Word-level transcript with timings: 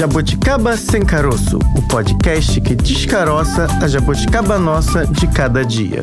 Jabuticaba 0.00 0.78
Sem 0.78 1.04
Caroço, 1.04 1.58
o 1.76 1.86
podcast 1.86 2.58
que 2.62 2.74
descaroça 2.74 3.66
a 3.82 3.86
jabuticaba 3.86 4.58
nossa 4.58 5.06
de 5.06 5.26
cada 5.26 5.62
dia. 5.62 6.02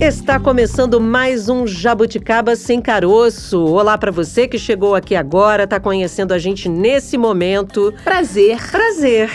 Está 0.00 0.40
começando 0.40 0.98
mais 0.98 1.50
um 1.50 1.66
Jabuticaba 1.66 2.56
Sem 2.56 2.80
Caroço. 2.80 3.62
Olá 3.66 3.98
para 3.98 4.10
você 4.10 4.48
que 4.48 4.58
chegou 4.58 4.94
aqui 4.94 5.14
agora, 5.14 5.64
está 5.64 5.78
conhecendo 5.78 6.32
a 6.32 6.38
gente 6.38 6.70
nesse 6.70 7.18
momento. 7.18 7.92
Prazer. 8.02 8.58
Prazer. 8.70 9.30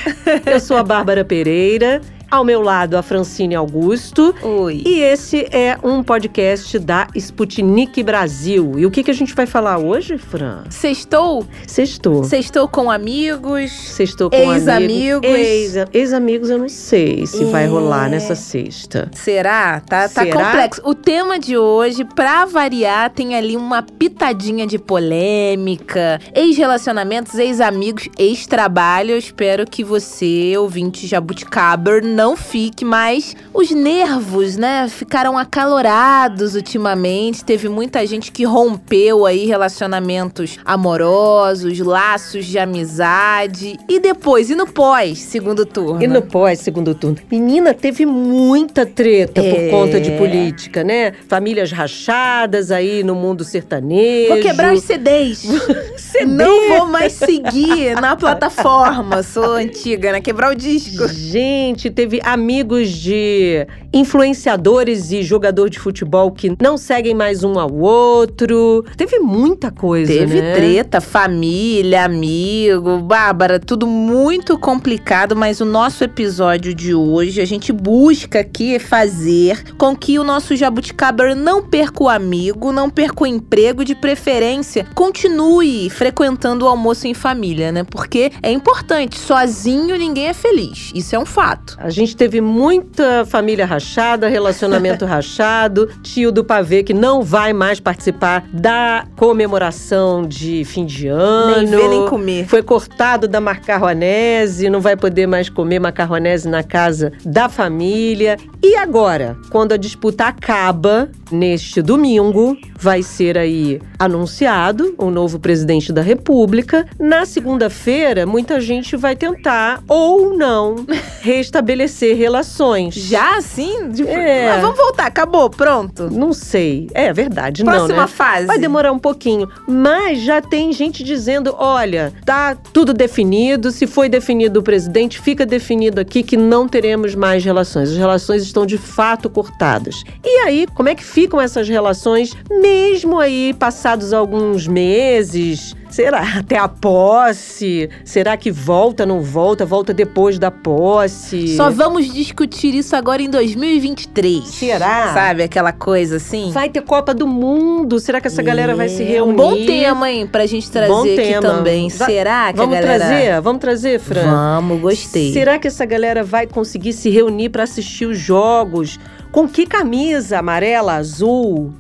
Eu 0.48 0.60
sou 0.60 0.76
a 0.76 0.84
Bárbara 0.84 1.24
Pereira 1.24 2.02
ao 2.34 2.44
meu 2.44 2.64
lado, 2.64 2.98
a 2.98 3.04
Francine 3.04 3.54
Augusto. 3.54 4.34
Oi. 4.42 4.82
E 4.88 5.02
esse 5.02 5.48
é 5.52 5.78
um 5.84 6.02
podcast 6.02 6.80
da 6.80 7.08
Sputnik 7.14 8.02
Brasil. 8.02 8.74
E 8.80 8.88
o 8.88 8.90
que, 8.92 9.04
que 9.04 9.12
a 9.12 9.14
gente 9.14 9.36
vai 9.36 9.46
falar 9.46 9.78
hoje, 9.78 10.18
Fran? 10.18 10.64
Sextou? 10.68 11.46
Sextou. 11.68 12.24
Sextou 12.24 12.68
com 12.68 12.90
amigos? 12.90 13.72
Sextou 13.72 14.32
com 14.32 14.52
Ex-amigos? 14.52 15.30
Ex- 15.30 15.76
Ex-amigos 15.94 16.50
eu 16.50 16.58
não 16.58 16.70
sei 16.70 17.28
se 17.28 17.44
vai 17.46 17.66
É. 17.66 17.68
rolar 17.68 18.10
nessa 18.10 18.34
sexta. 18.34 19.12
Será? 19.14 19.80
Tá, 19.82 20.10
tá 20.10 20.24
Será? 20.24 20.46
complexo. 20.46 20.82
O 20.84 20.96
tema 20.96 21.38
de 21.38 21.56
hoje, 21.56 22.04
pra 22.04 22.46
variar, 22.46 23.12
tem 23.12 23.36
ali 23.36 23.56
uma 23.56 23.84
pitadinha 23.84 24.66
de 24.66 24.80
polêmica. 24.80 26.20
Ex-relacionamentos, 26.34 27.36
ex-amigos, 27.36 28.10
ex-trabalho. 28.18 29.12
Eu 29.12 29.18
espero 29.20 29.68
que 29.70 29.84
você, 29.84 30.54
ouvinte 30.58 31.06
jabuticaber, 31.06 32.04
não 32.04 32.23
fique, 32.38 32.86
mas 32.86 33.36
os 33.54 33.72
nervos, 33.72 34.56
né, 34.56 34.88
ficaram 34.88 35.38
acalorados 35.38 36.56
ultimamente. 36.56 37.44
Teve 37.44 37.68
muita 37.68 38.06
gente 38.08 38.32
que 38.32 38.46
rompeu 38.46 39.26
aí 39.26 39.46
relacionamentos 39.46 40.58
amorosos, 40.64 41.80
laços 41.80 42.46
de 42.46 42.58
amizade. 42.58 43.78
E 43.90 44.00
depois, 44.00 44.50
e 44.50 44.56
no 44.56 44.66
pós, 44.68 45.20
segundo 45.20 45.66
turno? 45.66 46.02
E 46.02 46.08
no 46.08 46.22
pós, 46.22 46.60
segundo 46.60 46.96
turno. 46.96 47.18
Menina, 47.30 47.74
teve 47.74 48.06
muita 48.06 48.86
treta 48.86 49.42
por 49.42 49.60
É. 49.60 49.70
conta 49.70 50.00
de 50.00 50.12
política, 50.12 50.84
né? 50.84 51.14
Famílias 51.28 51.72
rachadas 51.72 52.72
aí 52.72 53.04
no 53.04 53.16
mundo 53.16 53.44
sertanejo. 53.44 54.30
Vou 54.30 54.42
quebrar 54.42 54.74
os 54.74 54.84
CDs. 54.84 55.44
Não 56.28 56.70
vou 56.70 56.88
mais 56.88 57.14
seguir 57.14 57.96
na 58.00 58.16
plataforma. 58.16 59.24
Sou 59.24 59.54
antiga, 59.56 60.12
né? 60.12 60.22
Quebrar 60.22 60.52
o 60.52 60.56
disco. 60.56 61.08
Gente, 61.08 61.90
teve 61.90 62.13
amigos 62.24 62.90
de 62.90 63.68
influenciadores 63.94 65.12
e 65.12 65.24
jogador 65.24 65.70
de 65.70 65.80
futebol 65.80 66.32
que 66.32 66.56
não 66.62 66.78
seguem 66.78 67.14
mais 67.14 67.44
um 67.44 67.60
ao 67.60 67.74
outro. 67.74 68.84
Teve 68.98 69.20
muita 69.20 69.72
coisa, 69.72 70.12
Teve 70.12 70.42
né? 70.42 70.54
treta, 70.54 71.00
família, 71.00 72.06
amigo, 72.06 73.00
Bárbara, 73.00 73.60
tudo 73.60 73.86
muito 73.86 74.58
complicado, 74.58 75.36
mas 75.36 75.62
o 75.62 75.66
nosso 75.66 76.04
episódio 76.04 76.74
de 76.74 76.94
hoje, 76.94 77.42
a 77.42 77.46
gente 77.46 77.72
busca 77.72 78.40
aqui 78.40 78.80
fazer 78.80 79.76
com 79.78 79.96
que 79.96 80.18
o 80.18 80.24
nosso 80.24 80.56
jabuticaber 80.56 81.36
não 81.36 81.64
perca 81.64 82.04
o 82.04 82.10
amigo, 82.10 82.72
não 82.72 82.90
perca 82.90 83.24
o 83.24 83.28
emprego, 83.28 83.84
de 83.84 83.96
preferência, 83.96 84.86
continue 84.94 85.90
frequentando 85.90 86.66
o 86.66 86.68
almoço 86.68 87.08
em 87.08 87.14
família, 87.14 87.72
né? 87.72 87.84
Porque 87.84 88.32
é 88.42 88.52
importante, 88.52 89.18
sozinho 89.18 89.98
ninguém 89.98 90.28
é 90.28 90.34
feliz, 90.34 90.92
isso 90.94 91.16
é 91.16 91.20
um 91.20 91.26
fato. 91.26 91.78
A 91.80 91.90
gente 91.94 92.16
teve 92.16 92.42
muita 92.42 93.26
família 93.26 93.66
rachada, 93.66 94.28
relacionamento 94.28 95.06
rachado, 95.06 95.90
tio 96.02 96.32
do 96.32 96.44
pavê 96.44 96.84
que 96.84 96.94
não 96.94 97.22
vai 97.22 97.54
mais 97.54 97.80
participar 97.80 98.46
da 98.52 99.06
comemoração 99.16 100.26
de 100.28 100.66
fim 100.66 100.86
de 100.86 101.08
ano. 101.08 101.62
Nem 101.62 101.66
ver 101.66 101.90
nem 101.90 102.08
comer. 102.08 102.48
Foi 102.48 102.62
cortado 102.62 103.28
da 103.28 103.40
macarronese, 103.40 104.70
não 104.70 104.82
vai 104.82 104.96
poder 104.96 105.28
mais 105.28 105.50
comer 105.50 105.80
macarronese 105.80 106.50
na 106.50 106.64
casa 106.64 107.14
da 107.24 107.48
família. 107.48 108.38
E 108.62 108.76
agora, 108.76 109.38
quando 109.50 109.74
a 109.74 109.78
disputa 109.78 110.26
acaba, 110.26 111.10
neste 111.32 111.82
domingo, 111.82 112.58
vai 112.78 113.04
ser 113.04 113.38
aí 113.38 113.82
anunciado 114.00 114.94
o 114.98 115.10
novo 115.10 115.40
presidente 115.40 115.92
da 115.92 116.02
República. 116.02 116.86
Na 117.00 117.26
segunda-feira, 117.26 118.26
muita 118.26 118.60
gente 118.60 118.96
vai 118.96 119.16
tentar 119.16 119.84
ou 119.88 120.36
não 120.38 120.86
restabelecer 121.22 121.83
relações. 122.14 122.94
Já 122.96 123.38
assim? 123.38 123.90
De- 123.90 124.08
É. 124.08 124.50
Mas 124.50 124.62
vamos 124.62 124.78
voltar, 124.78 125.06
acabou, 125.08 125.50
pronto. 125.50 126.10
Não 126.12 126.34
sei. 126.34 126.88
É 126.94 127.12
verdade, 127.14 127.64
não, 127.64 127.72
Próxima 127.74 128.02
né? 128.04 128.08
fase. 128.08 128.46
Vai 128.48 128.58
demorar 128.60 128.92
um 128.92 129.00
pouquinho, 129.00 129.48
mas 129.68 130.20
já 130.22 130.42
tem 130.42 130.72
gente 130.74 131.04
dizendo: 131.04 131.56
olha, 131.58 132.14
tá 132.26 132.56
tudo 132.74 132.94
definido. 132.94 133.72
Se 133.72 133.88
foi 133.88 134.10
definido 134.10 134.60
o 134.60 134.64
presidente, 134.64 135.20
fica 135.20 135.46
definido 135.46 136.00
aqui 136.00 136.24
que 136.24 136.38
não 136.38 136.68
teremos 136.68 137.16
mais 137.16 137.44
relações. 137.44 137.90
As 137.90 137.98
relações 137.98 138.44
estão 138.44 138.66
de 138.66 138.78
fato 138.78 139.30
cortadas. 139.30 140.04
E 140.24 140.40
aí, 140.46 140.68
como 140.74 140.90
é 140.90 140.96
que 140.96 141.04
ficam 141.04 141.40
essas 141.40 141.68
relações, 141.68 142.34
mesmo 142.50 143.20
aí 143.20 143.54
passados 143.54 144.14
alguns 144.14 144.68
meses? 144.68 145.76
Será 145.94 146.40
até 146.40 146.58
a 146.58 146.68
posse? 146.68 147.88
Será 148.04 148.36
que 148.36 148.50
volta, 148.52 149.06
não 149.06 149.22
volta? 149.22 149.64
Volta 149.64 149.94
depois 149.94 150.40
da 150.40 150.50
posse? 150.50 151.56
Só 151.56 151.70
vamos 151.70 152.12
discutir 152.12 152.74
isso 152.74 152.96
agora 152.96 153.22
em 153.22 153.30
2023. 153.30 154.44
Será? 154.48 155.14
Sabe 155.14 155.44
aquela 155.44 155.72
coisa 155.72 156.16
assim? 156.18 156.50
Vai 156.52 156.68
ter 156.70 156.82
Copa 156.82 157.14
do 157.14 157.28
Mundo. 157.28 158.00
Será 158.00 158.20
que 158.20 158.26
essa 158.26 158.42
galera 158.42 158.76
vai 158.76 158.90
se 158.90 159.04
É, 159.04 159.06
reunir? 159.06 159.34
Um 159.34 159.36
bom 159.36 159.66
tema, 159.68 160.10
hein, 160.10 160.26
pra 160.26 160.48
gente 160.48 160.72
trazer 160.72 160.92
Bom 160.92 161.04
aqui 161.04 161.16
tema. 161.16 161.42
também. 161.42 161.90
Será 161.92 162.52
que 162.52 162.58
Vamos 162.58 162.76
a 162.76 162.82
galera... 162.82 163.06
trazer? 163.06 163.42
Vamos 163.42 163.62
trazer, 163.62 164.00
Fran? 164.00 164.24
Vamos, 164.32 164.82
gostei. 164.82 165.32
Será 165.32 165.60
que 165.60 165.68
essa 165.68 165.86
galera 165.86 166.24
vai 166.24 166.48
conseguir 166.48 166.94
se 166.94 167.12
reunir 167.12 167.50
para 167.50 167.62
assistir 167.64 168.08
os 168.08 168.18
jogos? 168.18 169.00
Com 169.32 169.48
que 169.48 169.68
camisa? 169.68 170.40
Amarela, 170.40 170.94
azul, 170.96 171.72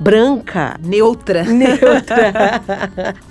branca? 0.00 0.78
Neutra. 0.82 1.44
Neutra. 1.44 2.32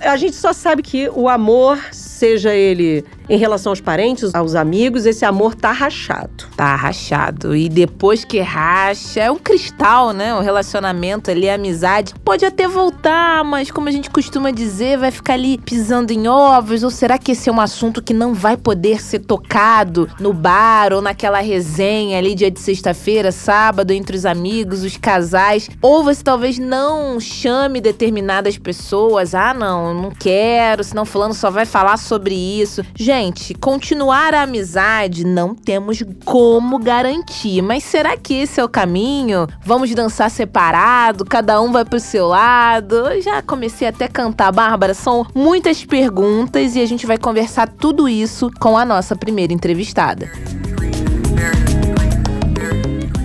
A 0.00 0.16
gente 0.16 0.36
só 0.36 0.52
sabe 0.52 0.82
que 0.82 1.08
o 1.10 1.28
amor, 1.28 1.78
seja 2.22 2.54
ele 2.54 3.04
em 3.28 3.36
relação 3.36 3.72
aos 3.72 3.80
parentes, 3.80 4.32
aos 4.32 4.54
amigos, 4.54 5.06
esse 5.06 5.24
amor 5.24 5.56
tá 5.56 5.72
rachado. 5.72 6.44
Tá 6.56 6.76
rachado. 6.76 7.56
E 7.56 7.68
depois 7.68 8.24
que 8.24 8.40
racha, 8.40 9.20
é 9.20 9.30
um 9.30 9.38
cristal, 9.38 10.12
né? 10.12 10.34
O 10.34 10.40
relacionamento 10.40 11.30
ali, 11.30 11.48
a 11.48 11.54
amizade. 11.54 12.14
Pode 12.24 12.44
até 12.44 12.68
voltar, 12.68 13.42
mas 13.42 13.70
como 13.70 13.88
a 13.88 13.90
gente 13.90 14.10
costuma 14.10 14.50
dizer, 14.50 14.98
vai 14.98 15.10
ficar 15.10 15.32
ali 15.32 15.58
pisando 15.58 16.12
em 16.12 16.28
ovos. 16.28 16.84
Ou 16.84 16.90
será 16.90 17.18
que 17.18 17.32
esse 17.32 17.48
é 17.48 17.52
um 17.52 17.60
assunto 17.60 18.02
que 18.02 18.12
não 18.12 18.34
vai 18.34 18.56
poder 18.56 19.02
ser 19.02 19.20
tocado 19.20 20.08
no 20.20 20.32
bar 20.32 20.92
ou 20.92 21.00
naquela 21.00 21.40
resenha 21.40 22.18
ali, 22.18 22.34
dia 22.34 22.50
de 22.50 22.60
sexta-feira, 22.60 23.32
sábado, 23.32 23.92
entre 23.92 24.16
os 24.16 24.26
amigos, 24.26 24.84
os 24.84 24.96
casais? 24.96 25.70
Ou 25.80 26.04
você 26.04 26.22
talvez 26.22 26.58
não 26.58 27.18
chame 27.18 27.80
determinadas 27.80 28.58
pessoas. 28.58 29.34
Ah, 29.34 29.54
não, 29.54 29.94
não 29.94 30.10
quero, 30.10 30.84
senão 30.84 31.04
fulano 31.04 31.34
só 31.34 31.50
vai 31.50 31.64
falar 31.64 31.96
sobre 31.96 32.11
isso. 32.34 32.84
Gente, 32.94 33.54
continuar 33.54 34.34
a 34.34 34.42
amizade 34.42 35.24
não 35.24 35.54
temos 35.54 36.02
como 36.24 36.78
garantir, 36.78 37.62
mas 37.62 37.84
será 37.84 38.16
que 38.16 38.34
esse 38.34 38.60
é 38.60 38.64
o 38.64 38.68
caminho? 38.68 39.46
Vamos 39.64 39.94
dançar 39.94 40.30
separado, 40.30 41.24
cada 41.24 41.60
um 41.60 41.72
vai 41.72 41.84
pro 41.84 42.00
seu 42.00 42.26
lado? 42.28 42.94
Eu 43.08 43.22
já 43.22 43.40
comecei 43.40 43.88
até 43.88 44.06
a 44.06 44.08
cantar, 44.08 44.52
Bárbara, 44.52 44.94
são 44.94 45.26
muitas 45.34 45.84
perguntas 45.84 46.74
e 46.76 46.80
a 46.80 46.86
gente 46.86 47.06
vai 47.06 47.18
conversar 47.18 47.68
tudo 47.68 48.08
isso 48.08 48.50
com 48.60 48.76
a 48.76 48.84
nossa 48.84 49.16
primeira 49.16 49.52
entrevistada. 49.52 50.30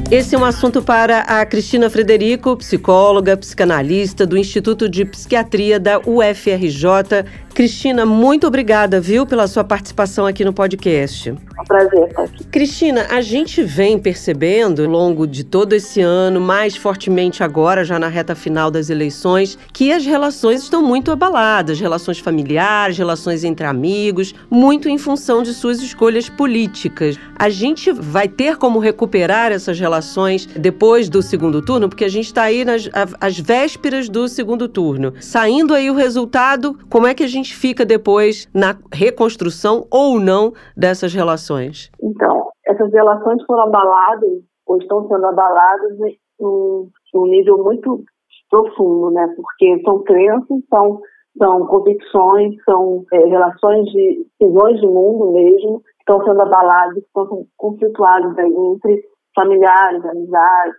Esse 0.09 0.35
é 0.35 0.37
um 0.37 0.45
assunto 0.45 0.81
para 0.81 1.19
a 1.19 1.45
Cristina 1.45 1.89
Frederico, 1.89 2.55
psicóloga, 2.55 3.35
psicanalista 3.35 4.25
do 4.25 4.37
Instituto 4.37 4.87
de 4.87 5.03
Psiquiatria 5.03 5.77
da 5.81 5.99
UFRJ. 5.99 7.25
Cristina, 7.57 8.05
muito 8.05 8.45
obrigada, 8.45 9.01
viu, 9.01 9.25
pela 9.25 9.47
sua 9.47 9.63
participação 9.63 10.27
aqui 10.27 10.45
no 10.45 10.53
podcast. 10.53 11.29
É 11.29 11.33
um 11.33 11.65
prazer 11.65 12.07
estar 12.07 12.21
aqui. 12.21 12.43
Cristina, 12.43 13.07
a 13.09 13.19
gente 13.19 13.63
vem 13.63 13.97
percebendo 13.97 14.83
ao 14.83 14.87
longo 14.87 15.25
de 15.25 15.43
todo 15.43 15.73
esse 15.73 15.99
ano, 15.99 16.39
mais 16.39 16.75
fortemente 16.75 17.43
agora, 17.43 17.83
já 17.83 17.97
na 17.97 18.09
reta 18.09 18.35
final 18.35 18.69
das 18.69 18.91
eleições, 18.91 19.57
que 19.73 19.91
as 19.91 20.05
relações 20.05 20.61
estão 20.61 20.83
muito 20.83 21.11
abaladas, 21.11 21.79
relações 21.79 22.19
familiares, 22.19 22.95
relações 22.95 23.43
entre 23.43 23.65
amigos, 23.65 24.35
muito 24.51 24.87
em 24.87 24.99
função 24.99 25.41
de 25.41 25.51
suas 25.51 25.81
escolhas 25.81 26.29
políticas. 26.29 27.17
A 27.39 27.49
gente 27.49 27.91
vai 27.91 28.27
ter 28.27 28.57
como 28.57 28.77
recuperar 28.77 29.51
essas 29.51 29.79
relações 29.79 30.45
depois 30.45 31.09
do 31.09 31.23
segundo 31.23 31.59
turno, 31.63 31.89
porque 31.89 32.05
a 32.05 32.09
gente 32.09 32.27
está 32.27 32.43
aí 32.43 32.63
nas 32.63 33.39
vésperas 33.39 34.07
do 34.09 34.27
segundo 34.27 34.67
turno. 34.67 35.15
Saindo 35.19 35.73
aí 35.73 35.89
o 35.89 35.95
resultado, 35.95 36.77
como 36.87 37.07
é 37.07 37.15
que 37.15 37.23
a 37.23 37.27
gente 37.27 37.47
fica 37.53 37.85
depois 37.85 38.47
na 38.53 38.78
reconstrução 38.94 39.85
ou 39.91 40.20
não 40.20 40.53
dessas 40.76 41.14
relações? 41.14 41.91
Então, 42.02 42.49
essas 42.66 42.91
relações 42.91 43.44
foram 43.46 43.64
abaladas, 43.64 44.41
ou 44.66 44.78
estão 44.78 45.08
sendo 45.08 45.26
abaladas, 45.26 45.99
em 46.02 46.17
um, 46.40 46.90
em 47.14 47.20
um 47.20 47.26
nível 47.28 47.64
muito 47.64 48.03
profundo, 48.49 49.11
né? 49.11 49.28
Porque 49.35 49.82
são 49.84 50.03
crenças, 50.03 50.59
são 50.70 50.99
são 51.38 51.67
convicções, 51.67 52.55
são 52.66 53.05
é, 53.14 53.17
relações 53.26 53.85
de 53.91 54.26
visões 54.41 54.79
de 54.79 54.88
mundo 54.88 55.32
mesmo, 55.34 55.82
que 55.82 56.00
estão 56.00 56.23
sendo 56.26 56.41
abaladas, 56.41 56.97
estão 56.97 57.28
sendo 57.28 57.47
conflituadas 57.58 58.38
aí 58.40 58.52
entre 58.52 59.03
familiares, 59.35 60.03
amizades. 60.03 60.76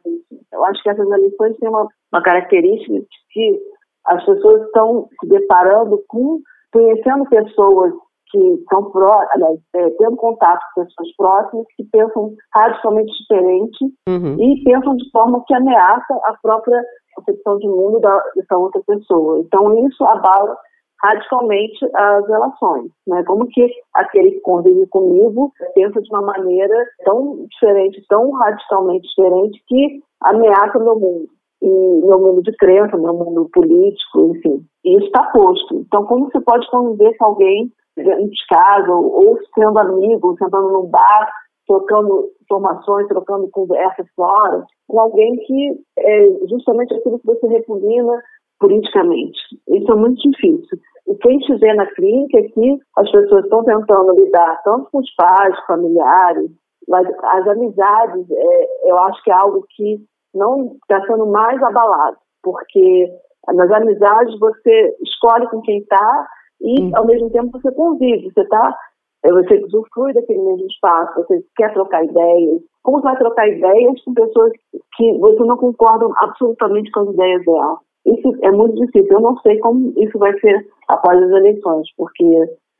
Eu 0.53 0.65
acho 0.65 0.83
que 0.83 0.91
essas 0.91 1.09
eleições 1.09 1.57
têm 1.59 1.69
uma, 1.69 1.87
uma 2.13 2.23
característica 2.23 2.93
de 2.93 3.07
que 3.31 3.61
as 4.07 4.25
pessoas 4.25 4.63
estão 4.63 5.09
se 5.21 5.29
deparando 5.29 6.03
com, 6.09 6.41
conhecendo 6.73 7.25
pessoas 7.29 7.93
que 8.31 8.65
são 8.71 8.93
aliás, 9.33 9.59
é, 9.75 9.91
tendo 9.91 10.17
contato 10.17 10.61
com 10.75 10.85
pessoas 10.85 11.17
próximas 11.17 11.67
que 11.77 11.85
pensam 11.85 12.35
radicalmente 12.55 13.13
diferente 13.23 13.85
uhum. 14.09 14.37
e 14.39 14.63
pensam 14.65 14.97
de 14.97 15.11
forma 15.11 15.43
que 15.47 15.55
ameaça 15.55 16.15
a 16.25 16.35
própria 16.43 16.83
concepção 17.15 17.59
de 17.59 17.67
mundo 17.67 18.01
da, 18.01 18.23
dessa 18.37 18.57
outra 18.57 18.83
pessoa. 18.87 19.39
Então 19.41 19.87
isso 19.87 20.05
abala 20.05 20.57
radicalmente 21.03 21.79
as 21.95 22.27
relações, 22.27 22.91
né? 23.07 23.23
Como 23.25 23.47
que 23.47 23.67
aquele 23.95 24.33
que 24.33 24.41
convive 24.41 24.87
comigo 24.89 25.53
pensa 25.75 26.01
de 26.01 26.09
uma 26.11 26.23
maneira 26.23 26.75
tão 27.05 27.47
diferente, 27.47 28.05
tão 28.09 28.31
radicalmente 28.33 29.07
diferente 29.09 29.63
que 29.67 30.03
ameaça 30.23 30.79
meu 30.79 30.99
mundo 30.99 31.38
e 31.63 31.69
meu 31.69 32.19
mundo 32.19 32.43
de 32.43 32.53
crença, 32.57 32.97
meu 32.97 33.15
mundo 33.15 33.49
político, 33.53 34.37
enfim. 34.37 34.65
E 34.85 34.97
isso 34.97 35.07
está 35.07 35.25
posto. 35.25 35.77
Então, 35.87 36.05
como 36.07 36.31
você 36.31 36.41
pode 36.41 36.69
conviver 36.71 37.17
com 37.17 37.27
alguém 37.27 37.71
dentro 37.97 38.29
de 38.29 38.47
casa, 38.49 38.93
ou, 38.93 39.39
sendo 39.55 39.79
amigo, 39.79 40.37
sentando 40.39 40.71
num 40.71 40.87
bar, 40.87 41.31
trocando 41.67 42.31
informações, 42.43 43.09
trocando 43.09 43.49
conversas 43.51 44.07
fora, 44.15 44.65
com 44.87 45.01
alguém 45.01 45.37
que 45.37 45.81
é 45.99 46.47
justamente 46.49 46.95
aquilo 46.95 47.19
que 47.19 47.27
você 47.27 47.47
repugna 47.49 48.23
politicamente. 48.59 49.39
Isso 49.69 49.93
é 49.93 49.97
muito 49.97 50.21
difícil. 50.31 50.79
O 51.07 51.17
que 51.17 51.29
a 51.29 51.33
gente 51.33 51.55
vê 51.57 51.75
na 51.75 51.87
clínica 51.87 52.39
é 52.39 52.43
que 52.43 52.79
as 52.97 53.11
pessoas 53.11 53.45
estão 53.45 53.65
tentando 53.65 54.15
lidar 54.15 54.61
tanto 54.63 54.91
com 54.91 54.99
os 54.99 55.15
pais, 55.15 55.55
familiares, 55.67 56.51
mas 56.89 57.07
as 57.23 57.49
amizades, 57.49 58.27
é, 58.31 58.91
eu 58.91 58.99
acho 58.99 59.23
que 59.23 59.31
é 59.31 59.35
algo 59.35 59.65
que 59.71 60.01
não 60.35 60.77
está 60.83 61.05
sendo 61.07 61.27
mais 61.27 61.63
abalado, 61.63 62.17
porque 62.43 63.09
nas 63.55 63.71
amizades 63.71 64.39
você 64.39 64.97
escolhe 65.03 65.49
com 65.49 65.61
quem 65.63 65.79
está 65.79 66.29
e, 66.61 66.83
hum. 66.83 66.91
ao 66.95 67.07
mesmo 67.07 67.31
tempo, 67.31 67.51
você 67.53 67.73
convive, 67.73 68.31
você 68.33 68.43
está 68.43 68.77
é, 69.25 69.33
você 69.33 69.65
usufrui 69.65 70.13
daquele 70.13 70.39
mesmo 70.41 70.67
espaço, 70.67 71.15
você 71.17 71.45
quer 71.57 71.73
trocar 71.73 72.05
ideias. 72.05 72.63
Como 72.83 72.99
você 72.99 73.09
vai 73.09 73.19
trocar 73.19 73.49
ideias 73.49 74.03
com 74.05 74.15
pessoas 74.15 74.53
que 74.97 75.19
você 75.19 75.45
não 75.45 75.57
concorda 75.57 76.07
absolutamente 76.19 76.91
com 76.93 77.01
as 77.01 77.09
ideias 77.15 77.45
dela? 77.45 77.79
Isso 78.07 78.33
é 78.43 78.51
muito 78.53 78.77
difícil. 78.77 79.09
Eu 79.11 79.21
não 79.21 79.37
sei 79.39 79.59
como 79.59 79.93
isso 79.97 80.19
vai 80.19 80.39
ser 80.39 80.67
após 80.89 81.21
as 81.21 81.31
eleições, 81.31 81.89
porque 81.97 82.25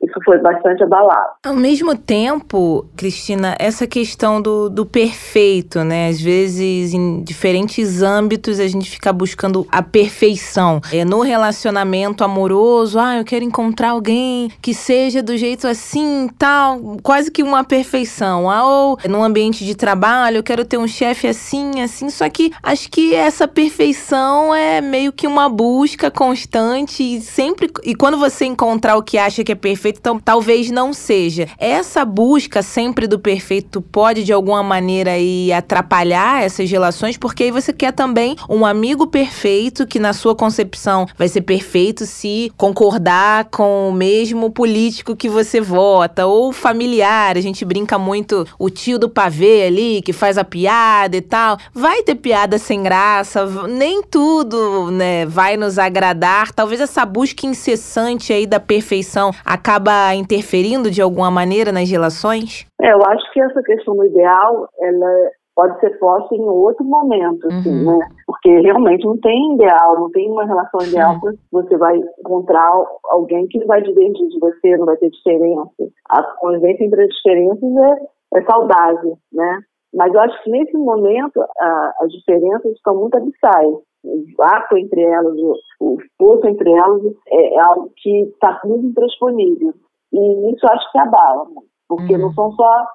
isso 0.01 0.19
foi 0.23 0.37
bastante 0.39 0.81
abalado. 0.83 1.29
Ao 1.45 1.53
mesmo 1.53 1.95
tempo, 1.95 2.85
Cristina, 2.95 3.55
essa 3.59 3.85
questão 3.85 4.41
do, 4.41 4.69
do 4.69 4.85
perfeito, 4.85 5.83
né? 5.83 6.07
Às 6.07 6.21
vezes, 6.21 6.93
em 6.93 7.21
diferentes 7.21 8.01
âmbitos, 8.01 8.59
a 8.59 8.67
gente 8.67 8.89
fica 8.89 9.11
buscando 9.11 9.67
a 9.71 9.81
perfeição. 9.81 10.79
É, 10.91 11.03
no 11.03 11.21
relacionamento 11.21 12.23
amoroso, 12.23 12.97
ah, 12.97 13.17
eu 13.17 13.25
quero 13.25 13.43
encontrar 13.43 13.89
alguém 13.89 14.49
que 14.61 14.73
seja 14.73 15.21
do 15.21 15.35
jeito 15.35 15.67
assim, 15.67 16.29
tal, 16.37 16.97
quase 17.03 17.29
que 17.29 17.43
uma 17.43 17.63
perfeição. 17.63 18.49
Ah, 18.49 18.65
ou 18.65 18.97
no 19.07 19.21
ambiente 19.21 19.65
de 19.65 19.75
trabalho, 19.75 20.37
eu 20.37 20.43
quero 20.43 20.63
ter 20.63 20.77
um 20.77 20.87
chefe 20.87 21.27
assim, 21.27 21.81
assim. 21.81 22.09
Só 22.09 22.29
que 22.29 22.51
acho 22.63 22.89
que 22.89 23.13
essa 23.13 23.47
perfeição 23.47 24.55
é 24.55 24.79
meio 24.79 25.11
que 25.11 25.27
uma 25.27 25.49
busca 25.49 26.09
constante 26.09 27.03
e 27.03 27.21
sempre. 27.21 27.69
E 27.83 27.93
quando 27.93 28.17
você 28.17 28.45
encontrar 28.45 28.95
o 28.95 29.03
que 29.03 29.17
acha 29.17 29.43
que 29.43 29.51
é 29.51 29.55
perfeito, 29.55 29.88
perfeito, 29.89 29.99
então 29.99 30.19
talvez 30.19 30.69
não 30.69 30.93
seja. 30.93 31.47
Essa 31.57 32.05
busca 32.05 32.61
sempre 32.61 33.07
do 33.07 33.19
perfeito 33.19 33.81
pode 33.81 34.23
de 34.23 34.31
alguma 34.31 34.63
maneira 34.63 35.11
aí 35.11 35.51
atrapalhar 35.51 36.43
essas 36.43 36.69
relações, 36.69 37.17
porque 37.17 37.43
aí 37.43 37.51
você 37.51 37.73
quer 37.73 37.91
também 37.91 38.35
um 38.49 38.65
amigo 38.65 39.07
perfeito 39.07 39.87
que 39.87 39.99
na 39.99 40.13
sua 40.13 40.35
concepção 40.35 41.07
vai 41.17 41.27
ser 41.27 41.41
perfeito 41.41 42.05
se 42.05 42.51
concordar 42.55 43.45
com 43.45 43.89
o 43.89 43.93
mesmo 43.93 44.51
político 44.51 45.15
que 45.15 45.29
você 45.29 45.59
vota 45.59 46.25
ou 46.25 46.51
familiar, 46.51 47.37
a 47.37 47.41
gente 47.41 47.65
brinca 47.65 47.97
muito 47.97 48.45
o 48.57 48.69
tio 48.69 48.99
do 48.99 49.09
pavê 49.09 49.63
ali 49.63 50.01
que 50.01 50.13
faz 50.13 50.37
a 50.37 50.43
piada 50.43 51.17
e 51.17 51.21
tal. 51.21 51.57
Vai 51.73 52.03
ter 52.03 52.15
piada 52.15 52.57
sem 52.57 52.83
graça, 52.83 53.45
nem 53.67 54.03
tudo, 54.03 54.91
né, 54.91 55.25
vai 55.25 55.57
nos 55.57 55.77
agradar. 55.77 56.51
Talvez 56.51 56.81
essa 56.81 57.05
busca 57.05 57.45
incessante 57.45 58.31
aí 58.31 58.45
da 58.45 58.59
perfeição 58.59 59.33
acabe 59.43 59.78
acaba 59.79 60.13
interferindo 60.15 60.91
de 60.91 61.01
alguma 61.01 61.31
maneira 61.31 61.71
nas 61.71 61.89
relações? 61.89 62.67
É, 62.81 62.91
eu 62.91 63.01
acho 63.03 63.33
que 63.33 63.41
essa 63.41 63.61
questão 63.63 63.95
do 63.95 64.05
ideal, 64.05 64.67
ela 64.79 65.29
pode 65.55 65.79
ser 65.79 65.97
posta 65.99 66.33
em 66.35 66.41
outro 66.41 66.85
momento, 66.85 67.47
assim, 67.47 67.85
uhum. 67.85 67.97
né? 67.97 68.07
Porque 68.25 68.49
realmente 68.61 69.05
não 69.05 69.17
tem 69.19 69.55
ideal, 69.55 69.99
não 69.99 70.09
tem 70.11 70.29
uma 70.29 70.45
relação 70.45 70.81
ideal 70.81 71.15
uhum. 71.23 71.33
você 71.51 71.75
vai 71.77 71.97
encontrar 72.19 72.71
alguém 73.05 73.45
que 73.47 73.63
vai 73.65 73.81
divergir 73.81 74.27
de 74.29 74.39
você, 74.39 74.77
não 74.77 74.85
vai 74.85 74.95
ter 74.97 75.09
diferença. 75.09 75.71
A 76.09 76.23
convivência 76.39 76.85
entre 76.85 77.03
as 77.03 77.09
diferenças 77.09 77.63
é, 77.63 78.39
é 78.39 78.43
saudável, 78.43 79.17
né? 79.33 79.59
Mas 79.93 80.13
eu 80.13 80.21
acho 80.21 80.43
que 80.43 80.51
nesse 80.51 80.77
momento 80.77 81.41
a, 81.59 81.93
as 82.01 82.11
diferenças 82.11 82.71
estão 82.73 82.95
muito 82.95 83.17
abissais 83.17 83.88
o 84.03 84.23
vácuo 84.37 84.77
entre 84.77 85.01
elas, 85.01 85.35
o, 85.37 85.55
o 85.79 85.97
esforço 86.01 86.47
entre 86.47 86.71
elas 86.71 87.01
é, 87.27 87.55
é 87.55 87.59
algo 87.59 87.91
que 87.97 88.21
está 88.23 88.59
muito 88.63 88.87
intransponível. 88.87 89.73
E 90.11 90.53
isso 90.53 90.67
acho 90.67 90.91
que 90.91 90.97
abala, 90.97 91.45
porque 91.87 92.15
uhum. 92.15 92.21
não 92.21 92.33
são 92.33 92.51
só 92.53 92.85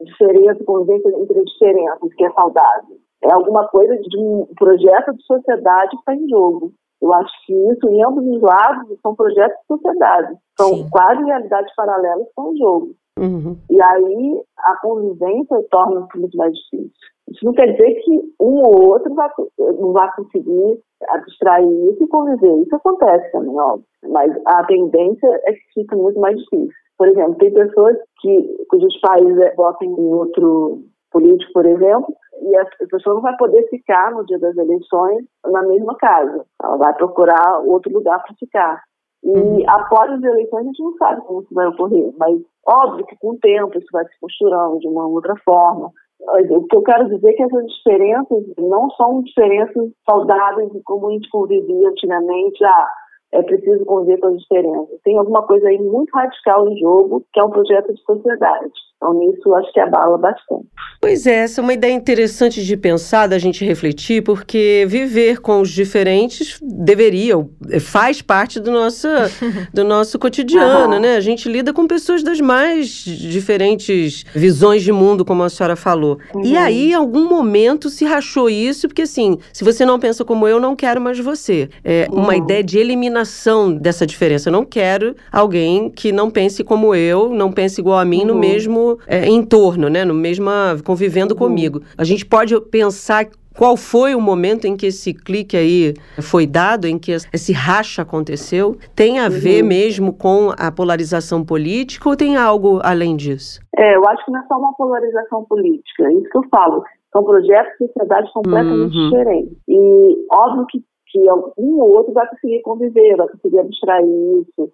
diferenças, 0.00 0.64
convivência 0.64 1.10
entre 1.16 1.44
diferenças, 1.44 2.14
que 2.14 2.24
é 2.24 2.30
saudável. 2.32 2.96
É 3.22 3.32
alguma 3.32 3.66
coisa 3.68 3.96
de 3.96 4.18
um 4.18 4.46
projeto 4.56 5.12
de 5.12 5.22
sociedade 5.24 5.90
que 5.90 5.96
está 5.96 6.14
em 6.14 6.28
jogo. 6.28 6.72
Eu 7.00 7.12
acho 7.14 7.32
que 7.46 7.52
isso, 7.52 7.88
em 7.88 8.04
ambos 8.04 8.24
os 8.26 8.42
lados, 8.42 8.98
são 9.00 9.14
projetos 9.14 9.56
de 9.60 9.66
sociedade. 9.66 10.36
São 10.56 10.68
Sim. 10.68 10.88
quase 10.90 11.22
realidades 11.24 11.74
paralelas 11.74 12.24
que 12.24 12.28
estão 12.28 12.52
em 12.52 12.58
jogo. 12.58 12.94
Uhum. 13.18 13.56
E 13.70 13.82
aí 13.82 14.42
a 14.58 14.76
convivência 14.80 15.62
torna-se 15.70 16.18
muito 16.18 16.36
mais 16.36 16.52
difícil. 16.54 16.90
Isso 17.30 17.44
não 17.44 17.52
quer 17.52 17.72
dizer 17.72 17.94
que 18.02 18.34
um 18.40 18.62
ou 18.62 18.88
outro 18.88 19.14
vai, 19.14 19.28
não 19.58 19.92
vai 19.92 20.10
conseguir 20.16 20.80
abstrair 21.08 21.68
isso 21.90 22.04
e 22.04 22.08
conviver. 22.08 22.62
Isso 22.62 22.74
acontece 22.74 23.30
também, 23.32 23.58
óbvio. 23.58 23.84
Mas 24.08 24.32
a 24.46 24.64
tendência 24.64 25.28
é 25.44 25.52
que 25.52 25.72
fica 25.74 25.96
muito 25.96 26.18
mais 26.18 26.36
difícil. 26.38 26.72
Por 26.96 27.08
exemplo, 27.08 27.36
tem 27.36 27.52
pessoas 27.52 27.96
que, 28.20 28.66
cujos 28.68 29.00
pais 29.00 29.38
é, 29.38 29.54
votam 29.54 29.88
em 29.88 30.14
outro 30.14 30.82
político, 31.12 31.52
por 31.52 31.66
exemplo, 31.66 32.14
e 32.42 32.56
a 32.56 32.66
pessoa 32.90 33.14
não 33.14 33.22
vai 33.22 33.36
poder 33.36 33.68
ficar 33.68 34.12
no 34.12 34.24
dia 34.26 34.38
das 34.38 34.56
eleições 34.56 35.24
na 35.46 35.62
mesma 35.62 35.94
casa. 35.96 36.44
Ela 36.62 36.76
vai 36.76 36.94
procurar 36.94 37.60
outro 37.60 37.92
lugar 37.92 38.22
para 38.22 38.34
ficar. 38.36 38.82
E 39.24 39.30
uhum. 39.30 39.64
após 39.66 40.12
as 40.12 40.22
eleições 40.22 40.60
a 40.60 40.64
gente 40.64 40.82
não 40.82 40.96
sabe 40.96 41.20
como 41.22 41.42
isso 41.42 41.54
vai 41.54 41.66
ocorrer, 41.66 42.12
mas 42.18 42.40
óbvio 42.66 43.06
que 43.06 43.16
com 43.16 43.30
o 43.30 43.38
tempo 43.38 43.76
isso 43.78 43.88
vai 43.92 44.04
se 44.04 44.20
posturando 44.20 44.78
de 44.78 44.88
uma 44.88 45.06
outra 45.06 45.34
forma. 45.44 45.90
O 46.20 46.64
que 46.64 46.76
eu 46.76 46.82
quero 46.82 47.08
dizer 47.08 47.30
é 47.30 47.32
que 47.32 47.42
essas 47.42 47.66
diferenças 47.66 48.44
não 48.58 48.90
são 48.90 49.22
diferenças 49.22 49.90
saudáveis 50.08 50.70
como 50.84 51.08
a 51.08 51.12
gente 51.12 51.30
convivia 51.30 51.88
antigamente. 51.88 52.64
Ah, 52.64 52.88
é 53.32 53.42
preciso 53.42 53.84
conviver 53.84 54.18
com 54.18 54.28
as 54.28 54.38
diferenças. 54.38 55.00
Tem 55.04 55.16
alguma 55.16 55.42
coisa 55.46 55.68
aí 55.68 55.78
muito 55.78 56.10
radical 56.14 56.68
em 56.68 56.78
jogo, 56.78 57.24
que 57.32 57.40
é 57.40 57.44
um 57.44 57.50
projeto 57.50 57.92
de 57.92 58.02
sociedade. 58.02 58.72
Então, 58.98 59.14
nisso, 59.14 59.54
acho 59.54 59.72
que 59.72 59.78
abala 59.78 60.18
bastante. 60.18 60.66
Pois 61.00 61.24
é, 61.24 61.36
essa 61.44 61.60
é 61.60 61.62
uma 61.62 61.72
ideia 61.72 61.92
interessante 61.92 62.64
de 62.64 62.76
pensar, 62.76 63.28
da 63.28 63.38
gente 63.38 63.64
refletir, 63.64 64.22
porque 64.24 64.84
viver 64.88 65.40
com 65.40 65.60
os 65.60 65.70
diferentes 65.70 66.58
deveria, 66.60 67.34
faz 67.80 68.20
parte 68.20 68.58
do 68.58 68.72
nosso, 68.72 69.06
do 69.72 69.84
nosso 69.84 70.18
cotidiano, 70.18 70.94
uhum. 70.94 71.00
né? 71.00 71.14
A 71.14 71.20
gente 71.20 71.48
lida 71.48 71.72
com 71.72 71.86
pessoas 71.86 72.24
das 72.24 72.40
mais 72.40 72.88
diferentes 72.88 74.24
visões 74.34 74.82
de 74.82 74.90
mundo, 74.90 75.24
como 75.24 75.44
a 75.44 75.48
senhora 75.48 75.76
falou. 75.76 76.18
Uhum. 76.34 76.44
E 76.44 76.56
aí, 76.56 76.90
em 76.90 76.94
algum 76.94 77.28
momento, 77.28 77.88
se 77.90 78.04
rachou 78.04 78.50
isso, 78.50 78.88
porque 78.88 79.02
assim, 79.02 79.38
se 79.52 79.62
você 79.62 79.86
não 79.86 80.00
pensa 80.00 80.24
como 80.24 80.48
eu, 80.48 80.58
não 80.58 80.74
quero 80.74 81.00
mais 81.00 81.20
você. 81.20 81.68
É 81.84 82.08
uhum. 82.10 82.18
uma 82.18 82.36
ideia 82.36 82.64
de 82.64 82.78
eliminação 82.78 83.72
dessa 83.72 84.04
diferença. 84.04 84.48
Eu 84.48 84.52
não 84.52 84.64
quero 84.64 85.14
alguém 85.30 85.88
que 85.88 86.10
não 86.10 86.28
pense 86.28 86.64
como 86.64 86.92
eu, 86.96 87.28
não 87.28 87.52
pense 87.52 87.80
igual 87.80 88.00
a 88.00 88.04
mim 88.04 88.24
no 88.24 88.32
uhum. 88.32 88.40
Mesmo 88.88 88.98
é, 89.06 89.28
entorno, 89.28 89.88
né? 89.88 90.04
No 90.04 90.14
mesma 90.14 90.76
convivendo 90.84 91.34
uhum. 91.34 91.38
comigo. 91.38 91.82
A 91.96 92.04
gente 92.04 92.24
pode 92.24 92.58
pensar 92.62 93.26
qual 93.56 93.76
foi 93.76 94.14
o 94.14 94.20
momento 94.20 94.66
em 94.66 94.76
que 94.76 94.86
esse 94.86 95.12
clique 95.12 95.56
aí 95.56 95.94
foi 96.22 96.46
dado, 96.46 96.86
em 96.86 96.96
que 96.96 97.10
esse 97.10 97.52
racha 97.52 98.02
aconteceu? 98.02 98.76
Tem 98.94 99.18
a 99.18 99.24
uhum. 99.24 99.30
ver 99.30 99.62
mesmo 99.62 100.12
com 100.12 100.52
a 100.56 100.70
polarização 100.70 101.44
política 101.44 102.08
ou 102.08 102.16
tem 102.16 102.36
algo 102.36 102.80
além 102.84 103.16
disso? 103.16 103.60
É, 103.76 103.96
eu 103.96 104.08
acho 104.08 104.24
que 104.24 104.30
não 104.30 104.40
é 104.40 104.46
só 104.46 104.56
uma 104.56 104.72
polarização 104.74 105.44
política, 105.44 106.04
é 106.04 106.12
isso 106.12 106.28
que 106.30 106.38
eu 106.38 106.48
falo. 106.50 106.84
São 107.12 107.24
projetos 107.24 107.72
de 107.80 107.86
sociedade 107.86 108.30
completamente 108.32 108.96
uhum. 108.96 109.10
diferentes. 109.10 109.56
E 109.66 110.26
óbvio 110.30 110.66
que 110.70 110.82
que 111.10 111.20
um 111.56 111.80
ou 111.80 111.96
outro 111.96 112.12
vai 112.12 112.28
conseguir 112.28 112.60
conviver, 112.60 113.16
vai 113.16 113.26
conseguir 113.28 113.60
abstrair 113.60 114.06
isso. 114.06 114.70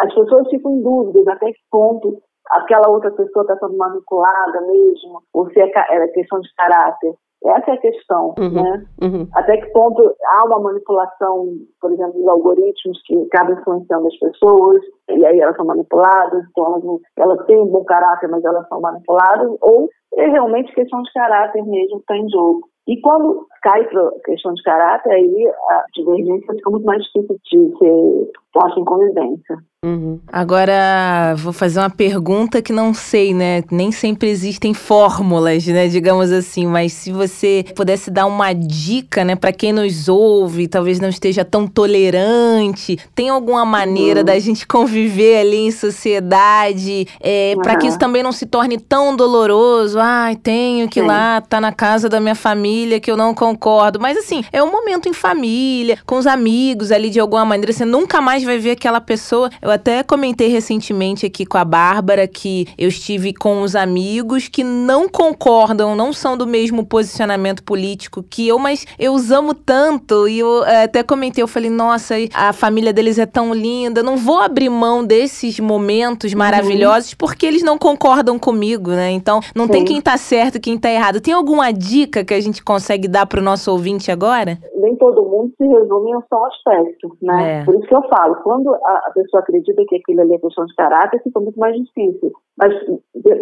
As 0.00 0.12
pessoas 0.12 0.48
ficam 0.50 0.76
em 0.76 0.82
dúvidas 0.82 1.28
até 1.28 1.52
que 1.52 1.60
ponto 1.70 2.20
aquela 2.50 2.88
outra 2.88 3.10
pessoa 3.10 3.42
está 3.42 3.56
sendo 3.56 3.76
manipulada 3.76 4.60
mesmo, 4.62 5.22
ou 5.32 5.50
se 5.50 5.60
é, 5.60 5.70
é 5.74 6.08
questão 6.08 6.40
de 6.40 6.54
caráter. 6.54 7.14
Essa 7.44 7.70
é 7.70 7.74
a 7.74 7.80
questão, 7.80 8.34
uhum, 8.38 8.50
né? 8.50 8.86
Uhum. 9.02 9.28
Até 9.34 9.58
que 9.58 9.66
ponto 9.66 10.02
há 10.24 10.44
uma 10.46 10.58
manipulação, 10.58 11.46
por 11.80 11.92
exemplo, 11.92 12.14
dos 12.14 12.26
algoritmos 12.26 13.00
que 13.04 13.14
acabam 13.32 13.58
influenciando 13.58 14.06
as 14.06 14.18
pessoas, 14.18 14.82
e 15.10 15.24
aí 15.24 15.38
elas 15.38 15.54
são 15.54 15.66
manipuladas, 15.66 16.44
então 16.50 16.66
elas, 16.66 17.00
elas 17.16 17.46
têm 17.46 17.58
um 17.58 17.66
bom 17.66 17.84
caráter, 17.84 18.28
mas 18.28 18.44
elas 18.44 18.66
são 18.68 18.80
manipuladas, 18.80 19.54
ou 19.60 19.88
é 20.14 20.26
realmente 20.28 20.74
questão 20.74 21.02
de 21.02 21.12
caráter 21.12 21.62
mesmo 21.64 21.98
que 21.98 22.12
está 22.12 22.16
em 22.16 22.28
jogo. 22.30 22.68
E 22.88 23.00
quando 23.00 23.46
cai 23.66 23.82
para 23.88 24.12
questão 24.24 24.54
de 24.54 24.62
caráter, 24.62 25.10
aí 25.10 25.52
a 25.70 25.84
divergência 25.92 26.54
fica 26.54 26.70
muito 26.70 26.86
mais 26.86 27.02
difícil 27.02 27.36
de 27.50 27.78
ser 27.78 28.30
posta 28.52 28.80
em 28.80 28.84
convivência. 28.84 29.58
Uhum. 29.84 30.18
Agora, 30.32 31.34
vou 31.36 31.52
fazer 31.52 31.78
uma 31.78 31.90
pergunta 31.90 32.62
que 32.62 32.72
não 32.72 32.94
sei, 32.94 33.34
né? 33.34 33.62
Nem 33.70 33.92
sempre 33.92 34.28
existem 34.28 34.72
fórmulas, 34.72 35.64
né? 35.66 35.86
Digamos 35.86 36.32
assim, 36.32 36.66
mas 36.66 36.92
se 36.92 37.12
você 37.12 37.64
pudesse 37.76 38.10
dar 38.10 38.26
uma 38.26 38.52
dica, 38.52 39.24
né, 39.24 39.36
para 39.36 39.52
quem 39.52 39.72
nos 39.72 40.08
ouve, 40.08 40.66
talvez 40.66 40.98
não 40.98 41.08
esteja 41.08 41.44
tão 41.44 41.68
tolerante, 41.68 42.98
tem 43.14 43.28
alguma 43.28 43.64
maneira 43.64 44.20
uhum. 44.20 44.26
da 44.26 44.38
gente 44.38 44.66
conviver 44.66 45.40
ali 45.40 45.66
em 45.66 45.70
sociedade, 45.70 47.06
é, 47.20 47.52
uhum. 47.54 47.62
para 47.62 47.76
que 47.76 47.86
isso 47.86 47.98
também 47.98 48.22
não 48.22 48.32
se 48.32 48.46
torne 48.46 48.78
tão 48.78 49.14
doloroso? 49.14 49.98
Ai, 50.00 50.34
tenho 50.34 50.88
que 50.88 51.00
ir 51.00 51.06
lá, 51.06 51.40
tá 51.42 51.60
na 51.60 51.72
casa 51.72 52.08
da 52.08 52.18
minha 52.18 52.34
família 52.34 52.98
que 52.98 53.10
eu 53.10 53.16
não 53.16 53.34
concordo. 53.34 53.55
Mas 54.00 54.16
assim, 54.16 54.44
é 54.52 54.62
um 54.62 54.70
momento 54.70 55.08
em 55.08 55.12
família, 55.12 55.98
com 56.06 56.16
os 56.16 56.26
amigos 56.26 56.90
ali 56.92 57.10
de 57.10 57.20
alguma 57.20 57.44
maneira, 57.44 57.72
você 57.72 57.84
nunca 57.84 58.20
mais 58.20 58.44
vai 58.44 58.58
ver 58.58 58.72
aquela 58.72 59.00
pessoa. 59.00 59.50
Eu 59.60 59.70
até 59.70 60.02
comentei 60.02 60.48
recentemente 60.48 61.26
aqui 61.26 61.44
com 61.44 61.58
a 61.58 61.64
Bárbara 61.64 62.26
que 62.26 62.66
eu 62.78 62.88
estive 62.88 63.32
com 63.32 63.62
os 63.62 63.74
amigos 63.74 64.48
que 64.48 64.62
não 64.62 65.08
concordam, 65.08 65.96
não 65.96 66.12
são 66.12 66.36
do 66.36 66.46
mesmo 66.46 66.84
posicionamento 66.84 67.62
político 67.62 68.22
que 68.22 68.46
eu, 68.46 68.58
mas 68.58 68.86
eu 68.98 69.14
os 69.14 69.30
amo 69.30 69.54
tanto. 69.54 70.28
E 70.28 70.38
eu 70.38 70.64
é, 70.64 70.84
até 70.84 71.02
comentei, 71.02 71.42
eu 71.42 71.48
falei, 71.48 71.70
nossa, 71.70 72.14
a 72.32 72.52
família 72.52 72.92
deles 72.92 73.18
é 73.18 73.26
tão 73.26 73.52
linda, 73.52 74.02
não 74.02 74.16
vou 74.16 74.40
abrir 74.40 74.68
mão 74.68 75.04
desses 75.04 75.58
momentos 75.58 76.32
uhum. 76.32 76.38
maravilhosos 76.38 77.10
uhum. 77.12 77.16
porque 77.18 77.46
eles 77.46 77.62
não 77.62 77.78
concordam 77.78 78.38
comigo, 78.38 78.90
né? 78.90 79.10
Então, 79.10 79.40
não 79.54 79.66
Sim. 79.66 79.72
tem 79.72 79.84
quem 79.84 80.00
tá 80.00 80.16
certo, 80.16 80.60
quem 80.60 80.78
tá 80.78 80.90
errado. 80.90 81.20
Tem 81.20 81.34
alguma 81.34 81.72
dica 81.72 82.24
que 82.24 82.34
a 82.34 82.40
gente 82.40 82.62
consegue 82.62 83.08
dar 83.08 83.26
pro 83.26 83.42
nosso 83.46 83.70
ouvinte 83.70 84.10
agora? 84.10 84.58
Nem 84.74 84.96
todo 84.96 85.24
mundo 85.24 85.52
se 85.56 85.66
resume 85.66 86.10
em 86.10 86.16
um 86.16 86.22
só 86.28 86.44
aspecto, 86.46 87.16
né? 87.22 87.60
É. 87.60 87.64
Por 87.64 87.74
isso 87.76 87.86
que 87.86 87.94
eu 87.94 88.02
falo, 88.08 88.36
quando 88.42 88.74
a 88.74 89.10
pessoa 89.14 89.40
acredita 89.40 89.82
que 89.88 89.96
aquilo 89.96 90.20
ali 90.20 90.34
é 90.34 90.38
questão 90.38 90.66
de 90.66 90.74
caráter, 90.74 91.22
fica 91.22 91.40
muito 91.40 91.58
mais 91.58 91.74
difícil. 91.76 92.32
Mas, 92.58 92.72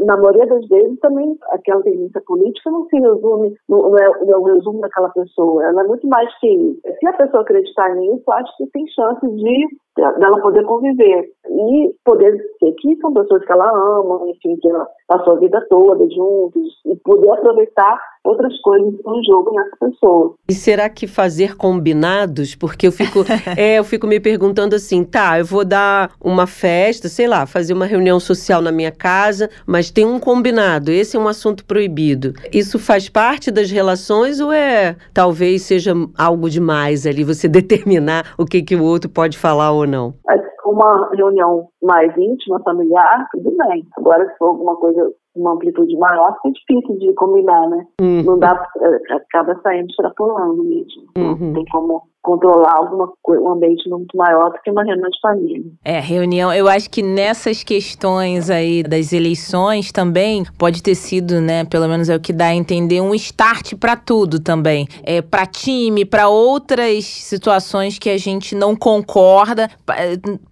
na 0.05 0.17
maioria 0.17 0.47
das 0.47 0.67
vezes, 0.69 0.99
também 1.01 1.37
aquela 1.51 1.83
tendência 1.83 2.21
política 2.27 2.71
não 2.71 2.87
se 2.87 2.99
resume, 2.99 3.55
não 3.69 3.99
é, 3.99 4.25
não 4.25 4.31
é 4.31 4.37
o 4.37 4.45
resumo 4.45 4.81
daquela 4.81 5.09
pessoa. 5.11 5.65
Ela 5.65 5.83
é 5.83 5.87
muito 5.87 6.07
mais 6.09 6.29
que 6.39 6.49
isso. 6.49 6.81
Se 6.99 7.07
a 7.07 7.13
pessoa 7.13 7.43
acreditar 7.43 7.95
nisso, 7.95 8.25
acho 8.33 8.57
que 8.57 8.67
tem 8.69 8.87
chance 8.89 9.27
de 9.27 9.69
dela 9.97 10.41
poder 10.41 10.65
conviver 10.65 11.31
e 11.49 11.95
poder 12.05 12.37
ser 12.59 12.73
que 12.73 12.97
são 12.97 13.13
pessoas 13.13 13.45
que 13.45 13.53
ela 13.53 13.71
ama, 13.71 14.29
enfim, 14.29 14.57
que 14.61 14.69
ela 14.69 14.89
passou 15.07 15.35
a 15.35 15.39
vida 15.39 15.65
toda 15.71 16.05
juntos 16.11 16.81
e 16.87 16.97
poder 16.97 17.31
aproveitar 17.31 18.01
outras 18.25 18.59
coisas 18.63 18.95
no 19.05 19.23
jogo 19.25 19.53
nessa 19.55 19.77
pessoa. 19.79 20.35
E 20.49 20.55
será 20.55 20.89
que 20.89 21.07
fazer 21.07 21.57
combinados? 21.57 22.55
Porque 22.55 22.87
eu 22.87 22.93
fico, 22.93 23.21
é, 23.57 23.79
eu 23.79 23.85
fico 23.85 24.07
me 24.07 24.19
perguntando 24.19 24.75
assim, 24.75 25.05
tá, 25.05 25.39
eu 25.39 25.45
vou 25.45 25.65
dar 25.65 26.13
uma 26.23 26.47
festa, 26.47 27.09
sei 27.09 27.29
lá, 27.29 27.47
fazer 27.47 27.75
uma 27.75 27.85
reunião 27.85 28.19
social 28.19 28.63
na 28.63 28.73
minha 28.73 28.91
casa, 28.91 29.51
mas 29.67 29.91
tem 29.91 30.07
um 30.07 30.19
combinado, 30.19 30.91
esse 30.91 31.17
é 31.17 31.21
um 31.21 31.29
assunto 31.29 31.65
proibido. 31.65 32.33
Isso 32.53 32.79
faz 32.79 33.09
parte 33.09 33.51
das 33.51 33.71
relações 33.71 34.41
ou 34.41 34.53
é 34.53 34.97
talvez 35.13 35.63
seja 35.63 35.93
algo 36.17 36.49
demais 36.49 37.07
ali 37.07 37.23
você 37.23 37.47
determinar 37.49 38.35
o 38.39 38.47
que 38.47 38.63
que 38.63 38.75
o 38.75 38.83
outro 38.83 39.11
pode 39.11 39.37
falar 39.37 39.71
ou 39.73 39.87
não? 39.87 40.15
Uma 40.65 41.11
reunião 41.15 41.69
mais 41.81 42.11
íntima, 42.17 42.61
familiar, 42.65 43.29
tudo 43.31 43.55
bem. 43.57 43.87
Agora, 43.97 44.27
se 44.27 44.37
for 44.39 44.49
alguma 44.49 44.75
coisa 44.77 45.13
uma 45.35 45.53
amplitude 45.53 45.97
maior, 45.97 46.35
fica 46.43 46.53
difícil 46.53 46.99
de 46.99 47.13
combinar, 47.15 47.69
né? 47.69 47.87
Uhum. 48.01 48.23
Não 48.23 48.39
dá, 48.39 48.67
é, 48.81 49.15
acaba 49.15 49.59
saindo 49.63 49.89
extrapolando 49.91 50.63
mesmo. 50.63 51.05
Uhum. 51.17 51.37
Não 51.37 51.53
tem 51.55 51.65
como 51.67 52.03
controlar 52.25 52.75
alguma 52.79 53.13
um 53.29 53.53
ambiente 53.53 53.89
muito 53.89 54.17
maior 54.17 54.51
do 54.51 54.59
que 54.63 54.71
uma 54.71 54.83
reunião 54.83 55.11
de 55.11 55.21
família. 55.21 55.63
É, 55.85 56.01
reunião, 56.01 56.53
eu 56.53 56.67
acho 56.67 56.89
que 56.89 57.03
nessas 57.03 57.63
questões 57.63 58.49
aí 58.49 58.83
das 58.83 59.13
eleições 59.13 59.93
também 59.93 60.45
pode 60.59 60.83
ter 60.83 60.95
sido, 60.95 61.41
né, 61.41 61.65
pelo 61.65 61.87
menos 61.87 62.09
é 62.09 62.17
o 62.17 62.21
que 62.21 62.33
dá 62.33 62.47
a 62.47 62.55
entender, 62.55 63.03
um 63.03 63.15
start 63.15 63.75
para 63.75 63.95
tudo 63.95 64.41
também. 64.41 64.89
É 65.03 65.21
para 65.21 65.45
time, 65.45 66.05
para 66.07 66.29
outras 66.29 67.05
situações 67.05 67.99
que 67.99 68.09
a 68.09 68.17
gente 68.17 68.55
não 68.55 68.75
concorda, 68.75 69.71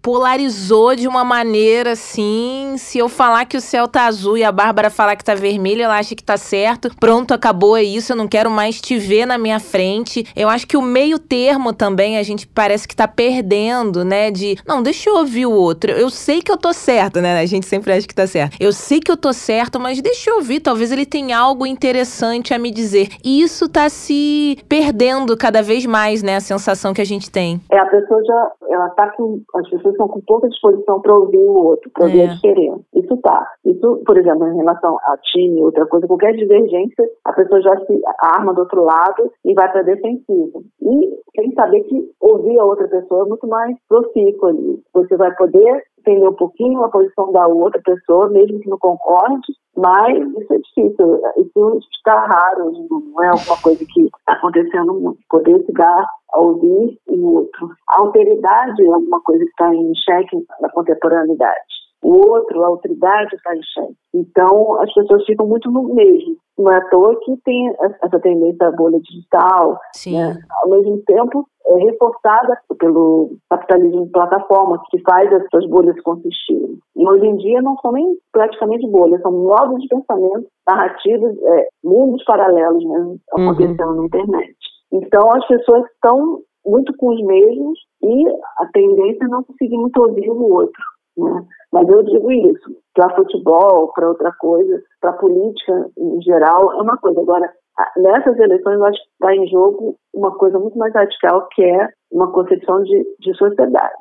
polarizou 0.03 0.95
de 0.95 1.09
uma 1.09 1.25
maneira 1.25 1.93
assim, 1.93 2.75
se 2.77 2.99
eu 2.99 3.09
falar 3.09 3.47
que 3.47 3.57
o 3.57 3.61
céu 3.61 3.89
tá 3.89 4.07
azul 4.07 4.37
e 4.37 4.45
a 4.45 4.53
Bárbara 4.53 4.91
falar 4.91 5.17
que 5.17 5.25
tá 5.25 5.35
vermelho, 5.35 5.83
ela 5.83 5.99
acha 5.99 6.15
que 6.15 6.23
tá 6.23 6.37
certo. 6.37 6.91
Pronto, 7.01 7.33
acabou 7.33 7.79
é 7.79 7.83
isso, 7.83 8.13
eu 8.13 8.17
não 8.17 8.29
quero 8.29 8.51
mais 8.51 8.79
te 8.79 8.99
ver 8.99 9.25
na 9.25 9.39
minha 9.39 9.59
frente. 9.59 10.27
Eu 10.37 10.51
acho 10.51 10.67
que 10.67 10.77
o 10.77 10.83
meio 10.83 11.19
termo 11.19 11.62
termo 11.63 11.73
também 11.73 12.19
a 12.19 12.23
gente 12.23 12.47
parece 12.49 12.89
que 12.89 12.97
tá 12.97 13.07
perdendo, 13.07 14.05
né? 14.05 14.31
De, 14.31 14.57
não, 14.67 14.83
deixa 14.83 15.09
eu 15.09 15.17
ouvir 15.17 15.47
o 15.47 15.53
outro. 15.53 15.93
Eu 15.93 16.11
sei 16.11 16.41
que 16.41 16.51
eu 16.51 16.57
tô 16.57 16.73
certo, 16.73 17.21
né? 17.21 17.39
A 17.39 17.47
gente 17.47 17.67
sempre 17.67 17.93
acha 17.93 18.09
que 18.09 18.15
tá 18.15 18.27
certo. 18.27 18.57
Eu 18.61 18.73
sei 18.73 18.99
que 18.99 19.11
eu 19.11 19.17
tô 19.17 19.33
certo, 19.33 19.79
mas 19.79 20.03
deixa 20.03 20.31
eu 20.31 20.37
ouvir. 20.37 20.61
Talvez 20.61 20.91
ele 20.91 21.07
tenha 21.07 21.39
algo 21.39 21.65
interessante 21.65 22.53
a 22.53 22.59
me 22.59 22.71
dizer. 22.71 23.09
E 23.25 23.43
isso 23.43 23.71
tá 23.71 23.89
se 23.89 24.59
perdendo 24.69 25.37
cada 25.37 25.63
vez 25.63 25.87
mais, 25.87 26.23
né? 26.23 26.37
A 26.37 26.41
sensação 26.41 26.93
que 26.93 27.01
a 27.01 27.07
gente 27.07 27.31
tem. 27.31 27.61
É, 27.71 27.79
a 27.79 27.87
pessoa 27.87 28.23
já, 28.25 28.53
ela 28.71 28.89
tá 28.91 29.11
com, 29.17 29.41
as 29.55 29.69
pessoas 29.69 29.93
estão 29.95 30.09
com 30.09 30.21
pouca 30.23 30.49
disposição 30.49 31.01
para 31.01 31.15
ouvir 31.15 31.39
o 31.39 31.65
outro, 31.65 31.91
para 31.93 32.07
ouvir 32.07 32.23
é. 32.23 32.25
a 32.25 32.35
diferença. 32.35 32.81
Isso 32.95 33.17
tá. 33.19 33.47
Isso, 33.65 34.03
por 34.05 34.17
exemplo, 34.17 34.49
em 34.49 34.57
relação 34.57 34.97
a 35.07 35.17
time, 35.19 35.63
outra 35.63 35.87
coisa, 35.87 36.07
qualquer 36.07 36.33
divergência, 36.33 37.05
a 37.25 37.33
pessoa 37.33 37.61
já 37.61 37.77
se 37.87 38.01
arma 38.21 38.55
do 38.55 38.61
outro 38.61 38.83
lado 38.83 39.31
e 39.45 39.55
vai 39.55 39.71
para 39.71 39.83
defensiva. 39.83 40.61
E 40.81 41.23
saber 41.55 41.83
que 41.85 42.11
ouvir 42.21 42.59
a 42.59 42.65
outra 42.65 42.89
pessoa 42.89 43.25
é 43.25 43.29
muito 43.29 43.47
mais 43.47 43.77
profícuo 43.89 44.49
ali. 44.49 44.83
Você 44.93 45.17
vai 45.17 45.35
poder 45.37 45.83
entender 45.99 46.29
um 46.29 46.35
pouquinho 46.35 46.83
a 46.83 46.89
posição 46.89 47.33
da 47.33 47.47
outra 47.47 47.81
pessoa, 47.85 48.29
mesmo 48.29 48.61
que 48.61 48.69
não 48.69 48.79
concorde, 48.79 49.53
mas 49.77 50.19
isso 50.19 50.53
é 50.53 50.59
difícil. 50.59 51.21
Isso 51.39 51.79
está 51.97 52.27
raro, 52.27 52.73
não 52.91 53.25
é 53.25 53.29
alguma 53.29 53.61
coisa 53.63 53.85
que 53.85 54.03
está 54.03 54.33
acontecendo 54.33 54.95
muito. 54.95 55.19
Poder 55.31 55.65
se 55.65 55.73
dar 55.73 56.05
a 56.33 56.41
ouvir 56.41 56.99
o 57.09 57.37
outro. 57.37 57.69
A 57.89 58.01
alteridade 58.01 58.85
é 58.85 58.93
alguma 58.93 59.21
coisa 59.23 59.45
que 59.45 59.51
está 59.51 59.75
em 59.75 59.93
xeque 59.95 60.45
na 60.61 60.71
contemporaneidade 60.71 61.82
o 62.03 62.31
outro, 62.31 62.63
a 62.63 62.67
autoridade 62.67 63.35
está 63.35 63.55
em 63.55 63.63
xeque. 63.63 63.95
Então, 64.15 64.81
as 64.83 64.93
pessoas 64.93 65.25
ficam 65.25 65.47
muito 65.47 65.71
no 65.71 65.95
mesmo. 65.95 66.37
Não 66.59 66.71
é 66.71 66.77
à 66.77 66.89
toa 66.91 67.19
que 67.21 67.37
tem 67.45 67.73
essa 68.03 68.21
tendência 68.21 68.69
à 68.69 68.73
bolha 68.73 69.01
digital, 69.01 69.79
né? 70.13 70.39
ao 70.63 70.71
mesmo 70.71 70.99
tempo 71.07 71.47
é 71.65 71.75
reforçada 71.77 72.59
pelo 72.79 73.37
capitalismo 73.49 74.07
de 74.07 74.13
plataforma, 74.13 74.83
que 74.91 75.01
faz 75.03 75.31
essas 75.33 75.67
bolhas 75.69 75.99
consistirem. 76.03 76.77
E 76.97 77.09
hoje 77.09 77.27
em 77.27 77.37
dia 77.37 77.63
não 77.63 77.77
são 77.79 77.93
nem 77.93 78.17
praticamente 78.33 78.87
bolhas, 78.91 79.23
são 79.23 79.33
modos 79.33 79.81
de 79.81 79.89
pensamento, 79.89 80.47
narrativas, 80.67 81.37
é, 81.41 81.69
mundos 81.85 82.23
paralelos 82.25 82.85
mesmo 82.85 83.11
uhum. 83.11 83.51
acontecendo 83.51 83.91
uhum. 83.91 83.97
na 83.97 84.05
internet. 84.07 84.57
Então, 84.93 85.33
as 85.33 85.47
pessoas 85.47 85.85
estão 85.95 86.41
muito 86.67 86.95
com 86.97 87.15
os 87.15 87.23
mesmos 87.25 87.79
e 88.03 88.29
a 88.59 88.67
tendência 88.73 89.25
é 89.25 89.29
não 89.29 89.43
conseguir 89.43 89.79
muito 89.79 90.01
ouvir 90.03 90.31
o 90.31 90.53
outro. 90.53 90.83
Né? 91.17 91.45
Mas 91.73 91.89
eu 91.89 92.03
digo 92.03 92.31
isso, 92.31 92.77
para 92.95 93.15
futebol, 93.15 93.93
para 93.95 94.09
outra 94.09 94.33
coisa, 94.33 94.83
para 95.01 95.13
política 95.15 95.91
em 95.99 96.23
geral, 96.23 96.73
é 96.73 96.83
uma 96.83 96.97
coisa. 96.99 97.21
Agora, 97.21 97.51
nessas 97.97 98.39
eleições, 98.39 98.75
eu 98.75 98.85
acho 98.85 98.99
que 98.99 99.09
está 99.13 99.35
em 99.35 99.49
jogo 99.49 99.97
uma 100.15 100.37
coisa 100.37 100.59
muito 100.59 100.77
mais 100.79 100.93
radical, 100.95 101.49
que 101.55 101.63
é 101.63 101.89
uma 102.11 102.31
concepção 102.31 102.83
de, 102.83 103.05
de 103.21 103.35
sociedade. 103.37 103.95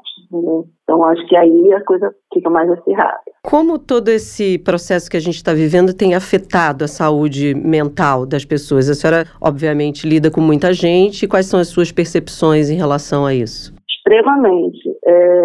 Então, 0.84 1.03
acho 1.06 1.25
que 1.27 1.36
aí 1.36 1.74
a 1.74 1.84
coisa 1.84 2.13
fica 2.34 2.50
mais 2.50 2.70
acirrada. 2.70 3.20
Como 3.44 3.80
todo 3.80 4.10
esse 4.10 4.60
processo 4.60 5.10
que 5.10 5.18
a 5.18 5.22
gente 5.22 5.36
está 5.36 5.53
vivendo 5.53 5.94
tem 5.94 6.13
afetado 6.13 6.84
a 6.84 6.88
saúde 6.88 7.53
mental 7.56 8.25
das 8.25 8.46
pessoas? 8.46 8.89
A 8.89 8.94
senhora, 8.94 9.25
obviamente, 9.41 10.08
lida 10.08 10.30
com 10.30 10.41
muita 10.41 10.74
gente. 10.74 11.27
Quais 11.27 11.48
são 11.48 11.60
as 11.60 11.70
suas 11.70 11.91
percepções 11.91 12.70
em 12.70 12.75
relação 12.75 13.25
a 13.25 13.34
isso? 13.34 13.74
Extremamente. 13.89 14.89
É, 15.06 15.44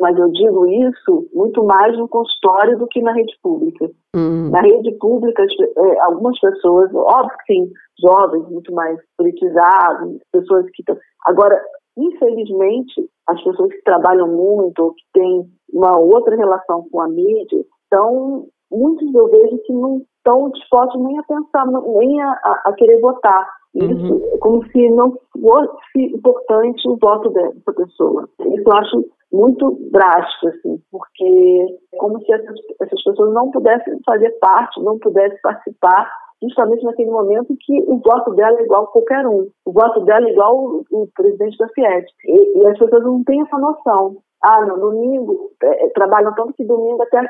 mas 0.00 0.16
eu 0.18 0.30
digo 0.32 0.66
isso 0.66 1.28
muito 1.32 1.62
mais 1.64 1.96
no 1.96 2.08
consultório 2.08 2.78
do 2.78 2.86
que 2.86 3.00
na 3.00 3.12
rede 3.12 3.34
pública. 3.42 3.90
Uhum. 4.14 4.50
Na 4.50 4.60
rede 4.60 4.92
pública, 4.98 5.42
é, 5.42 6.00
algumas 6.00 6.38
pessoas, 6.40 6.92
óbvio 6.94 7.38
que 7.38 7.46
tem 7.46 7.70
jovens 8.00 8.48
muito 8.48 8.72
mais 8.74 8.98
politizados, 9.16 10.18
pessoas 10.32 10.66
que 10.70 10.82
estão. 10.82 10.96
Agora, 11.26 11.60
infelizmente, 11.96 13.08
as 13.28 13.42
pessoas 13.42 13.70
que 13.72 13.82
trabalham 13.82 14.28
muito 14.28 14.78
ou 14.80 14.92
que 14.92 15.02
têm 15.12 15.44
uma 15.72 15.98
outra 15.98 16.36
relação 16.36 16.86
com 16.90 17.00
a 17.00 17.08
mídia, 17.08 17.64
estão, 17.84 18.46
muitos 18.70 19.14
eu 19.14 19.28
vejo 19.28 19.58
que 19.64 19.72
não 19.72 20.02
estão 20.18 20.50
dispostos 20.50 21.00
nem 21.02 21.18
a 21.18 21.22
pensar, 21.22 21.66
nem 21.66 22.20
a, 22.20 22.32
a 22.64 22.72
querer 22.76 23.00
votar. 23.00 23.48
Isso 23.74 24.14
uhum. 24.14 24.38
como 24.38 24.64
se 24.68 24.88
não 24.90 25.12
fosse 25.40 26.14
importante 26.14 26.88
o 26.88 26.96
voto 26.96 27.30
dessa 27.30 27.72
pessoa. 27.72 28.28
Isso 28.40 28.62
eu 28.64 28.72
acho 28.72 29.04
muito 29.34 29.76
drástico, 29.90 30.48
assim, 30.48 30.80
porque 30.90 31.78
é 31.92 31.96
como 31.96 32.20
se 32.20 32.32
essas, 32.32 32.56
essas 32.80 33.02
pessoas 33.02 33.34
não 33.34 33.50
pudessem 33.50 33.98
fazer 34.06 34.30
parte, 34.40 34.80
não 34.82 34.98
pudessem 34.98 35.38
participar 35.42 36.08
justamente 36.42 36.84
naquele 36.84 37.10
momento 37.10 37.56
que 37.60 37.82
o 37.86 37.98
voto 37.98 38.32
dela 38.34 38.58
é 38.60 38.64
igual 38.64 38.84
a 38.84 38.86
qualquer 38.88 39.26
um. 39.26 39.48
O 39.64 39.72
voto 39.72 40.00
dela 40.04 40.28
é 40.28 40.32
igual 40.32 40.82
o, 40.90 41.08
presidente 41.14 41.56
da 41.58 41.68
Fiat. 41.68 42.06
E, 42.26 42.58
e, 42.58 42.66
as 42.66 42.78
pessoas 42.78 43.02
não 43.02 43.24
têm 43.24 43.40
essa 43.42 43.58
noção. 43.58 44.16
Ah, 44.42 44.64
no 44.66 44.78
domingo, 44.78 45.50
é, 45.62 45.86
é 45.86 45.88
trabalham 45.90 46.34
tanto 46.34 46.52
que 46.52 46.64
domingo 46.64 47.02
até 47.02 47.26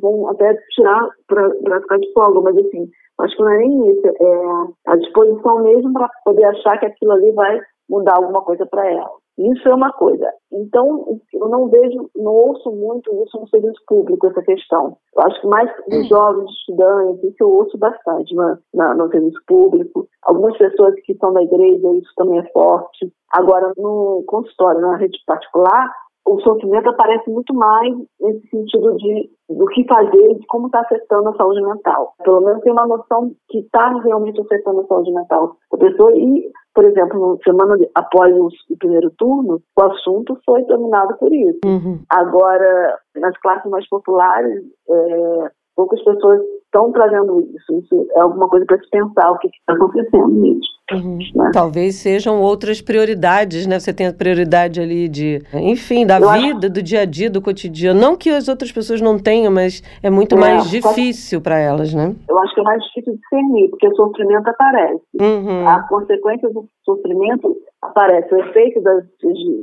vão 0.00 0.28
até 0.30 0.56
tirar 0.74 1.08
para 1.26 1.80
ficar 1.80 1.98
de 1.98 2.12
folga, 2.14 2.40
mas 2.40 2.56
assim, 2.56 2.88
acho 3.20 3.36
que 3.36 3.42
não 3.42 3.52
é 3.52 3.58
nem 3.58 3.90
isso. 3.90 4.06
É 4.08 4.92
a 4.92 4.96
disposição 4.96 5.62
mesmo 5.62 5.92
para 5.92 6.08
poder 6.24 6.44
achar 6.44 6.78
que 6.78 6.86
aquilo 6.86 7.12
ali 7.12 7.32
vai 7.32 7.60
mudar 7.88 8.16
alguma 8.16 8.40
coisa 8.42 8.64
para 8.66 8.90
ela. 8.90 9.23
Isso 9.36 9.68
é 9.68 9.74
uma 9.74 9.92
coisa. 9.92 10.30
Então, 10.52 11.18
eu 11.32 11.48
não 11.48 11.68
vejo, 11.68 12.08
não 12.14 12.32
ouço 12.32 12.70
muito 12.70 13.12
isso 13.24 13.40
no 13.40 13.48
serviço 13.48 13.80
público, 13.86 14.26
essa 14.28 14.42
questão. 14.42 14.96
Eu 15.16 15.24
acho 15.24 15.40
que 15.40 15.46
mais 15.48 15.70
dos 15.88 16.04
hum. 16.04 16.08
jovens 16.08 16.50
estudantes, 16.50 17.24
isso 17.24 17.36
eu 17.40 17.50
ouço 17.50 17.76
bastante 17.76 18.34
na, 18.34 18.58
na, 18.72 18.94
no 18.94 19.08
serviço 19.10 19.40
público. 19.46 20.06
Algumas 20.22 20.56
pessoas 20.56 20.94
que 21.04 21.12
estão 21.12 21.32
na 21.32 21.42
igreja, 21.42 21.96
isso 21.96 22.12
também 22.16 22.38
é 22.38 22.50
forte. 22.52 23.12
Agora, 23.32 23.72
no 23.76 24.22
consultório, 24.28 24.80
na 24.80 24.96
rede 24.96 25.18
particular, 25.26 25.92
o 26.26 26.40
sofrimento 26.40 26.88
aparece 26.88 27.28
muito 27.30 27.54
mais 27.54 27.94
nesse 28.20 28.48
sentido 28.48 28.96
de 28.96 29.30
do 29.48 29.66
que 29.66 29.86
fazer 29.86 30.30
e 30.30 30.38
de 30.38 30.46
como 30.46 30.66
está 30.66 30.80
afetando 30.80 31.28
a 31.28 31.36
saúde 31.36 31.60
mental. 31.60 32.14
Pelo 32.24 32.40
menos 32.40 32.62
tem 32.62 32.72
uma 32.72 32.86
noção 32.86 33.30
que 33.48 33.58
está 33.58 33.90
realmente 34.02 34.40
afetando 34.40 34.80
a 34.80 34.86
saúde 34.86 35.12
mental 35.12 35.56
da 35.70 35.78
pessoa 35.78 36.16
e, 36.16 36.50
por 36.74 36.84
exemplo, 36.84 37.38
semana 37.44 37.76
após 37.94 38.34
o, 38.34 38.48
primeiro 38.78 39.10
turno, 39.18 39.60
o 39.76 39.82
assunto 39.84 40.38
foi 40.46 40.62
dominado 40.64 41.14
por 41.18 41.32
isso. 41.32 41.60
Uhum. 41.64 42.00
Agora, 42.08 42.98
nas 43.16 43.36
classes 43.40 43.70
mais 43.70 43.86
populares, 43.88 44.62
é, 44.88 45.50
poucas 45.76 46.02
pessoas 46.02 46.40
estão 46.64 46.90
trazendo 46.92 47.40
isso. 47.40 47.78
Isso 47.78 48.06
é 48.16 48.20
alguma 48.20 48.48
coisa 48.48 48.66
para 48.66 48.78
se 48.78 48.90
pensar 48.90 49.30
o 49.30 49.38
que 49.38 49.48
está 49.48 49.74
acontecendo 49.74 50.28
mesmo. 50.28 50.74
Uhum. 50.92 51.18
Né? 51.34 51.50
Talvez 51.52 51.94
sejam 51.94 52.42
outras 52.42 52.82
prioridades, 52.82 53.66
né? 53.66 53.78
Você 53.78 53.92
tem 53.92 54.06
a 54.06 54.12
prioridade 54.12 54.80
ali 54.80 55.08
de, 55.08 55.40
enfim, 55.54 56.06
da 56.06 56.18
eu 56.18 56.30
vida, 56.32 56.66
acho... 56.66 56.74
do 56.74 56.82
dia 56.82 57.00
a 57.00 57.04
dia, 57.06 57.30
do 57.30 57.40
cotidiano. 57.40 57.98
Não 57.98 58.16
que 58.16 58.28
as 58.28 58.48
outras 58.48 58.70
pessoas 58.70 59.00
não 59.00 59.18
tenham, 59.18 59.52
mas 59.52 59.82
é 60.02 60.10
muito 60.10 60.34
é, 60.34 60.38
mais 60.38 60.68
difícil 60.68 61.40
para 61.40 61.58
elas, 61.58 61.94
né? 61.94 62.14
Eu 62.28 62.38
acho 62.38 62.54
que 62.54 62.60
é 62.60 62.64
mais 62.64 62.82
difícil 62.84 63.14
discernir, 63.14 63.70
porque 63.70 63.88
o 63.88 63.96
sofrimento 63.96 64.48
aparece. 64.48 65.02
Uhum. 65.20 65.66
A 65.66 65.82
consequência 65.88 66.50
do 66.50 66.66
sofrimento 66.84 67.56
aparece. 67.80 68.34
O 68.34 68.38
efeito 68.38 68.82
da 68.82 69.00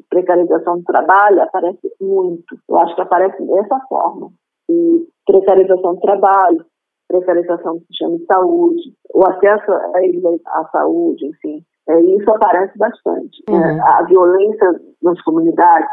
precarização 0.10 0.78
do 0.78 0.84
trabalho 0.84 1.42
aparece 1.44 1.92
muito. 2.02 2.58
Eu 2.68 2.78
acho 2.80 2.96
que 2.96 3.02
aparece 3.02 3.46
dessa 3.46 3.80
forma. 3.88 4.32
E 4.72 5.08
precarização 5.26 5.96
do 5.96 6.02
trabalho, 6.02 6.66
precarização 7.08 7.78
do 7.78 7.86
sistema 7.88 8.18
de 8.18 8.26
saúde, 8.26 8.82
o 9.14 9.24
acesso 9.28 9.72
à 10.48 10.70
saúde, 10.72 11.28
enfim, 11.28 11.62
é, 11.90 12.00
isso 12.02 12.30
aparece 12.32 12.78
bastante. 12.78 13.44
Né? 13.50 13.56
Uhum. 13.56 13.64
É, 13.64 13.82
a 13.82 14.04
violência 14.04 14.82
nas 15.02 15.22
comunidades 15.24 15.90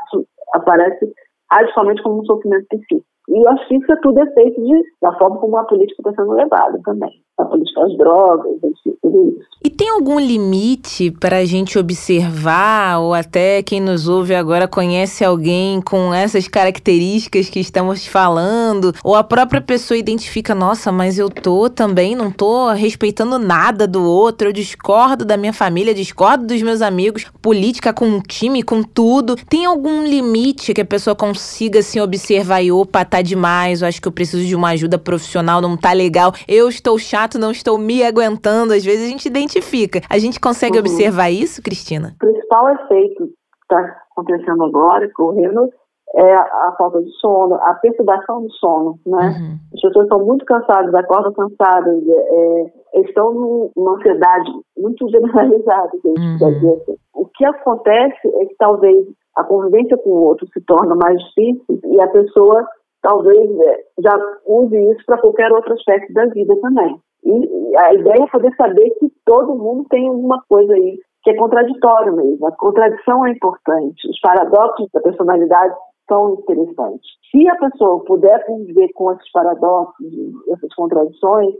aparece 0.54 1.12
radicalmente 1.50 2.02
como 2.02 2.20
um 2.20 2.24
sofrimento 2.24 2.66
psíquico. 2.68 3.04
E 3.28 3.44
eu 3.44 3.48
acho 3.50 3.68
que 3.68 3.76
isso 3.76 3.92
é 3.92 3.96
tudo 3.96 4.20
efeito 4.20 4.62
de, 4.62 4.82
da 5.02 5.12
forma 5.18 5.38
como 5.38 5.56
a 5.58 5.64
política 5.64 6.00
está 6.00 6.22
sendo 6.22 6.32
levada 6.32 6.78
também. 6.84 7.22
A 7.38 7.44
política 7.44 7.80
das 7.82 7.96
drogas, 7.96 8.52
tudo 9.00 9.36
isso. 9.38 9.48
E 9.64 9.70
tem 9.70 9.90
algum 9.90 10.20
limite 10.20 11.10
para 11.10 11.38
a 11.38 11.44
gente 11.44 11.78
observar, 11.78 13.00
ou 13.00 13.12
até 13.12 13.60
quem 13.60 13.80
nos 13.80 14.06
ouve 14.06 14.34
agora 14.34 14.68
conhece 14.68 15.24
alguém 15.24 15.80
com 15.80 16.14
essas 16.14 16.46
características 16.46 17.50
que 17.50 17.58
estamos 17.58 18.06
falando, 18.06 18.94
ou 19.02 19.16
a 19.16 19.24
própria 19.24 19.60
pessoa 19.60 19.98
identifica, 19.98 20.54
nossa, 20.54 20.92
mas 20.92 21.18
eu 21.18 21.28
tô 21.28 21.68
também, 21.68 22.14
não 22.14 22.30
tô 22.30 22.70
respeitando 22.70 23.36
nada 23.36 23.86
do 23.86 24.02
outro, 24.02 24.48
eu 24.48 24.52
discordo 24.52 25.24
da 25.24 25.36
minha 25.36 25.52
família, 25.52 25.92
discordo 25.92 26.46
dos 26.46 26.62
meus 26.62 26.80
amigos, 26.80 27.26
política 27.42 27.92
com 27.92 28.16
o 28.16 28.22
time, 28.22 28.62
com 28.62 28.82
tudo. 28.82 29.34
Tem 29.48 29.66
algum 29.66 30.04
limite 30.06 30.72
que 30.72 30.80
a 30.80 30.84
pessoa 30.84 31.16
consiga 31.16 31.80
assim, 31.80 31.98
observar 31.98 32.62
e 32.62 32.70
opa, 32.70 33.04
tá 33.04 33.20
demais, 33.20 33.82
eu 33.82 33.88
acho 33.88 34.00
que 34.00 34.06
eu 34.06 34.12
preciso 34.12 34.46
de 34.46 34.54
uma 34.54 34.70
ajuda 34.70 34.98
profissional, 34.98 35.60
não 35.60 35.76
tá 35.76 35.92
legal, 35.92 36.32
eu 36.46 36.68
estou 36.68 36.96
chato, 36.96 37.27
não 37.36 37.50
estou 37.50 37.76
me 37.76 38.04
aguentando. 38.04 38.72
Às 38.72 38.84
vezes 38.84 39.06
a 39.06 39.10
gente 39.10 39.26
identifica. 39.26 40.00
A 40.08 40.18
gente 40.18 40.38
consegue 40.38 40.74
uhum. 40.74 40.80
observar 40.80 41.30
isso, 41.30 41.60
Cristina? 41.60 42.14
O 42.14 42.18
principal 42.18 42.68
efeito 42.68 43.26
que 43.26 43.74
está 43.74 43.96
acontecendo 44.12 44.64
agora, 44.64 45.10
correndo, 45.12 45.68
é 46.14 46.34
a 46.34 46.74
falta 46.78 47.02
de 47.02 47.10
sono, 47.20 47.56
a 47.56 47.74
perturbação 47.74 48.42
do 48.42 48.52
sono, 48.52 48.98
né? 49.06 49.28
Uhum. 49.28 49.58
As 49.74 49.80
pessoas 49.80 50.04
estão 50.04 50.24
muito 50.24 50.44
cansadas, 50.44 50.94
acordam 50.94 51.32
cansadas, 51.32 52.02
é, 52.08 52.72
é 52.94 53.00
estão 53.00 53.32
numa 53.34 53.96
ansiedade 53.96 54.50
muito 54.76 55.08
generalizada. 55.10 55.90
Uhum. 56.04 56.96
O 57.14 57.26
que 57.26 57.44
acontece 57.44 58.28
é 58.40 58.46
que 58.46 58.54
talvez 58.58 59.06
a 59.36 59.44
convivência 59.44 59.96
com 59.98 60.10
o 60.10 60.22
outro 60.24 60.48
se 60.52 60.60
torna 60.62 60.94
mais 60.94 61.18
difícil 61.24 61.80
e 61.84 62.00
a 62.00 62.08
pessoa 62.08 62.66
talvez 63.02 63.50
é, 63.60 63.84
já 64.00 64.18
use 64.46 64.76
isso 64.90 65.04
para 65.06 65.18
qualquer 65.18 65.52
outro 65.52 65.74
aspecto 65.74 66.12
da 66.12 66.26
vida 66.26 66.54
também. 66.60 66.98
E 67.24 67.76
a 67.76 67.94
ideia 67.94 68.22
é 68.22 68.30
poder 68.30 68.54
saber 68.56 68.90
que 68.98 69.12
todo 69.24 69.56
mundo 69.56 69.86
tem 69.90 70.08
alguma 70.08 70.42
coisa 70.48 70.72
aí 70.72 70.98
que 71.22 71.30
é 71.30 71.36
contraditório 71.36 72.14
mesmo. 72.14 72.46
A 72.46 72.52
contradição 72.52 73.26
é 73.26 73.32
importante. 73.32 74.08
Os 74.08 74.20
paradoxos 74.20 74.88
da 74.92 75.00
personalidade 75.00 75.74
são 76.08 76.34
interessantes. 76.34 77.10
Se 77.30 77.48
a 77.48 77.56
pessoa 77.56 78.04
puder 78.04 78.46
conviver 78.46 78.88
com 78.94 79.12
esses 79.12 79.30
paradoxos, 79.32 80.06
essas 80.48 80.74
contradições, 80.74 81.54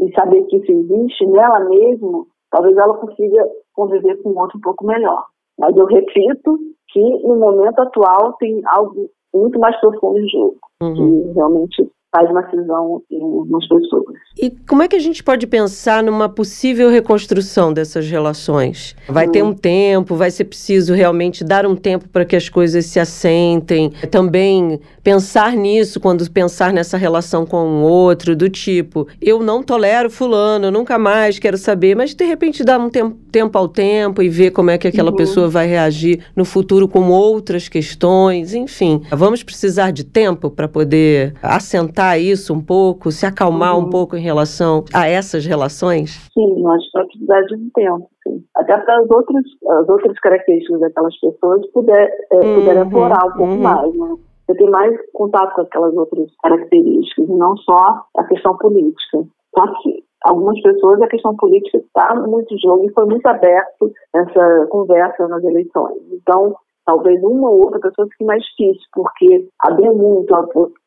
e 0.00 0.12
saber 0.12 0.44
que 0.44 0.56
isso 0.56 0.70
existe 0.70 1.26
nela 1.26 1.60
mesma, 1.60 2.24
talvez 2.50 2.76
ela 2.76 2.96
consiga 2.98 3.44
conviver 3.74 4.22
com 4.22 4.30
o 4.30 4.38
outro 4.38 4.58
um 4.58 4.60
pouco 4.60 4.86
melhor. 4.86 5.24
Mas 5.58 5.76
eu 5.76 5.86
repito 5.86 6.58
que 6.88 7.00
no 7.00 7.36
momento 7.36 7.80
atual 7.80 8.34
tem 8.34 8.60
algo 8.66 9.08
muito 9.34 9.58
mais 9.58 9.78
profundo 9.80 10.18
em 10.20 10.28
jogo, 10.28 10.58
uhum. 10.82 10.94
que 10.94 11.32
realmente 11.32 11.90
faz 12.10 12.30
uma 12.30 12.48
cisão 12.48 13.02
nas 13.50 13.68
pessoas. 13.68 14.16
E 14.40 14.50
como 14.66 14.82
é 14.82 14.88
que 14.88 14.96
a 14.96 15.00
gente 15.00 15.22
pode 15.22 15.46
pensar 15.46 16.02
numa 16.02 16.28
possível 16.28 16.88
reconstrução 16.88 17.72
dessas 17.72 18.08
relações? 18.08 18.96
Vai 19.08 19.26
hum. 19.26 19.32
ter 19.32 19.42
um 19.42 19.52
tempo, 19.52 20.14
vai 20.14 20.30
ser 20.30 20.44
preciso 20.44 20.94
realmente 20.94 21.44
dar 21.44 21.66
um 21.66 21.76
tempo 21.76 22.08
para 22.08 22.24
que 22.24 22.36
as 22.36 22.48
coisas 22.48 22.86
se 22.86 22.98
assentem. 22.98 23.90
Também 24.10 24.80
pensar 25.02 25.52
nisso 25.52 26.00
quando 26.00 26.28
pensar 26.30 26.72
nessa 26.72 26.96
relação 26.96 27.44
com 27.44 27.82
o 27.82 27.82
outro, 27.82 28.34
do 28.34 28.48
tipo, 28.48 29.06
eu 29.20 29.42
não 29.42 29.62
tolero 29.62 30.10
fulano, 30.10 30.70
nunca 30.70 30.98
mais 30.98 31.38
quero 31.38 31.58
saber, 31.58 31.94
mas 31.94 32.14
de 32.14 32.24
repente 32.24 32.64
dar 32.64 32.78
um 32.78 32.88
tempo, 32.88 33.16
tempo 33.30 33.58
ao 33.58 33.68
tempo 33.68 34.22
e 34.22 34.28
ver 34.28 34.50
como 34.50 34.70
é 34.70 34.78
que 34.78 34.88
aquela 34.88 35.10
uhum. 35.10 35.16
pessoa 35.16 35.48
vai 35.48 35.66
reagir 35.66 36.20
no 36.34 36.44
futuro 36.44 36.88
com 36.88 37.10
outras 37.10 37.68
questões, 37.68 38.54
enfim. 38.54 39.02
Vamos 39.10 39.42
precisar 39.42 39.90
de 39.90 40.04
tempo 40.04 40.50
para 40.50 40.68
poder 40.68 41.34
assentar 41.42 41.97
isso 42.18 42.54
um 42.54 42.60
pouco, 42.60 43.10
se 43.10 43.26
acalmar 43.26 43.76
uhum. 43.76 43.86
um 43.86 43.90
pouco 43.90 44.16
em 44.16 44.20
relação 44.20 44.84
a 44.94 45.08
essas 45.08 45.44
relações? 45.44 46.28
Sim, 46.32 46.62
nós 46.62 46.80
vai 46.94 47.04
precisar 47.06 47.40
de 47.42 47.56
um 47.56 47.70
tempo, 47.74 48.08
sim. 48.22 48.44
Até 48.56 48.78
para 48.78 49.00
as 49.00 49.10
outras, 49.10 49.44
as 49.80 49.88
outras 49.88 50.18
características 50.20 50.80
daquelas 50.80 51.18
pessoas 51.18 51.66
puder, 51.72 52.10
é, 52.32 52.36
uhum. 52.36 52.54
puderem 52.60 52.82
aflorar 52.82 53.26
um 53.26 53.32
pouco 53.32 53.52
uhum. 53.52 53.62
mais, 53.62 53.94
né? 53.94 54.16
Você 54.46 54.54
tem 54.54 54.70
mais 54.70 54.96
contato 55.12 55.54
com 55.54 55.60
aquelas 55.62 55.94
outras 55.94 56.26
características, 56.42 57.28
e 57.28 57.32
não 57.32 57.56
só 57.58 58.04
a 58.16 58.24
questão 58.24 58.56
política. 58.56 59.24
Só 59.54 59.66
que 59.82 60.02
algumas 60.24 60.60
pessoas 60.62 61.00
a 61.02 61.08
questão 61.08 61.36
política 61.36 61.78
está 61.78 62.14
muito 62.14 62.56
jogo 62.58 62.86
e 62.86 62.92
foi 62.92 63.04
muito 63.06 63.26
aberto 63.26 63.92
essa 64.14 64.66
conversa 64.70 65.28
nas 65.28 65.42
eleições. 65.44 65.98
Então, 66.12 66.54
talvez 66.88 67.22
uma 67.22 67.50
ou 67.50 67.64
outra 67.64 67.78
pessoa 67.80 68.08
fique 68.10 68.24
mais 68.24 68.42
difícil, 68.44 68.88
porque 68.94 69.46
abriu 69.60 69.94
muito, 69.94 70.34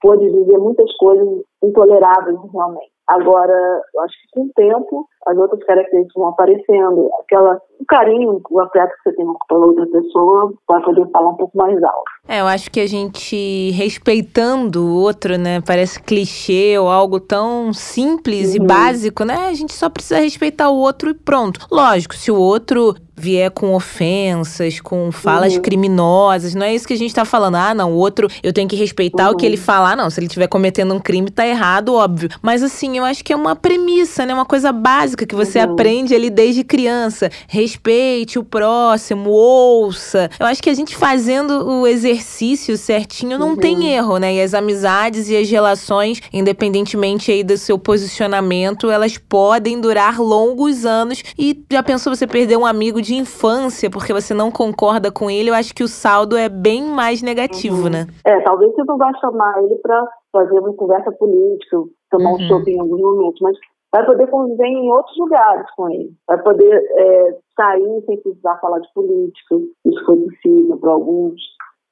pôde 0.01 0.31
dizer 0.31 0.57
muitas 0.57 0.91
coisas 0.97 1.43
intoleráveis 1.63 2.39
realmente. 2.51 2.91
Agora, 3.07 3.53
eu 3.93 4.01
acho 4.01 4.15
que 4.15 4.27
com 4.33 4.45
o 4.45 4.51
tempo 4.55 5.07
as 5.27 5.37
outras 5.37 5.63
características 5.63 6.13
vão 6.15 6.29
aparecendo, 6.29 7.09
aquela 7.19 7.61
o 7.81 7.85
carinho, 7.85 8.41
o 8.49 8.61
afeto 8.61 8.91
que 8.91 9.09
você 9.09 9.15
tem 9.15 9.25
pela 9.49 9.65
outra 9.65 9.87
pessoa 9.87 10.53
vai 10.67 10.81
poder 10.83 11.09
falar 11.11 11.29
um 11.29 11.35
pouco 11.35 11.57
mais 11.57 11.75
alto. 11.83 12.11
É, 12.27 12.39
eu 12.39 12.45
acho 12.45 12.69
que 12.69 12.79
a 12.79 12.87
gente 12.87 13.71
respeitando 13.71 14.85
o 14.85 14.93
outro, 15.01 15.37
né, 15.37 15.59
parece 15.65 16.01
clichê 16.01 16.77
ou 16.77 16.87
algo 16.87 17.19
tão 17.19 17.73
simples 17.73 18.49
uhum. 18.49 18.63
e 18.63 18.67
básico, 18.67 19.25
né? 19.25 19.47
A 19.47 19.53
gente 19.53 19.73
só 19.73 19.89
precisa 19.89 20.19
respeitar 20.19 20.69
o 20.69 20.77
outro 20.77 21.09
e 21.09 21.13
pronto. 21.13 21.65
Lógico, 21.71 22.15
se 22.15 22.31
o 22.31 22.37
outro 22.37 22.95
vier 23.17 23.51
com 23.51 23.75
ofensas, 23.75 24.79
com 24.79 25.11
falas 25.11 25.55
uhum. 25.55 25.61
criminosas, 25.61 26.55
não 26.55 26.65
é 26.65 26.73
isso 26.73 26.87
que 26.87 26.93
a 26.93 26.97
gente 26.97 27.13
tá 27.13 27.25
falando. 27.25 27.55
Ah, 27.55 27.73
não, 27.73 27.91
o 27.91 27.95
outro 27.95 28.27
eu 28.41 28.53
tenho 28.53 28.67
que 28.67 28.75
respeitar 28.75 29.27
uhum. 29.27 29.33
o 29.33 29.37
que 29.37 29.45
ele 29.45 29.57
uhum. 29.57 29.63
falar. 29.63 29.95
Não, 29.95 30.09
se 30.09 30.19
ele 30.19 30.27
estiver 30.27 30.47
cometendo 30.47 30.93
um 30.93 30.99
crime, 30.99 31.29
tá 31.29 31.45
errado, 31.45 31.93
óbvio. 31.93 32.29
Mas 32.41 32.63
assim, 32.63 32.97
eu 32.97 33.03
acho 33.03 33.23
que 33.23 33.33
é 33.33 33.35
uma 33.35 33.55
premissa, 33.55 34.25
né? 34.25 34.33
Uma 34.33 34.45
coisa 34.45 34.71
básica 34.71 35.10
que 35.17 35.35
você 35.35 35.59
uhum. 35.59 35.71
aprende 35.71 36.13
ali 36.13 36.29
desde 36.29 36.63
criança. 36.63 37.29
Respeite 37.47 38.39
o 38.39 38.43
próximo, 38.43 39.29
ouça. 39.29 40.29
Eu 40.39 40.45
acho 40.45 40.61
que 40.61 40.69
a 40.69 40.73
gente 40.73 40.95
fazendo 40.95 41.67
o 41.67 41.87
exercício 41.87 42.77
certinho 42.77 43.37
não 43.37 43.55
tem 43.55 43.77
uhum. 43.77 43.83
erro, 43.83 44.17
né? 44.17 44.35
E 44.35 44.41
as 44.41 44.53
amizades 44.53 45.29
e 45.29 45.37
as 45.37 45.49
relações, 45.49 46.21
independentemente 46.33 47.31
aí 47.31 47.43
do 47.43 47.57
seu 47.57 47.77
posicionamento, 47.77 48.89
elas 48.89 49.17
podem 49.17 49.79
durar 49.79 50.19
longos 50.19 50.85
anos. 50.85 51.23
E 51.37 51.63
já 51.71 51.83
pensou 51.83 52.13
você 52.13 52.27
perder 52.27 52.57
um 52.57 52.65
amigo 52.65 53.01
de 53.01 53.15
infância, 53.15 53.89
porque 53.89 54.13
você 54.13 54.33
não 54.33 54.51
concorda 54.51 55.11
com 55.11 55.29
ele, 55.29 55.49
eu 55.49 55.53
acho 55.53 55.73
que 55.73 55.83
o 55.83 55.87
saldo 55.87 56.37
é 56.37 56.49
bem 56.49 56.83
mais 56.83 57.21
negativo, 57.21 57.83
uhum. 57.83 57.89
né? 57.89 58.07
É, 58.25 58.39
talvez 58.41 58.71
você 58.73 58.83
não 58.83 58.97
vá 58.97 59.11
chamar 59.19 59.63
ele 59.63 59.75
para 59.75 60.05
fazer 60.31 60.59
uma 60.59 60.73
conversa 60.73 61.11
política, 61.11 61.77
tomar 62.09 62.31
uhum. 62.31 62.35
um 62.35 62.47
shopping 62.47 62.71
em 62.71 62.79
alguns 62.79 63.01
momentos, 63.01 63.39
mas 63.41 63.57
vai 63.91 64.05
poder 64.05 64.27
conviver 64.27 64.67
em 64.67 64.91
outros 64.91 65.17
lugares 65.17 65.65
com 65.75 65.89
ele. 65.89 66.13
Vai 66.27 66.41
poder 66.41 66.81
é, 66.97 67.37
sair 67.55 68.03
sem 68.05 68.17
precisar 68.21 68.57
falar 68.57 68.79
de 68.79 68.93
política. 68.93 69.55
Isso 69.85 70.05
foi 70.05 70.17
possível 70.17 70.77
para 70.77 70.91
alguns. 70.91 71.41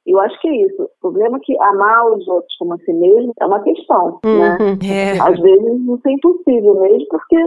Eu 0.08 0.20
acho 0.20 0.40
que 0.42 0.48
é 0.48 0.66
isso. 0.66 0.84
O 0.84 0.90
problema 1.02 1.38
é 1.38 1.42
que 1.42 1.62
amar 1.62 2.06
os 2.12 2.28
outros 2.28 2.56
como 2.58 2.74
a 2.74 2.78
si 2.80 2.94
mesmo 2.94 3.34
é 3.40 3.46
uma 3.46 3.62
questão, 3.62 4.20
né? 4.24 4.58
uhum, 4.60 4.78
né? 4.82 5.16
É. 5.16 5.20
Às 5.20 5.40
vezes 5.40 5.86
não 5.86 6.00
é 6.06 6.12
impossível 6.12 6.82
mesmo, 6.82 7.08
porque 7.10 7.38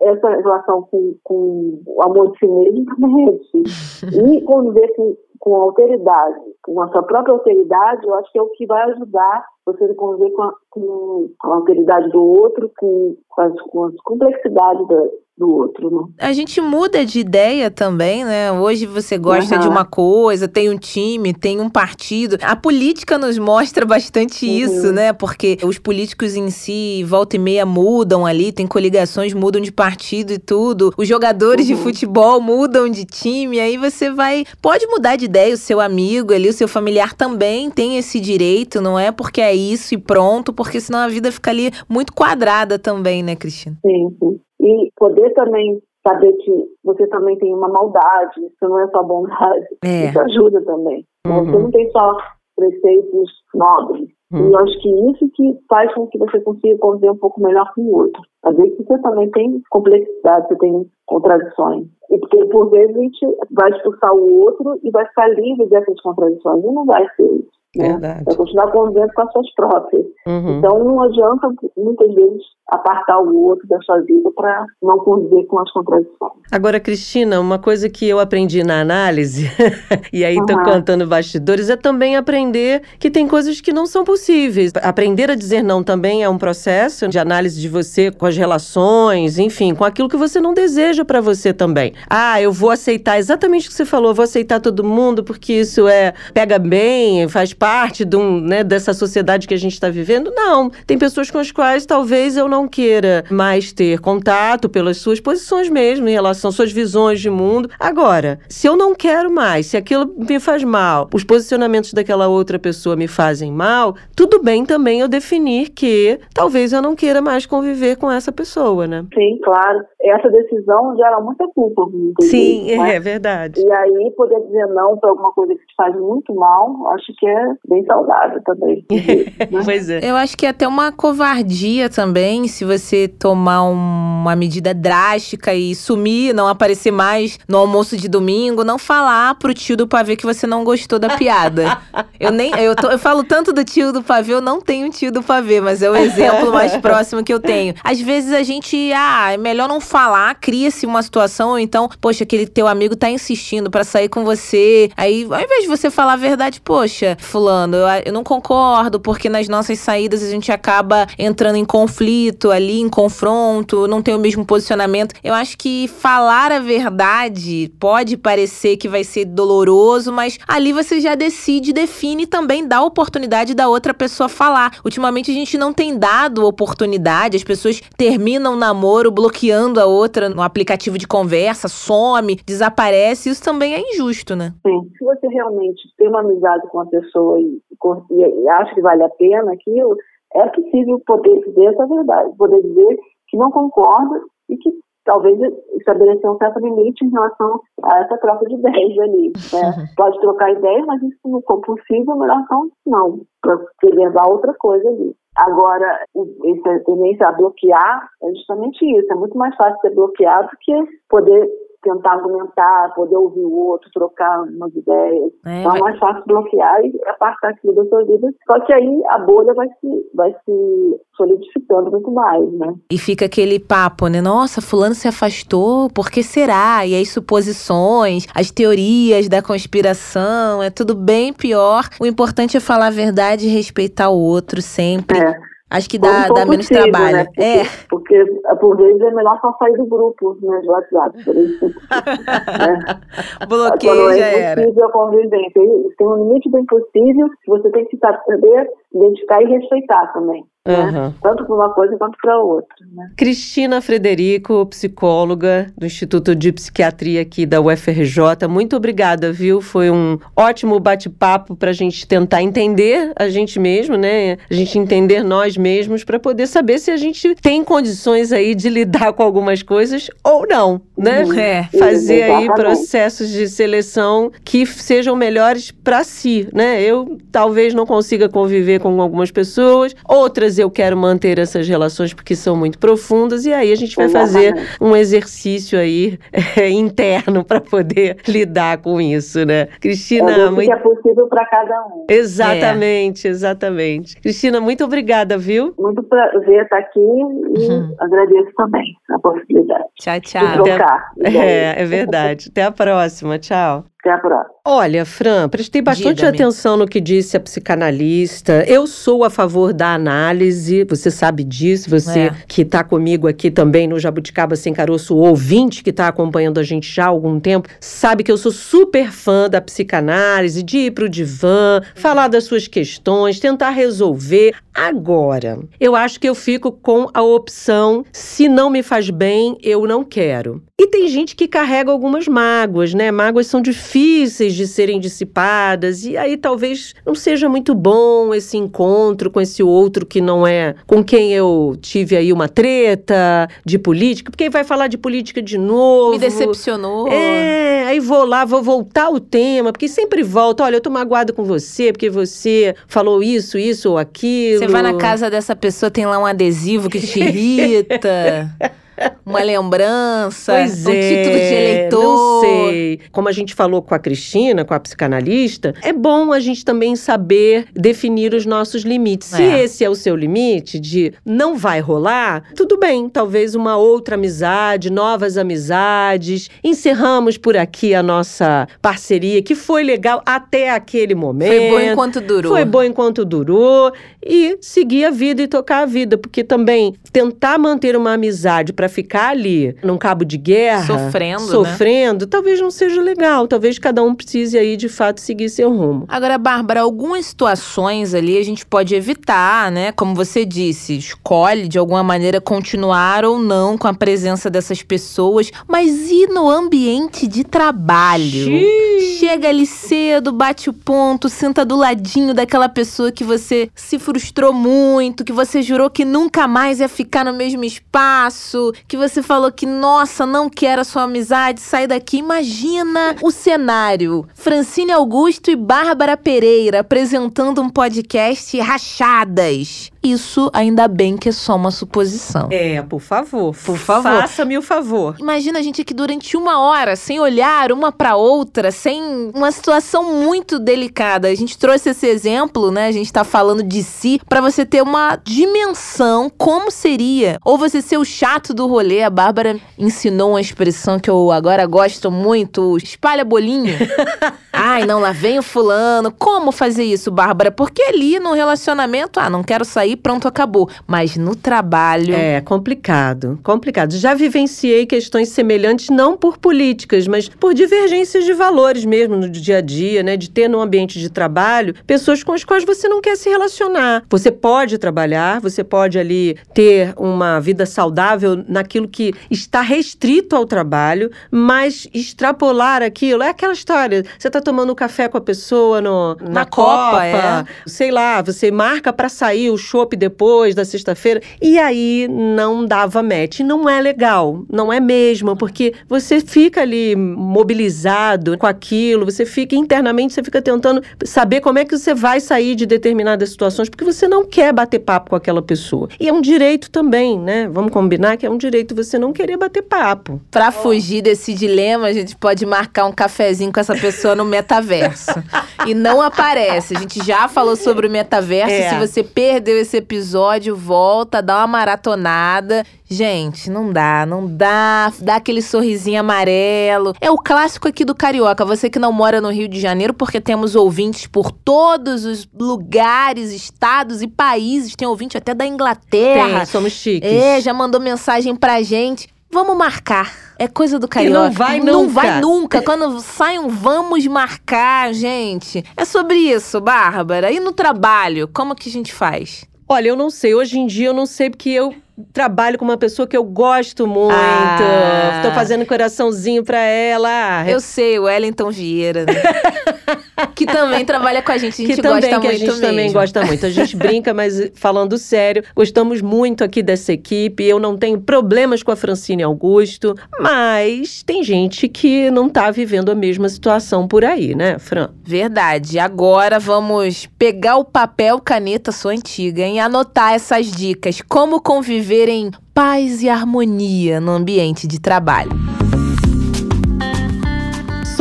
essa 0.00 0.28
relação 0.28 0.82
com, 0.90 1.14
com 1.22 1.80
o 1.86 2.02
amor 2.02 2.32
de 2.32 2.38
si 2.38 2.46
mesmo 2.46 2.84
também 2.96 3.28
é 3.28 3.32
difícil. 3.32 4.08
E 4.12 4.42
conviver 4.42 4.88
com, 4.96 5.16
com 5.42 5.56
alteridade, 5.56 6.40
com 6.62 6.80
a 6.80 6.88
sua 6.92 7.02
própria 7.02 7.32
alteridade, 7.34 8.06
eu 8.06 8.14
acho 8.14 8.30
que 8.30 8.38
é 8.38 8.42
o 8.42 8.50
que 8.50 8.64
vai 8.64 8.80
ajudar 8.92 9.44
você 9.66 9.86
a 9.86 9.94
conviver 9.96 10.30
com 10.30 10.42
a, 10.42 10.54
com 10.70 11.28
a 11.42 11.54
alteridade 11.56 12.10
do 12.10 12.24
outro, 12.24 12.70
com, 12.78 13.16
com, 13.28 13.42
as, 13.42 13.60
com 13.62 13.84
as 13.86 13.96
complexidades 14.02 14.86
da, 14.86 15.02
do 15.42 15.50
outro, 15.50 15.90
né? 15.90 16.12
A 16.20 16.32
gente 16.32 16.60
muda 16.60 17.04
de 17.04 17.18
ideia 17.18 17.68
também, 17.68 18.24
né? 18.24 18.52
Hoje 18.52 18.86
você 18.86 19.18
gosta 19.18 19.56
uhum. 19.56 19.60
de 19.60 19.68
uma 19.68 19.84
coisa, 19.84 20.46
tem 20.46 20.70
um 20.70 20.78
time, 20.78 21.34
tem 21.34 21.60
um 21.60 21.68
partido. 21.68 22.38
A 22.40 22.54
política 22.54 23.18
nos 23.18 23.36
mostra 23.38 23.84
bastante 23.84 24.46
uhum. 24.46 24.52
isso, 24.52 24.92
né? 24.92 25.12
Porque 25.12 25.58
os 25.64 25.78
políticos 25.78 26.36
em 26.36 26.48
si, 26.48 27.02
volta 27.04 27.34
e 27.34 27.38
meia, 27.40 27.66
mudam 27.66 28.24
ali, 28.24 28.52
tem 28.52 28.68
coligações, 28.68 29.34
mudam 29.34 29.60
de 29.60 29.72
partido 29.72 30.32
e 30.32 30.38
tudo. 30.38 30.94
Os 30.96 31.08
jogadores 31.08 31.68
uhum. 31.68 31.74
de 31.74 31.82
futebol 31.82 32.40
mudam 32.40 32.88
de 32.88 33.04
time, 33.04 33.58
aí 33.58 33.76
você 33.76 34.10
vai. 34.10 34.44
Pode 34.60 34.86
mudar 34.86 35.16
de 35.16 35.24
ideia, 35.24 35.54
o 35.54 35.58
seu 35.58 35.80
amigo 35.80 36.32
ali, 36.32 36.48
o 36.48 36.52
seu 36.52 36.68
familiar 36.68 37.14
também 37.14 37.68
tem 37.68 37.98
esse 37.98 38.20
direito, 38.20 38.80
não 38.80 38.96
é 38.96 39.10
porque 39.10 39.40
é 39.40 39.52
isso 39.52 39.94
e 39.94 39.98
pronto, 39.98 40.52
porque 40.52 40.80
senão 40.80 41.00
a 41.00 41.08
vida 41.08 41.32
fica 41.32 41.50
ali 41.50 41.72
muito 41.88 42.12
quadrada 42.12 42.78
também, 42.78 43.22
né, 43.24 43.34
Cristina? 43.34 43.76
Sim, 43.84 44.16
sim. 44.20 44.40
E 44.62 44.90
poder 44.96 45.34
também 45.34 45.82
saber 46.06 46.32
que 46.34 46.66
você 46.84 47.06
também 47.08 47.36
tem 47.38 47.54
uma 47.54 47.68
maldade, 47.68 48.40
isso 48.40 48.56
não 48.62 48.78
é 48.78 48.88
só 48.88 49.02
bondade, 49.02 49.66
é. 49.84 50.08
isso 50.08 50.20
ajuda 50.20 50.62
também. 50.64 51.04
Uhum. 51.26 51.44
Você 51.44 51.58
não 51.58 51.70
tem 51.70 51.90
só 51.90 52.16
preceitos 52.56 53.30
nobres. 53.54 54.08
Uhum. 54.32 54.48
E 54.48 54.52
eu 54.52 54.58
acho 54.58 54.78
que 54.80 54.88
isso 55.10 55.28
que 55.34 55.58
faz 55.68 55.92
com 55.94 56.06
que 56.06 56.18
você 56.18 56.40
consiga 56.40 56.78
conviver 56.78 57.10
um 57.10 57.18
pouco 57.18 57.40
melhor 57.40 57.70
com 57.74 57.82
o 57.82 57.96
outro. 57.98 58.22
Saber 58.44 58.70
que 58.70 58.82
você 58.82 58.98
também 59.02 59.30
tem 59.30 59.62
complexidade, 59.70 60.48
você 60.48 60.56
tem 60.56 60.86
contradições. 61.06 61.86
E 62.10 62.18
porque, 62.18 62.44
por 62.46 62.70
vezes, 62.70 62.96
a 62.96 63.00
gente 63.00 63.38
vai 63.50 63.70
expulsar 63.70 64.14
o 64.14 64.40
outro 64.40 64.78
e 64.82 64.90
vai 64.90 65.06
ficar 65.06 65.28
livre 65.28 65.66
dessas 65.66 66.00
contradições. 66.00 66.64
E 66.64 66.72
não 66.72 66.84
vai 66.84 67.06
ser 67.16 67.24
isso. 67.24 67.61
Né? 67.74 67.88
Verdade. 67.88 68.24
Vai 68.24 68.36
continuar 68.36 68.70
convivendo 68.70 69.12
com 69.14 69.22
as 69.22 69.32
suas 69.32 69.54
próprias. 69.54 70.06
Uhum. 70.26 70.58
Então 70.58 70.84
não 70.84 71.02
adianta 71.02 71.48
muitas 71.76 72.14
vezes 72.14 72.42
apartar 72.68 73.18
o 73.18 73.36
outro 73.44 73.66
da 73.68 73.78
sua 73.80 74.00
vida 74.00 74.30
para 74.34 74.66
não 74.82 74.98
conviver 74.98 75.44
com 75.44 75.60
as 75.60 75.70
contradições. 75.72 76.32
Agora, 76.50 76.80
Cristina, 76.80 77.38
uma 77.38 77.58
coisa 77.58 77.88
que 77.88 78.08
eu 78.08 78.18
aprendi 78.18 78.62
na 78.64 78.80
análise, 78.80 79.46
e 80.12 80.24
aí 80.24 80.36
estou 80.36 80.56
uhum. 80.56 80.64
cantando 80.64 81.06
bastidores, 81.06 81.68
é 81.68 81.76
também 81.76 82.16
aprender 82.16 82.82
que 82.98 83.10
tem 83.10 83.28
coisas 83.28 83.60
que 83.60 83.72
não 83.72 83.86
são 83.86 84.04
possíveis. 84.04 84.72
Aprender 84.82 85.30
a 85.30 85.34
dizer 85.34 85.62
não 85.62 85.82
também 85.82 86.22
é 86.22 86.28
um 86.28 86.38
processo 86.38 87.08
de 87.08 87.18
análise 87.18 87.60
de 87.60 87.68
você 87.68 88.10
com 88.10 88.26
as 88.26 88.36
relações, 88.36 89.38
enfim, 89.38 89.74
com 89.74 89.84
aquilo 89.84 90.08
que 90.08 90.16
você 90.16 90.40
não 90.40 90.54
deseja 90.54 91.04
para 91.04 91.20
você 91.20 91.52
também. 91.52 91.92
Ah, 92.08 92.40
eu 92.40 92.52
vou 92.52 92.70
aceitar 92.70 93.18
exatamente 93.18 93.66
o 93.66 93.70
que 93.70 93.76
você 93.76 93.84
falou, 93.84 94.14
vou 94.14 94.24
aceitar 94.24 94.60
todo 94.60 94.84
mundo 94.84 95.22
porque 95.22 95.52
isso 95.52 95.86
é 95.88 96.14
pega 96.32 96.58
bem, 96.58 97.28
faz 97.28 97.52
parte 97.62 98.04
de 98.04 98.16
um, 98.16 98.40
né, 98.40 98.64
dessa 98.64 98.92
sociedade 98.92 99.46
que 99.46 99.54
a 99.54 99.56
gente 99.56 99.74
está 99.74 99.88
vivendo. 99.88 100.32
Não, 100.34 100.68
tem 100.84 100.98
pessoas 100.98 101.30
com 101.30 101.38
as 101.38 101.52
quais 101.52 101.86
talvez 101.86 102.36
eu 102.36 102.48
não 102.48 102.66
queira 102.66 103.22
mais 103.30 103.72
ter 103.72 104.00
contato 104.00 104.68
pelas 104.68 104.96
suas 104.96 105.20
posições 105.20 105.70
mesmo 105.70 106.08
em 106.08 106.12
relação 106.12 106.48
às 106.48 106.56
suas 106.56 106.72
visões 106.72 107.20
de 107.20 107.30
mundo. 107.30 107.68
Agora, 107.78 108.40
se 108.48 108.66
eu 108.66 108.74
não 108.74 108.96
quero 108.96 109.30
mais, 109.30 109.66
se 109.66 109.76
aquilo 109.76 110.12
me 110.28 110.40
faz 110.40 110.64
mal, 110.64 111.08
os 111.14 111.22
posicionamentos 111.22 111.92
daquela 111.92 112.26
outra 112.26 112.58
pessoa 112.58 112.96
me 112.96 113.06
fazem 113.06 113.52
mal, 113.52 113.94
tudo 114.16 114.42
bem 114.42 114.66
também 114.66 114.98
eu 114.98 115.06
definir 115.06 115.68
que 115.68 116.18
talvez 116.34 116.72
eu 116.72 116.82
não 116.82 116.96
queira 116.96 117.22
mais 117.22 117.46
conviver 117.46 117.94
com 117.94 118.10
essa 118.10 118.32
pessoa, 118.32 118.88
né? 118.88 119.06
Sim, 119.14 119.38
claro. 119.44 119.84
Essa 120.00 120.28
decisão 120.28 120.96
gera 120.96 121.20
muita 121.20 121.46
culpa. 121.54 121.84
Sim, 122.22 122.64
vezes, 122.64 122.78
né? 122.78 122.96
é 122.96 122.98
verdade. 122.98 123.60
E 123.64 123.72
aí 123.72 124.10
poder 124.16 124.40
dizer 124.40 124.66
não 124.66 124.98
para 124.98 125.10
alguma 125.10 125.30
coisa 125.30 125.54
que 125.54 125.64
te 125.64 125.74
faz 125.76 125.94
muito 125.94 126.34
mal, 126.34 126.88
acho 126.94 127.12
que 127.16 127.28
é 127.28 127.51
bem 127.68 127.84
saudável 127.84 128.40
também. 128.44 128.84
né? 128.90 129.62
pois 129.64 129.88
é. 129.88 130.00
Eu 130.02 130.16
acho 130.16 130.36
que 130.36 130.46
é 130.46 130.50
até 130.50 130.66
uma 130.66 130.92
covardia 130.92 131.88
também 131.88 132.48
se 132.48 132.64
você 132.64 133.08
tomar 133.08 133.62
uma 133.64 134.34
medida 134.36 134.74
drástica 134.74 135.54
e 135.54 135.74
sumir, 135.74 136.34
não 136.34 136.48
aparecer 136.48 136.90
mais 136.90 137.38
no 137.48 137.58
almoço 137.58 137.96
de 137.96 138.08
domingo, 138.08 138.64
não 138.64 138.78
falar 138.78 139.34
pro 139.36 139.54
tio 139.54 139.76
do 139.76 139.86
pavê 139.86 140.16
que 140.16 140.24
você 140.24 140.46
não 140.46 140.64
gostou 140.64 140.98
da 140.98 141.16
piada. 141.16 141.78
eu 142.18 142.30
nem 142.30 142.52
eu, 142.58 142.74
tô, 142.74 142.88
eu 142.88 142.98
falo 142.98 143.24
tanto 143.24 143.52
do 143.52 143.64
tio 143.64 143.92
do 143.92 144.02
pavê, 144.02 144.34
eu 144.34 144.40
não 144.40 144.60
tenho 144.60 144.90
tio 144.90 145.10
do 145.10 145.22
pavê, 145.22 145.60
mas 145.60 145.82
é 145.82 145.90
o 145.90 145.96
exemplo 145.96 146.52
mais 146.52 146.76
próximo 146.78 147.22
que 147.22 147.32
eu 147.32 147.40
tenho. 147.40 147.74
Às 147.82 148.00
vezes 148.00 148.32
a 148.32 148.42
gente, 148.42 148.92
ah, 148.92 149.32
é 149.32 149.36
melhor 149.36 149.68
não 149.68 149.80
falar, 149.80 150.34
cria-se 150.34 150.86
uma 150.86 151.02
situação, 151.02 151.50
ou 151.50 151.58
então, 151.58 151.88
poxa, 152.00 152.24
aquele 152.24 152.46
teu 152.46 152.66
amigo 152.66 152.96
tá 152.96 153.10
insistindo 153.10 153.70
para 153.70 153.84
sair 153.84 154.08
com 154.08 154.24
você. 154.24 154.90
Aí, 154.96 155.26
ao 155.28 155.40
invés 155.40 155.62
de 155.62 155.68
você 155.68 155.90
falar 155.90 156.14
a 156.14 156.16
verdade, 156.16 156.60
poxa, 156.60 157.16
fulano, 157.20 157.41
eu, 157.50 157.86
eu 158.06 158.12
não 158.12 158.24
concordo, 158.24 159.00
porque 159.00 159.28
nas 159.28 159.48
nossas 159.48 159.78
saídas 159.78 160.22
a 160.22 160.30
gente 160.30 160.52
acaba 160.52 161.06
entrando 161.18 161.56
em 161.56 161.64
conflito 161.64 162.50
ali, 162.50 162.80
em 162.80 162.88
confronto, 162.88 163.86
não 163.86 164.02
tem 164.02 164.14
o 164.14 164.18
mesmo 164.18 164.44
posicionamento. 164.44 165.14
Eu 165.22 165.34
acho 165.34 165.56
que 165.58 165.88
falar 165.88 166.52
a 166.52 166.58
verdade 166.58 167.72
pode 167.78 168.16
parecer 168.16 168.76
que 168.76 168.88
vai 168.88 169.04
ser 169.04 169.24
doloroso, 169.24 170.12
mas 170.12 170.38
ali 170.46 170.72
você 170.72 171.00
já 171.00 171.14
decide, 171.14 171.72
define 171.72 172.22
e 172.22 172.26
também 172.26 172.66
dá 172.66 172.82
oportunidade 172.82 173.54
da 173.54 173.68
outra 173.68 173.92
pessoa 173.92 174.28
falar. 174.28 174.72
Ultimamente 174.84 175.30
a 175.30 175.34
gente 175.34 175.58
não 175.58 175.72
tem 175.72 175.98
dado 175.98 176.46
oportunidade, 176.46 177.36
as 177.36 177.44
pessoas 177.44 177.80
terminam 177.96 178.54
o 178.54 178.56
namoro 178.56 179.10
bloqueando 179.10 179.80
a 179.80 179.86
outra 179.86 180.28
no 180.28 180.42
aplicativo 180.42 180.98
de 180.98 181.06
conversa, 181.06 181.68
some, 181.68 182.38
desaparece. 182.46 183.30
Isso 183.30 183.42
também 183.42 183.74
é 183.74 183.80
injusto, 183.80 184.36
né? 184.36 184.54
Sim. 184.66 184.90
Se 184.98 185.04
você 185.04 185.26
realmente 185.28 185.82
tem 185.96 186.08
uma 186.08 186.20
amizade 186.20 186.62
com 186.70 186.80
a 186.80 186.86
pessoa 186.86 187.31
e 187.38 187.62
e, 188.10 188.48
acho 188.48 188.74
que 188.74 188.80
vale 188.80 189.02
a 189.02 189.08
pena 189.08 189.52
aquilo, 189.52 189.96
é 190.34 190.48
possível 190.48 191.00
poder 191.06 191.40
dizer 191.40 191.66
essa 191.66 191.86
verdade, 191.86 192.36
poder 192.36 192.62
dizer 192.62 192.98
que 193.28 193.36
não 193.36 193.50
concorda 193.50 194.20
e 194.48 194.56
que 194.56 194.70
talvez 195.04 195.38
estabelecer 195.76 196.30
um 196.30 196.38
certo 196.38 196.60
limite 196.60 197.04
em 197.04 197.10
relação 197.10 197.60
a 197.82 197.98
essa 197.98 198.16
troca 198.18 198.46
de 198.46 198.54
ideias 198.54 198.98
ali. 198.98 199.32
Né? 199.52 199.88
Pode 199.96 200.18
trocar 200.20 200.52
ideias, 200.52 200.86
mas 200.86 201.02
isso 201.02 201.18
não 201.24 201.42
for 201.42 201.60
possível, 201.60 202.16
melhor 202.16 202.44
não, 202.50 202.70
não 202.86 203.20
para 203.40 203.58
preservar 203.80 204.28
outra 204.28 204.54
coisa 204.54 204.88
ali. 204.88 205.14
Agora, 205.36 206.04
essa 206.14 206.84
tendência 206.84 207.26
a 207.26 207.32
bloquear 207.32 208.08
é 208.22 208.34
justamente 208.34 208.84
isso. 208.84 209.10
É 209.10 209.16
muito 209.16 209.36
mais 209.36 209.54
fácil 209.56 209.80
ser 209.80 209.94
bloqueado 209.94 210.48
do 210.48 210.56
que 210.60 210.98
poder 211.08 211.48
tentar 211.82 212.12
argumentar, 212.12 212.92
poder 212.94 213.16
ouvir 213.16 213.44
o 213.44 213.52
outro, 213.52 213.90
trocar 213.92 214.42
umas 214.42 214.74
ideias. 214.74 215.32
É, 215.46 215.60
então 215.60 215.76
é 215.76 215.80
mais 215.80 215.98
fácil 215.98 216.22
bloquear 216.26 216.84
e 216.84 217.00
apartar 217.06 217.50
aquilo 217.50 217.74
da 217.74 217.84
sua 217.86 218.04
vida. 218.04 218.28
Só 218.46 218.60
que 218.60 218.72
aí 218.72 219.02
a 219.08 219.18
bolha 219.18 219.52
vai 219.54 219.68
se, 219.80 220.10
vai 220.14 220.32
se 220.44 221.00
solidificando 221.16 221.90
muito 221.90 222.10
mais, 222.10 222.52
né? 222.52 222.74
E 222.90 222.98
fica 222.98 223.26
aquele 223.26 223.58
papo, 223.58 224.08
né? 224.08 224.20
Nossa, 224.20 224.62
fulano 224.62 224.94
se 224.94 225.08
afastou, 225.08 225.90
por 225.90 226.10
que 226.10 226.22
será? 226.22 226.86
E 226.86 226.94
aí 226.94 227.04
suposições, 227.04 228.26
as 228.34 228.50
teorias 228.50 229.28
da 229.28 229.42
conspiração, 229.42 230.62
é 230.62 230.70
tudo 230.70 230.94
bem 230.94 231.32
pior. 231.32 231.88
O 232.00 232.06
importante 232.06 232.56
é 232.56 232.60
falar 232.60 232.86
a 232.86 232.90
verdade 232.90 233.46
e 233.46 233.54
respeitar 233.54 234.10
o 234.10 234.18
outro 234.18 234.62
sempre. 234.62 235.18
É. 235.18 235.51
Acho 235.72 235.88
que 235.88 235.98
dá, 235.98 236.28
dá 236.28 236.44
menos 236.44 236.68
trabalho. 236.68 237.16
Né? 237.16 237.24
Porque, 237.24 237.42
é. 237.42 237.62
Porque, 237.88 238.24
por 238.60 238.76
vezes, 238.76 239.00
é 239.00 239.10
melhor 239.10 239.40
só 239.40 239.56
sair 239.58 239.72
do 239.72 239.86
grupo 239.86 240.36
né, 240.42 240.60
do 240.60 240.70
WhatsApp, 240.70 241.24
por 241.24 241.34
exemplo. 241.34 241.68
né? 241.88 243.00
Bloqueio 243.48 244.10
é 244.10 244.18
já 244.18 244.26
era. 244.26 244.60
É 244.60 244.64
impossível 244.64 244.86
a 244.86 244.92
convivência. 244.92 245.62
Tem 245.96 246.06
um 246.06 246.28
limite 246.28 246.50
do 246.50 246.58
impossível 246.58 247.30
que 247.42 247.48
você 247.48 247.70
tem 247.70 247.86
que 247.86 247.96
saber 247.96 248.70
identificar 248.94 249.42
e 249.42 249.46
respeitar 249.46 250.12
também. 250.12 250.44
Uhum. 250.66 251.12
Tanto 251.20 251.44
para 251.44 251.54
uma 251.56 251.70
coisa 251.70 251.96
quanto 251.96 252.16
para 252.22 252.38
outra. 252.38 252.76
Né? 252.92 253.10
Cristina 253.16 253.80
Frederico, 253.80 254.64
psicóloga 254.66 255.72
do 255.76 255.84
Instituto 255.84 256.36
de 256.36 256.52
Psiquiatria 256.52 257.20
aqui 257.20 257.44
da 257.44 257.60
UFRJ, 257.60 258.46
muito 258.48 258.76
obrigada, 258.76 259.32
viu? 259.32 259.60
Foi 259.60 259.90
um 259.90 260.18
ótimo 260.36 260.78
bate-papo 260.78 261.56
para 261.56 261.70
a 261.70 261.72
gente 261.72 262.06
tentar 262.06 262.42
entender 262.42 263.12
a 263.16 263.28
gente 263.28 263.58
mesmo, 263.58 263.96
né? 263.96 264.38
A 264.48 264.54
gente 264.54 264.78
entender 264.78 265.24
nós 265.24 265.56
mesmos 265.56 266.04
para 266.04 266.20
poder 266.20 266.46
saber 266.46 266.78
se 266.78 266.92
a 266.92 266.96
gente 266.96 267.34
tem 267.42 267.64
condições 267.64 268.30
aí 268.30 268.54
de 268.54 268.68
lidar 268.68 269.12
com 269.14 269.22
algumas 269.24 269.64
coisas 269.64 270.08
ou 270.22 270.46
não, 270.46 270.80
né? 270.96 271.24
Uhum. 271.24 271.32
É. 271.32 271.68
Fazer 271.76 272.22
aí 272.22 272.46
processos 272.54 273.28
de 273.30 273.48
seleção 273.48 274.30
que 274.44 274.64
sejam 274.64 275.16
melhores 275.16 275.72
para 275.72 276.04
si, 276.04 276.48
né? 276.52 276.80
Eu 276.80 277.18
talvez 277.32 277.74
não 277.74 277.84
consiga 277.84 278.28
conviver 278.28 278.78
com 278.78 279.00
algumas 279.00 279.32
pessoas, 279.32 279.92
outras 280.08 280.51
eu 280.58 280.70
quero 280.70 280.96
manter 280.96 281.38
essas 281.38 281.68
relações 281.68 282.12
porque 282.12 282.34
são 282.34 282.56
muito 282.56 282.78
profundas, 282.78 283.44
e 283.46 283.52
aí 283.52 283.72
a 283.72 283.76
gente 283.76 283.96
vai 283.96 284.08
fazer 284.08 284.54
um 284.80 284.96
exercício 284.96 285.78
aí 285.78 286.18
é, 286.56 286.68
interno 286.68 287.44
para 287.44 287.60
poder 287.60 288.16
lidar 288.26 288.78
com 288.78 289.00
isso, 289.00 289.44
né? 289.44 289.66
Cristina, 289.80 290.30
é 290.32 290.50
muito... 290.50 290.66
que 290.66 290.72
é 290.72 290.76
possível 290.76 291.26
para 291.28 291.44
cada 291.46 291.86
um. 291.86 292.06
Exatamente, 292.08 293.26
é. 293.26 293.30
exatamente. 293.30 294.20
Cristina, 294.20 294.60
muito 294.60 294.84
obrigada, 294.84 295.36
viu? 295.38 295.74
Muito 295.78 296.02
prazer 296.02 296.62
estar 296.62 296.78
aqui 296.78 297.00
e 297.00 297.68
uhum. 297.68 297.94
agradeço 297.98 298.52
também 298.56 298.94
a 299.10 299.18
possibilidade. 299.18 299.84
Tchau, 299.96 300.20
tchau. 300.20 300.62
De 300.62 300.62
trocar. 300.62 301.12
É, 301.42 301.82
é 301.82 301.84
verdade. 301.84 302.48
Até 302.50 302.62
a 302.62 302.70
próxima. 302.70 303.38
Tchau. 303.38 303.84
Até 304.00 304.10
a 304.10 304.18
próxima. 304.18 304.54
Olha, 304.64 305.04
Fran, 305.04 305.48
prestei 305.48 305.82
bastante 305.82 306.24
atenção 306.24 306.76
no 306.76 306.86
que 306.86 307.00
disse 307.00 307.36
a 307.36 307.40
psicanalista. 307.40 308.64
Eu 308.68 308.86
sou 308.86 309.24
a 309.24 309.30
favor 309.30 309.72
da 309.72 309.92
análise, 309.92 310.84
você 310.84 311.10
sabe 311.10 311.42
disso, 311.42 311.90
você 311.90 312.20
é. 312.20 312.34
que 312.46 312.62
está 312.62 312.84
comigo 312.84 313.26
aqui 313.26 313.50
também 313.50 313.88
no 313.88 313.98
Jabuticaba 313.98 314.54
Sem 314.54 314.72
Caroço, 314.72 315.16
ouvinte 315.16 315.82
que 315.82 315.90
está 315.90 316.06
acompanhando 316.06 316.60
a 316.60 316.62
gente 316.62 316.88
já 316.88 317.06
há 317.06 317.08
algum 317.08 317.40
tempo, 317.40 317.68
sabe 317.80 318.22
que 318.22 318.30
eu 318.30 318.38
sou 318.38 318.52
super 318.52 319.10
fã 319.10 319.50
da 319.50 319.60
psicanálise, 319.60 320.62
de 320.62 320.78
ir 320.78 320.90
para 320.92 321.06
o 321.06 321.08
divã, 321.08 321.80
falar 321.96 322.28
das 322.28 322.44
suas 322.44 322.68
questões, 322.68 323.40
tentar 323.40 323.70
resolver. 323.70 324.54
Agora, 324.72 325.58
eu 325.80 325.96
acho 325.96 326.20
que 326.20 326.28
eu 326.28 326.36
fico 326.36 326.70
com 326.70 327.08
a 327.12 327.20
opção: 327.20 328.04
se 328.12 328.48
não 328.48 328.70
me 328.70 328.82
faz 328.82 329.10
bem, 329.10 329.58
eu 329.60 329.86
não 329.88 330.04
quero. 330.04 330.62
E 330.80 330.86
tem 330.88 331.06
gente 331.06 331.36
que 331.36 331.46
carrega 331.46 331.92
algumas 331.92 332.26
mágoas, 332.26 332.92
né? 332.92 333.10
Mágoas 333.10 333.46
são 333.46 333.60
difíceis 333.60 334.51
de 334.54 334.66
serem 334.66 335.00
dissipadas, 335.00 336.04
e 336.04 336.16
aí 336.16 336.36
talvez 336.36 336.94
não 337.04 337.14
seja 337.14 337.48
muito 337.48 337.74
bom 337.74 338.34
esse 338.34 338.56
encontro 338.56 339.30
com 339.30 339.40
esse 339.40 339.62
outro 339.62 340.06
que 340.06 340.20
não 340.20 340.46
é 340.46 340.74
com 340.86 341.02
quem 341.02 341.32
eu 341.32 341.76
tive 341.80 342.16
aí 342.16 342.32
uma 342.32 342.48
treta 342.48 343.48
de 343.64 343.78
política, 343.78 344.30
porque 344.30 344.44
aí 344.44 344.50
vai 344.50 344.64
falar 344.64 344.88
de 344.88 344.98
política 344.98 345.42
de 345.42 345.58
novo. 345.58 346.12
Me 346.12 346.18
decepcionou. 346.18 347.08
É, 347.08 347.84
aí 347.86 348.00
vou 348.00 348.24
lá, 348.24 348.44
vou 348.44 348.62
voltar 348.62 349.10
o 349.10 349.20
tema, 349.20 349.72
porque 349.72 349.88
sempre 349.88 350.22
volta, 350.22 350.64
olha, 350.64 350.76
eu 350.76 350.80
tô 350.80 350.90
magoada 350.90 351.32
com 351.32 351.44
você, 351.44 351.92
porque 351.92 352.10
você 352.10 352.74
falou 352.86 353.22
isso, 353.22 353.58
isso 353.58 353.90
ou 353.90 353.98
aquilo. 353.98 354.60
Você 354.60 354.68
vai 354.68 354.82
na 354.82 354.94
casa 354.94 355.30
dessa 355.30 355.54
pessoa, 355.56 355.90
tem 355.90 356.06
lá 356.06 356.18
um 356.18 356.26
adesivo 356.26 356.88
que 356.88 357.00
te 357.00 357.20
irrita. 357.20 358.50
uma 359.24 359.42
lembrança, 359.42 360.52
pois 360.52 360.86
um 360.86 360.90
é, 360.90 361.00
título 361.00 361.36
de 361.36 361.54
eleitor. 361.54 362.02
Não 362.02 362.40
sei. 362.40 363.00
Como 363.10 363.28
a 363.28 363.32
gente 363.32 363.54
falou 363.54 363.82
com 363.82 363.94
a 363.94 363.98
Cristina, 363.98 364.64
com 364.64 364.74
a 364.74 364.80
psicanalista, 364.80 365.74
é 365.82 365.92
bom 365.92 366.32
a 366.32 366.40
gente 366.40 366.64
também 366.64 366.96
saber 366.96 367.66
definir 367.72 368.34
os 368.34 368.44
nossos 368.44 368.82
limites. 368.82 369.32
É. 369.32 369.36
Se 369.36 369.42
esse 369.42 369.84
é 369.84 369.90
o 369.90 369.94
seu 369.94 370.16
limite 370.16 370.78
de 370.78 371.12
não 371.24 371.56
vai 371.56 371.80
rolar, 371.80 372.44
tudo 372.54 372.78
bem, 372.78 373.08
talvez 373.08 373.54
uma 373.54 373.76
outra 373.76 374.14
amizade, 374.14 374.90
novas 374.90 375.36
amizades. 375.36 376.50
Encerramos 376.62 377.36
por 377.36 377.56
aqui 377.56 377.94
a 377.94 378.02
nossa 378.02 378.68
parceria, 378.80 379.42
que 379.42 379.54
foi 379.54 379.82
legal 379.82 380.22
até 380.26 380.70
aquele 380.70 381.14
momento. 381.14 381.50
Foi 381.50 381.70
bom 381.70 381.80
enquanto 381.80 382.20
durou. 382.20 382.52
Foi 382.52 382.64
bom 382.64 382.82
enquanto 382.82 383.24
durou. 383.24 383.92
E 384.24 384.56
seguir 384.60 385.04
a 385.04 385.10
vida 385.10 385.42
e 385.42 385.48
tocar 385.48 385.82
a 385.82 385.86
vida, 385.86 386.16
porque 386.16 386.44
também 386.44 386.94
tentar 387.12 387.58
manter 387.58 387.96
uma 387.96 388.12
amizade 388.12 388.72
para 388.72 388.88
ficar 388.88 389.30
ali 389.30 389.76
num 389.82 389.98
cabo 389.98 390.24
de 390.24 390.38
guerra, 390.38 390.86
sofrendo, 390.86 391.42
sofrendo, 391.42 392.24
né? 392.24 392.28
talvez 392.30 392.60
não 392.60 392.70
seja 392.70 393.02
legal. 393.02 393.48
Talvez 393.48 393.78
cada 393.78 394.02
um 394.02 394.14
precise 394.14 394.56
aí 394.56 394.76
de 394.76 394.88
fato 394.88 395.20
seguir 395.20 395.48
seu 395.48 395.74
rumo. 395.74 396.04
Agora, 396.08 396.38
Bárbara, 396.38 396.82
algumas 396.82 397.26
situações 397.26 398.14
ali 398.14 398.38
a 398.38 398.44
gente 398.44 398.64
pode 398.64 398.94
evitar, 398.94 399.72
né? 399.72 399.90
Como 399.90 400.14
você 400.14 400.44
disse, 400.44 400.96
escolhe 400.96 401.66
de 401.66 401.78
alguma 401.78 402.02
maneira 402.02 402.40
continuar 402.40 403.24
ou 403.24 403.38
não 403.38 403.76
com 403.76 403.88
a 403.88 403.94
presença 403.94 404.48
dessas 404.48 404.82
pessoas, 404.82 405.50
mas 405.66 406.10
e 406.10 406.26
no 406.28 406.48
ambiente 406.48 407.26
de 407.26 407.42
trabalho? 407.42 408.44
Xiii. 408.44 409.18
Chega 409.18 409.48
ali 409.48 409.66
cedo, 409.66 410.32
bate 410.32 410.70
o 410.70 410.72
ponto, 410.72 411.28
senta 411.28 411.64
do 411.64 411.76
ladinho 411.76 412.32
daquela 412.34 412.68
pessoa 412.68 413.10
que 413.10 413.24
você 413.24 413.68
se 413.74 413.98
frustrou 413.98 414.11
muito, 414.52 415.24
que 415.24 415.32
você 415.32 415.62
jurou 415.62 415.90
que 415.90 416.04
nunca 416.04 416.48
mais 416.48 416.80
ia 416.80 416.88
ficar 416.88 417.24
no 417.24 417.32
mesmo 417.32 417.64
espaço, 417.64 418.72
que 418.88 418.96
você 418.96 419.22
falou 419.22 419.52
que, 419.52 419.66
nossa, 419.66 420.26
não 420.26 420.48
quero 420.48 420.80
a 420.80 420.84
sua 420.84 421.02
amizade, 421.02 421.60
sai 421.60 421.86
daqui. 421.86 422.18
Imagina 422.18 423.16
o 423.22 423.30
cenário: 423.30 424.26
Francine 424.34 424.92
Augusto 424.92 425.50
e 425.50 425.56
Bárbara 425.56 426.16
Pereira 426.16 426.80
apresentando 426.80 427.60
um 427.60 427.68
podcast 427.68 428.58
Rachadas. 428.58 429.91
Isso 430.02 430.50
ainda 430.52 430.88
bem 430.88 431.16
que 431.16 431.28
é 431.28 431.32
só 431.32 431.54
uma 431.54 431.70
suposição. 431.70 432.48
É, 432.50 432.82
por 432.82 433.00
favor. 433.00 433.54
Por 433.54 433.76
favor. 433.76 434.20
Faça-me 434.20 434.58
o 434.58 434.62
favor. 434.62 435.16
Imagina 435.18 435.60
a 435.60 435.62
gente 435.62 435.80
aqui 435.82 435.94
durante 435.94 436.36
uma 436.36 436.58
hora, 436.60 436.96
sem 436.96 437.20
olhar 437.20 437.70
uma 437.70 437.92
para 437.92 438.16
outra, 438.16 438.72
sem 438.72 439.30
uma 439.34 439.52
situação 439.52 440.14
muito 440.14 440.58
delicada. 440.58 441.28
A 441.28 441.34
gente 441.34 441.56
trouxe 441.56 441.90
esse 441.90 442.06
exemplo, 442.06 442.70
né? 442.70 442.88
A 442.88 442.92
gente 442.92 443.12
tá 443.12 443.22
falando 443.22 443.62
de 443.62 443.82
si, 443.82 444.20
para 444.28 444.40
você 444.40 444.66
ter 444.66 444.82
uma 444.82 445.16
dimensão 445.22 446.30
como 446.36 446.70
seria. 446.70 447.38
Ou 447.44 447.56
você 447.56 447.80
ser 447.80 447.96
o 447.96 448.04
chato 448.04 448.52
do 448.52 448.66
rolê. 448.66 449.02
A 449.02 449.10
Bárbara 449.10 449.60
ensinou 449.78 450.30
uma 450.30 450.40
expressão 450.40 450.98
que 450.98 451.10
eu 451.10 451.30
agora 451.30 451.64
gosto 451.66 452.10
muito: 452.10 452.76
espalha 452.76 453.24
bolinho. 453.24 453.74
Ai, 454.52 454.84
não, 454.84 455.00
lá 455.00 455.12
vem 455.12 455.38
o 455.38 455.42
fulano. 455.42 456.12
Como 456.12 456.52
fazer 456.52 456.84
isso, 456.84 457.10
Bárbara? 457.10 457.50
Porque 457.50 457.82
ali 457.82 458.18
no 458.18 458.32
relacionamento, 458.32 459.18
ah, 459.18 459.30
não 459.30 459.42
quero 459.42 459.64
sair 459.64 459.91
pronto, 459.96 460.28
acabou. 460.28 460.68
Mas 460.86 461.16
no 461.16 461.34
trabalho. 461.34 462.14
É 462.14 462.40
complicado, 462.40 463.38
complicado. 463.42 463.92
Já 463.96 464.14
vivenciei 464.14 464.86
questões 464.86 465.28
semelhantes, 465.28 465.88
não 465.90 466.16
por 466.16 466.38
políticas, 466.38 467.06
mas 467.06 467.28
por 467.28 467.54
divergências 467.54 468.24
de 468.24 468.32
valores 468.32 468.84
mesmo 468.84 469.16
no 469.16 469.28
dia 469.28 469.58
a 469.58 469.60
dia, 469.60 470.02
né? 470.02 470.16
De 470.16 470.30
ter 470.30 470.48
no 470.48 470.60
ambiente 470.60 470.98
de 470.98 471.10
trabalho 471.10 471.74
pessoas 471.86 472.22
com 472.22 472.32
as 472.32 472.44
quais 472.44 472.64
você 472.64 472.88
não 472.88 473.00
quer 473.00 473.16
se 473.16 473.28
relacionar. 473.28 474.02
Você 474.08 474.30
pode 474.30 474.78
trabalhar, 474.78 475.40
você 475.40 475.64
pode 475.64 475.98
ali 475.98 476.36
ter 476.54 476.92
uma 476.96 477.40
vida 477.40 477.66
saudável 477.66 478.42
naquilo 478.48 478.88
que 478.88 479.12
está 479.30 479.60
restrito 479.60 480.36
ao 480.36 480.46
trabalho, 480.46 481.10
mas 481.30 481.88
extrapolar 481.92 482.82
aquilo 482.82 483.22
é 483.22 483.28
aquela 483.28 483.52
história. 483.52 484.04
Você 484.18 484.28
está 484.28 484.40
tomando 484.40 484.74
café 484.74 485.08
com 485.08 485.18
a 485.18 485.20
pessoa 485.20 485.80
no, 485.80 486.16
na, 486.20 486.30
na 486.30 486.44
Copa, 486.44 486.90
Copa 486.90 487.04
é. 487.04 487.44
sei 487.66 487.90
lá, 487.90 488.22
você 488.22 488.50
marca 488.50 488.92
para 488.92 489.08
sair 489.08 489.50
o 489.50 489.56
show 489.56 489.81
chopp 489.82 489.96
depois 489.96 490.54
da 490.54 490.64
sexta-feira. 490.64 491.20
E 491.40 491.58
aí 491.58 492.06
não 492.08 492.64
dava 492.64 493.02
match. 493.02 493.40
Não 493.40 493.68
é 493.68 493.80
legal, 493.80 494.44
não 494.50 494.72
é 494.72 494.80
mesmo, 494.80 495.36
porque 495.36 495.74
você 495.88 496.20
fica 496.20 496.62
ali 496.62 496.94
mobilizado 496.96 498.38
com 498.38 498.46
aquilo, 498.46 499.04
você 499.04 499.26
fica 499.26 499.56
internamente, 499.56 500.14
você 500.14 500.22
fica 500.22 500.40
tentando 500.40 500.82
saber 501.04 501.40
como 501.40 501.58
é 501.58 501.64
que 501.64 501.76
você 501.76 501.94
vai 501.94 502.20
sair 502.20 502.54
de 502.54 502.66
determinadas 502.66 503.30
situações, 503.30 503.68
porque 503.68 503.84
você 503.84 504.06
não 504.06 504.24
quer 504.24 504.52
bater 504.52 504.78
papo 504.78 505.10
com 505.10 505.16
aquela 505.16 505.42
pessoa. 505.42 505.88
E 505.98 506.08
é 506.08 506.12
um 506.12 506.20
direito 506.20 506.70
também, 506.70 507.18
né? 507.18 507.48
Vamos 507.50 507.72
combinar 507.72 508.16
que 508.16 508.26
é 508.26 508.30
um 508.30 508.38
direito 508.38 508.74
você 508.74 508.98
não 508.98 509.12
querer 509.12 509.36
bater 509.36 509.62
papo. 509.62 510.20
Pra 510.30 510.52
fugir 510.52 511.02
desse 511.02 511.34
dilema, 511.34 511.86
a 511.86 511.92
gente 511.92 512.16
pode 512.16 512.46
marcar 512.46 512.86
um 512.86 512.92
cafezinho 512.92 513.52
com 513.52 513.60
essa 513.60 513.74
pessoa 513.74 514.14
no 514.14 514.24
metaverso. 514.24 515.12
e 515.66 515.74
não 515.74 516.00
aparece. 516.00 516.76
A 516.76 516.80
gente 516.80 517.04
já 517.04 517.28
falou 517.28 517.56
sobre 517.56 517.86
o 517.86 517.90
metaverso. 517.90 518.52
É. 518.52 518.70
Se 518.70 518.76
você 518.76 519.02
perdeu 519.02 519.58
esse 519.58 519.71
episódio, 519.76 520.56
volta, 520.56 521.22
dá 521.22 521.38
uma 521.38 521.46
maratonada. 521.46 522.64
Gente, 522.88 523.50
não 523.50 523.72
dá, 523.72 524.04
não 524.06 524.26
dá. 524.26 524.92
Dá 525.00 525.16
aquele 525.16 525.40
sorrisinho 525.40 526.00
amarelo. 526.00 526.94
É 527.00 527.10
o 527.10 527.16
clássico 527.16 527.68
aqui 527.68 527.84
do 527.84 527.94
Carioca. 527.94 528.44
Você 528.44 528.68
que 528.68 528.78
não 528.78 528.92
mora 528.92 529.20
no 529.20 529.30
Rio 529.30 529.48
de 529.48 529.58
Janeiro, 529.60 529.94
porque 529.94 530.20
temos 530.20 530.54
ouvintes 530.54 531.06
por 531.06 531.30
todos 531.30 532.04
os 532.04 532.28
lugares, 532.38 533.32
estados 533.32 534.02
e 534.02 534.08
países. 534.08 534.76
Tem 534.76 534.86
ouvinte 534.86 535.16
até 535.16 535.32
da 535.34 535.46
Inglaterra. 535.46 536.38
Tem, 536.38 536.46
somos 536.46 536.72
chiques. 536.72 537.10
É, 537.10 537.40
já 537.40 537.54
mandou 537.54 537.80
mensagem 537.80 538.36
pra 538.36 538.62
gente. 538.62 539.08
Vamos 539.30 539.56
marcar. 539.56 540.14
É 540.38 540.46
coisa 540.46 540.78
do 540.78 540.86
carioca. 540.86 541.18
não 541.18 541.32
vai 541.32 541.58
Não 541.60 541.84
nunca. 541.84 541.92
vai 541.94 542.20
nunca. 542.20 542.60
Quando 542.62 543.00
sai 543.00 543.38
um 543.38 543.48
vamos 543.48 544.06
marcar, 544.06 544.92
gente. 544.92 545.64
É 545.74 545.86
sobre 545.86 546.16
isso, 546.16 546.60
Bárbara. 546.60 547.32
E 547.32 547.40
no 547.40 547.52
trabalho, 547.52 548.28
como 548.28 548.54
que 548.54 548.68
a 548.68 548.72
gente 548.72 548.92
faz? 548.92 549.44
Olha, 549.72 549.88
eu 549.88 549.96
não 549.96 550.10
sei. 550.10 550.34
Hoje 550.34 550.58
em 550.58 550.66
dia 550.66 550.88
eu 550.88 550.92
não 550.92 551.06
sei 551.06 551.30
porque 551.30 551.48
eu 551.48 551.74
trabalho 552.12 552.58
com 552.58 552.64
uma 552.66 552.76
pessoa 552.76 553.08
que 553.08 553.16
eu 553.16 553.24
gosto 553.24 553.86
muito. 553.86 554.12
Ah. 554.12 555.22
Tô 555.22 555.30
fazendo 555.32 555.64
coraçãozinho 555.64 556.44
pra 556.44 556.58
ela. 556.58 557.48
Eu 557.48 557.58
sei, 557.58 557.98
o 557.98 558.02
Wellington 558.02 558.50
Vieira. 558.50 559.06
né? 559.06 559.14
que 560.26 560.46
também 560.46 560.84
trabalha 560.84 561.22
com 561.22 561.32
a 561.32 561.38
gente. 561.38 561.62
A 561.62 561.66
gente 561.66 561.76
que 561.76 561.82
também 561.82 562.00
gosta 562.00 562.20
que 562.20 562.26
a 562.26 562.30
muito 562.30 562.38
gente 562.38 562.48
mesmo. 562.48 562.66
também 562.66 562.92
gosta 562.92 563.24
muito. 563.24 563.46
A 563.46 563.50
gente 563.50 563.76
brinca, 563.76 564.14
mas 564.14 564.50
falando 564.54 564.98
sério, 564.98 565.44
gostamos 565.54 566.00
muito 566.00 566.44
aqui 566.44 566.62
dessa 566.62 566.92
equipe. 566.92 567.44
Eu 567.44 567.58
não 567.58 567.76
tenho 567.76 568.00
problemas 568.00 568.62
com 568.62 568.70
a 568.70 568.76
Francine 568.76 569.22
Augusto, 569.22 569.94
mas 570.20 571.02
tem 571.02 571.22
gente 571.22 571.68
que 571.68 572.10
não 572.10 572.28
tá 572.28 572.50
vivendo 572.50 572.90
a 572.90 572.94
mesma 572.94 573.28
situação 573.28 573.86
por 573.86 574.04
aí, 574.04 574.34
né, 574.34 574.58
Fran? 574.58 574.90
Verdade. 575.04 575.78
Agora 575.78 576.38
vamos 576.38 577.08
pegar 577.18 577.56
o 577.56 577.64
papel, 577.64 578.20
caneta, 578.20 578.72
sua 578.72 578.92
antiga, 578.92 579.46
e 579.46 579.58
anotar 579.58 580.12
essas 580.12 580.50
dicas. 580.50 581.00
Como 581.08 581.40
conviver 581.40 582.08
em 582.08 582.30
paz 582.54 583.02
e 583.02 583.08
harmonia 583.08 584.00
no 584.00 584.12
ambiente 584.12 584.66
de 584.66 584.78
trabalho. 584.78 585.61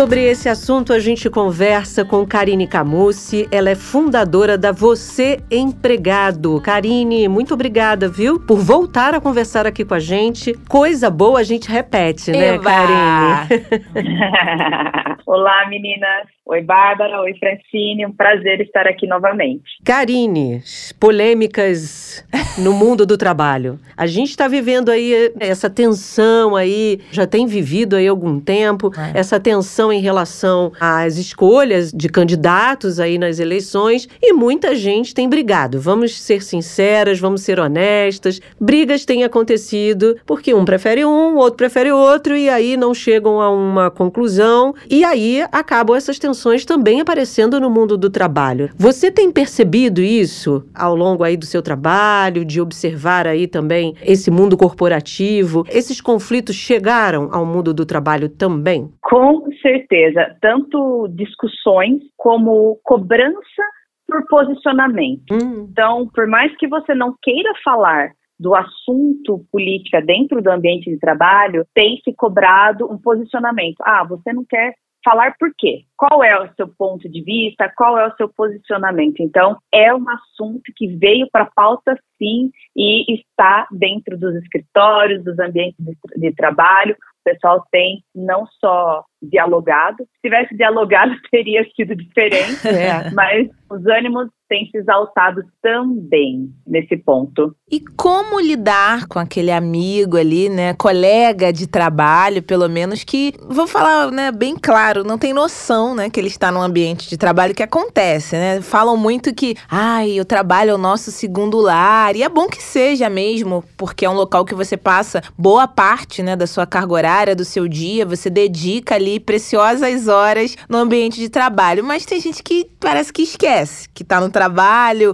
Sobre 0.02 0.24
esse 0.24 0.50
assunto, 0.50 0.94
a 0.94 1.00
gente 1.00 1.30
conversa 1.30 2.04
com 2.04 2.26
Karine 2.26 2.66
Camucci. 2.66 3.48
Ela 3.52 3.70
é 3.70 3.76
fundadora 3.76 4.58
da 4.58 4.72
Você 4.72 5.40
Empregado. 5.52 6.60
Karine, 6.60 7.28
muito 7.28 7.54
obrigada, 7.54 8.10
viu? 8.10 8.40
Por 8.40 8.58
voltar 8.58 9.14
a 9.14 9.22
conversar 9.22 9.68
aqui 9.68 9.86
com 9.86 9.94
a 9.94 10.00
gente. 10.00 10.56
Coisa 10.68 11.08
boa 11.12 11.42
a 11.42 11.44
gente 11.44 11.70
repete, 11.70 12.32
né, 12.32 12.56
Eba! 12.56 12.64
Karine? 12.64 13.86
Olá, 15.28 15.70
meninas. 15.70 16.28
Oi, 16.46 16.62
Bárbara. 16.62 17.22
Oi, 17.22 17.34
Francine. 17.40 18.06
Um 18.06 18.12
prazer 18.12 18.60
estar 18.60 18.88
aqui 18.88 19.08
novamente. 19.08 19.64
Karine, 19.86 20.62
polêmicas 21.00 22.26
no 22.58 22.74
mundo 22.74 23.06
do 23.06 23.18
trabalho. 23.18 23.80
A 23.96 24.06
gente 24.06 24.32
está 24.32 24.48
vivendo 24.48 24.90
aí 24.90 25.32
essa 25.40 25.70
tensão 25.70 26.56
aí, 26.56 27.00
já 27.12 27.26
tem 27.26 27.46
vivido 27.46 27.96
aí 27.96 28.08
algum 28.08 28.40
tempo, 28.40 28.92
É. 28.98 29.20
essa 29.20 29.40
tensão 29.40 29.91
em 29.92 30.02
relação 30.02 30.72
às 30.80 31.18
escolhas 31.18 31.92
de 31.92 32.10
candidatos 32.10 33.00
aí 33.00 33.18
nas 33.18 33.40
eleições 33.40 34.08
e 34.22 34.34
muita 34.34 34.76
gente 34.76 35.14
tem 35.14 35.28
brigado. 35.28 35.80
Vamos 35.80 36.20
ser 36.20 36.42
sinceras, 36.42 37.20
vamos 37.20 37.42
ser 37.42 37.60
honestas. 37.60 38.40
Brigas 38.60 39.06
têm 39.06 39.24
acontecido 39.24 40.18
porque 40.26 40.54
um 40.54 40.66
prefere 40.66 41.06
um, 41.06 41.38
outro 41.38 41.58
prefere 41.58 41.92
outro 41.92 42.36
e 42.36 42.50
aí 42.50 42.76
não 42.78 42.94
chegam 42.94 43.40
a 43.40 43.50
uma 43.50 43.92
conclusão 43.92 44.74
e 44.90 45.04
aí 45.04 45.44
acabam 45.52 45.96
essas 45.96 46.20
tensões 46.20 46.66
também 46.66 47.02
aparecendo 47.02 47.60
no 47.60 47.70
mundo 47.70 47.98
do 47.98 48.10
trabalho. 48.10 48.70
Você 48.78 49.12
tem 49.12 49.32
percebido 49.32 50.02
isso 50.02 50.64
ao 50.74 50.96
longo 50.96 51.24
aí 51.24 51.38
do 51.38 51.46
seu 51.46 51.62
trabalho, 51.62 52.46
de 52.46 52.62
observar 52.62 53.28
aí 53.28 53.48
também 53.48 53.96
esse 54.02 54.32
mundo 54.32 54.58
corporativo? 54.58 55.66
Esses 55.70 56.02
conflitos 56.02 56.56
chegaram 56.56 57.30
ao 57.32 57.46
mundo 57.46 57.74
do 57.74 57.86
trabalho 57.86 58.30
também? 58.30 58.90
Com 59.12 59.52
certeza, 59.62 60.38
tanto 60.40 61.10
discussões 61.10 62.02
como 62.16 62.80
cobrança 62.82 63.62
por 64.08 64.26
posicionamento. 64.28 65.34
Hum, 65.34 65.68
Então, 65.70 66.08
por 66.14 66.28
mais 66.28 66.56
que 66.56 66.66
você 66.66 66.96
não 66.96 67.14
queira 67.22 67.52
falar 67.62 68.12
do 68.40 68.56
assunto 68.56 69.46
política 69.52 70.02
dentro 70.02 70.42
do 70.42 70.50
ambiente 70.50 70.90
de 70.90 70.98
trabalho, 70.98 71.66
tem 71.74 72.00
se 72.06 72.14
cobrado 72.16 72.90
um 72.90 72.98
posicionamento. 72.98 73.76
Ah, 73.82 74.06
você 74.06 74.32
não 74.32 74.46
quer 74.46 74.76
falar 75.04 75.36
por 75.38 75.52
quê? 75.58 75.82
Qual 75.98 76.24
é 76.24 76.40
o 76.42 76.54
seu 76.56 76.68
ponto 76.70 77.10
de 77.10 77.22
vista? 77.22 77.72
Qual 77.76 77.98
é 77.98 78.08
o 78.08 78.16
seu 78.16 78.30
posicionamento? 78.30 79.20
Então, 79.20 79.58
é 79.74 79.94
um 79.94 80.10
assunto 80.10 80.72
que 80.76 80.88
veio 80.88 81.28
para 81.32 81.44
a 81.44 81.52
pauta 81.54 81.98
sim 82.18 82.50
e 82.76 83.14
está 83.16 83.68
dentro 83.72 84.18
dos 84.18 84.36
escritórios, 84.36 85.24
dos 85.24 85.38
ambientes 85.38 85.76
de, 85.80 85.96
de 86.18 86.34
trabalho. 86.34 86.96
O 87.22 87.30
pessoal 87.32 87.64
tem 87.72 88.04
não 88.16 88.46
só 88.60 89.04
dialogado, 89.22 89.98
se 89.98 90.22
tivesse 90.24 90.56
dialogado 90.56 91.14
teria 91.32 91.64
sido 91.76 91.96
diferente, 91.96 92.68
é. 92.68 93.12
mas 93.12 93.48
os 93.70 93.86
ânimos 93.86 94.28
têm 94.52 94.70
se 94.70 94.78
exaltado 94.80 95.44
também 95.62 96.54
nesse 96.68 96.98
ponto. 96.98 97.56
E 97.72 97.80
como 97.80 98.38
lidar 98.38 99.08
com 99.08 99.18
aquele 99.18 99.50
amigo 99.50 100.18
ali, 100.18 100.50
né, 100.50 100.74
colega 100.74 101.54
de 101.54 101.66
trabalho, 101.66 102.44
pelo 102.44 102.68
menos 102.68 103.06
que, 103.06 103.34
vou 103.48 103.66
falar, 103.66 104.12
né, 104.12 104.30
bem 104.30 104.58
claro, 104.62 105.06
não 105.06 105.18
tem 105.18 105.32
noção, 105.32 105.96
né, 105.96 106.10
que 106.10 106.20
ele 106.20 106.28
está 106.28 106.52
num 106.52 106.62
ambiente 106.62 107.08
de 107.08 107.16
trabalho 107.16 107.56
que 107.56 107.64
acontece, 107.64 108.36
né? 108.36 108.60
Falam 108.60 108.98
muito 108.98 109.34
que, 109.34 109.56
ai, 109.70 110.20
o 110.20 110.26
trabalho 110.26 110.72
é 110.72 110.76
o 110.76 110.78
nosso 110.78 111.12
segundo 111.12 111.58
lar, 111.62 112.14
e 112.18 112.24
é 112.24 112.28
bom 112.28 112.50
que 112.50 112.62
seja 112.62 113.10
mesmo, 113.10 113.64
porque 113.78 114.06
é 114.06 114.10
um 114.10 114.16
local 114.16 114.44
que 114.44 114.54
você 114.54 114.76
passa 114.76 115.24
boa 115.38 115.66
parte, 115.66 116.22
né, 116.22 116.36
da 116.36 116.46
sua 116.46 116.66
carga 116.66 116.94
horária, 116.94 117.36
do 117.38 117.46
seu 117.46 117.70
dia, 117.70 118.06
você 118.06 118.30
dedica 118.30 118.96
ali 118.96 119.18
preciosas 119.18 120.10
horas 120.10 120.58
no 120.68 120.78
ambiente 120.78 121.22
de 121.22 121.30
trabalho, 121.30 121.86
mas 121.86 122.06
tem 122.06 122.20
gente 122.20 122.44
que 122.44 122.70
parece 122.82 123.14
que 123.14 123.22
esquece 123.22 123.88
que 123.94 124.04
tá 124.04 124.20
no 124.20 124.28
trabalho 124.30 124.41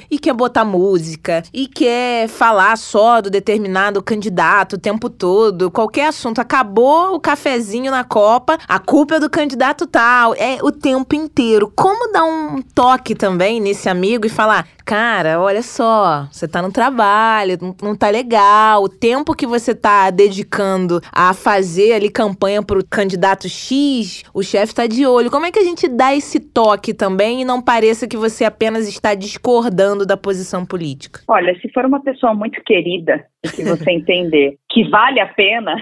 e 0.09 0.19
quer 0.19 0.33
botar 0.33 0.63
música 0.63 1.43
e 1.53 1.67
quer 1.67 2.27
falar 2.27 2.77
só 2.77 3.21
do 3.21 3.29
determinado 3.29 4.01
candidato 4.01 4.73
o 4.73 4.79
tempo 4.79 5.09
todo, 5.09 5.71
qualquer 5.71 6.07
assunto. 6.07 6.39
Acabou 6.39 7.15
o 7.15 7.19
cafezinho 7.19 7.91
na 7.91 8.03
Copa, 8.03 8.57
a 8.67 8.79
culpa 8.79 9.15
é 9.15 9.19
do 9.19 9.29
candidato 9.29 9.87
tal, 9.87 10.33
é 10.35 10.59
o 10.61 10.71
tempo 10.71 11.15
inteiro. 11.15 11.71
Como 11.75 12.11
dar 12.11 12.23
um 12.23 12.61
toque 12.61 13.15
também 13.15 13.59
nesse 13.59 13.89
amigo 13.89 14.25
e 14.25 14.29
falar, 14.29 14.67
cara, 14.87 15.41
olha 15.41 15.61
só, 15.61 16.29
você 16.31 16.47
tá 16.47 16.61
no 16.61 16.71
trabalho, 16.71 17.57
não, 17.61 17.75
não 17.83 17.93
tá 17.93 18.09
legal, 18.09 18.81
o 18.83 18.87
tempo 18.87 19.35
que 19.35 19.45
você 19.45 19.75
tá 19.75 20.09
dedicando 20.09 21.01
a 21.11 21.33
fazer 21.33 21.91
ali 21.91 22.09
campanha 22.09 22.63
pro 22.63 22.79
candidato 22.89 23.49
X, 23.49 24.23
o 24.33 24.41
chefe 24.41 24.73
tá 24.73 24.87
de 24.87 25.05
olho. 25.05 25.29
Como 25.29 25.45
é 25.45 25.51
que 25.51 25.59
a 25.59 25.63
gente 25.63 25.89
dá 25.89 26.15
esse 26.15 26.39
toque 26.39 26.93
também 26.93 27.41
e 27.41 27.45
não 27.45 27.61
pareça 27.61 28.07
que 28.07 28.15
você 28.15 28.45
apenas 28.45 28.87
está 28.87 29.13
discordando 29.13 30.05
da 30.05 30.15
posição 30.15 30.65
política? 30.65 31.19
Olha, 31.27 31.53
se 31.59 31.69
for 31.73 31.83
uma 31.83 32.01
pessoa 32.01 32.33
muito 32.33 32.63
querida 32.63 33.25
e 33.45 33.49
que 33.49 33.63
você 33.67 33.91
entender 33.91 34.55
que 34.71 34.89
vale 34.89 35.19
a 35.19 35.27
pena 35.27 35.75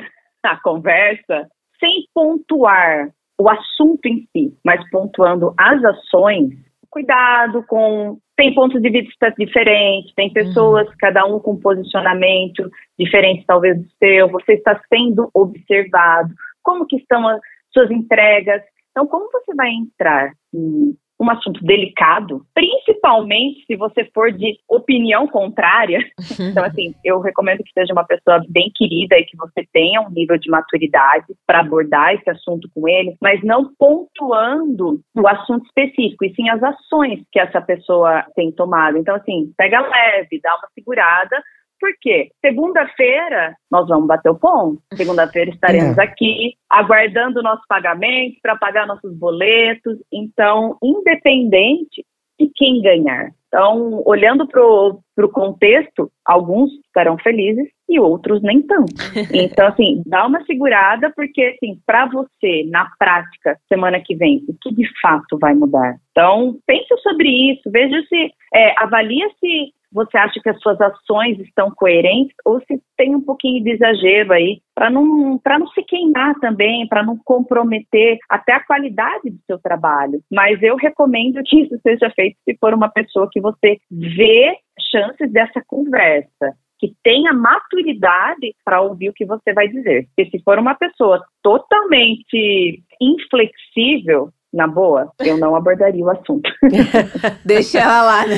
a 0.44 0.60
conversa, 0.62 1.48
sem 1.80 2.06
pontuar 2.12 3.10
o 3.40 3.50
assunto 3.50 4.06
em 4.08 4.28
si, 4.32 4.58
mas 4.64 4.80
pontuando 4.90 5.54
as 5.60 5.84
ações, 5.84 6.54
cuidado 6.96 7.62
com. 7.68 8.18
Tem 8.38 8.54
pontos 8.54 8.82
de 8.82 8.90
vista 8.90 9.34
diferentes, 9.38 10.14
tem 10.14 10.32
pessoas, 10.32 10.88
cada 10.98 11.26
um 11.26 11.40
com 11.40 11.60
posicionamento 11.60 12.70
diferente, 12.98 13.46
talvez 13.46 13.78
do 13.78 13.88
seu. 13.98 14.30
Você 14.30 14.54
está 14.54 14.80
sendo 14.94 15.30
observado. 15.34 16.34
Como 16.64 16.86
que 16.86 16.96
estão 16.98 17.28
as 17.28 17.40
suas 17.74 17.92
entregas? 17.92 18.62
Então, 18.92 19.08
como 19.08 19.30
você 19.30 19.54
vai 19.56 19.70
entrar 19.72 20.32
em 20.54 20.96
um 21.20 21.30
assunto 21.30 21.64
delicado, 21.64 22.46
principalmente 22.54 23.66
se 23.66 23.76
você 23.76 24.06
for 24.14 24.32
de 24.32 24.58
opinião 24.70 25.28
contrária. 25.28 26.00
Então, 26.56 26.64
assim, 26.64 26.94
eu 27.04 27.20
recomendo 27.20 27.64
que 27.64 27.72
seja 27.74 27.94
uma 27.94 28.06
pessoa 28.06 28.44
bem 28.50 28.72
querida 28.76 29.18
e 29.18 29.26
que 29.26 29.38
você 29.38 29.66
tenha 29.74 30.02
um 30.02 30.10
nível 30.10 30.38
de 30.38 30.50
maturidade 30.50 31.26
para 31.46 31.60
abordar 31.60 32.14
esse 32.14 32.30
assunto 32.30 32.70
com 32.74 32.88
ele, 32.88 33.16
mas 33.22 33.42
não 33.44 33.74
pontuando 33.78 35.00
o 35.16 35.28
assunto 35.28 35.66
específico, 35.66 36.26
e 36.26 36.34
sim 36.36 36.50
as 36.50 36.62
ações 36.62 37.22
que 37.32 37.40
essa 37.40 37.62
pessoa 37.62 38.26
tem 38.36 38.52
tomado. 38.52 38.98
Então, 38.98 39.16
assim, 39.16 39.52
pega 39.58 39.80
leve, 39.82 40.40
dá 40.42 40.56
uma 40.56 40.70
segurada, 40.74 41.42
por 41.80 41.90
quê? 42.02 42.30
Segunda-feira 42.44 43.56
nós 43.72 43.88
vamos 43.88 44.08
bater 44.08 44.30
o 44.30 44.40
ponto. 44.40 44.82
Segunda-feira 44.94 45.52
estaremos 45.52 45.98
é. 45.98 46.04
aqui 46.04 46.54
aguardando 46.70 47.40
o 47.40 47.44
nosso 47.44 47.64
pagamento 47.68 48.38
para 48.42 48.56
pagar 48.56 48.88
nossos 48.88 49.14
boletos. 49.18 49.98
Então, 50.12 50.78
independente 50.82 52.06
de 52.40 52.52
quem 52.54 52.82
ganhar. 52.82 53.32
Então, 53.48 54.04
olhando 54.06 54.46
para 54.46 54.62
o 54.62 55.32
contexto, 55.32 56.12
alguns 56.26 56.70
estarão 56.86 57.18
felizes 57.18 57.70
e 57.88 57.98
outros 58.00 58.42
nem 58.42 58.62
tanto. 58.62 58.94
Então, 59.34 59.68
assim, 59.68 60.04
dá 60.06 60.26
uma 60.28 60.44
segurada, 60.46 61.12
porque, 61.16 61.56
assim, 61.56 61.80
para 61.86 62.06
você, 62.08 62.66
na 62.70 62.90
prática, 63.00 63.58
semana 63.70 64.02
que 64.02 64.16
vem, 64.16 64.44
o 64.50 64.56
que 64.62 64.74
de 64.74 64.88
fato 65.00 65.38
vai 65.40 65.54
mudar? 65.54 65.96
Então, 66.12 66.58
pense 66.66 66.88
sobre 67.02 67.30
isso, 67.52 67.70
veja 67.72 68.02
se, 68.10 68.32
é, 68.54 68.74
avalia 68.78 69.28
se 69.40 69.74
você 69.96 70.18
acha 70.18 70.40
que 70.42 70.50
as 70.50 70.60
suas 70.60 70.80
ações 70.82 71.40
estão 71.40 71.72
coerentes 71.72 72.36
ou 72.46 72.60
se 72.60 72.82
tem 72.98 73.16
um 73.16 73.22
pouquinho 73.22 73.64
de 73.64 73.72
exagero 73.72 74.34
aí, 74.34 74.60
para 74.76 74.90
não, 74.90 75.40
não 75.42 75.68
se 75.70 75.82
queimar 75.84 76.36
também, 76.42 76.86
para 76.88 77.02
não 77.02 77.18
comprometer 77.24 78.20
até 78.30 78.54
a 78.54 78.64
qualidade 78.64 79.30
do 79.30 79.40
seu 79.48 79.58
trabalho. 79.58 80.20
Mas 80.30 80.62
eu 80.62 80.76
recomendo 80.76 81.42
que 81.46 81.62
isso 81.62 81.80
seja 81.82 82.10
feito 82.12 82.38
se 82.44 82.58
for 82.58 82.74
uma 82.74 82.90
pessoa 82.90 83.30
que 83.32 83.40
você 83.40 83.78
vê 83.90 84.58
chances 84.92 85.32
dessa 85.32 85.64
conversa 85.66 86.54
que 86.78 86.94
tenha 87.04 87.34
maturidade 87.34 88.54
para 88.64 88.82
ouvir 88.82 89.10
o 89.10 89.14
que 89.14 89.26
você 89.26 89.54
vai 89.54 89.68
dizer. 89.68 90.08
Porque 90.08 90.30
se 90.30 90.44
for 90.44 90.60
uma 90.60 90.76
pessoa 90.76 91.24
totalmente 91.42 92.84
inflexível, 93.02 94.30
na 94.56 94.68
boa, 94.68 95.12
eu 95.20 95.38
não 95.38 95.56
abordaria 95.56 96.04
o 96.04 96.10
assunto. 96.10 96.50
Deixa 97.46 97.80
ela 97.80 98.02
lá, 98.02 98.26
né? 98.26 98.38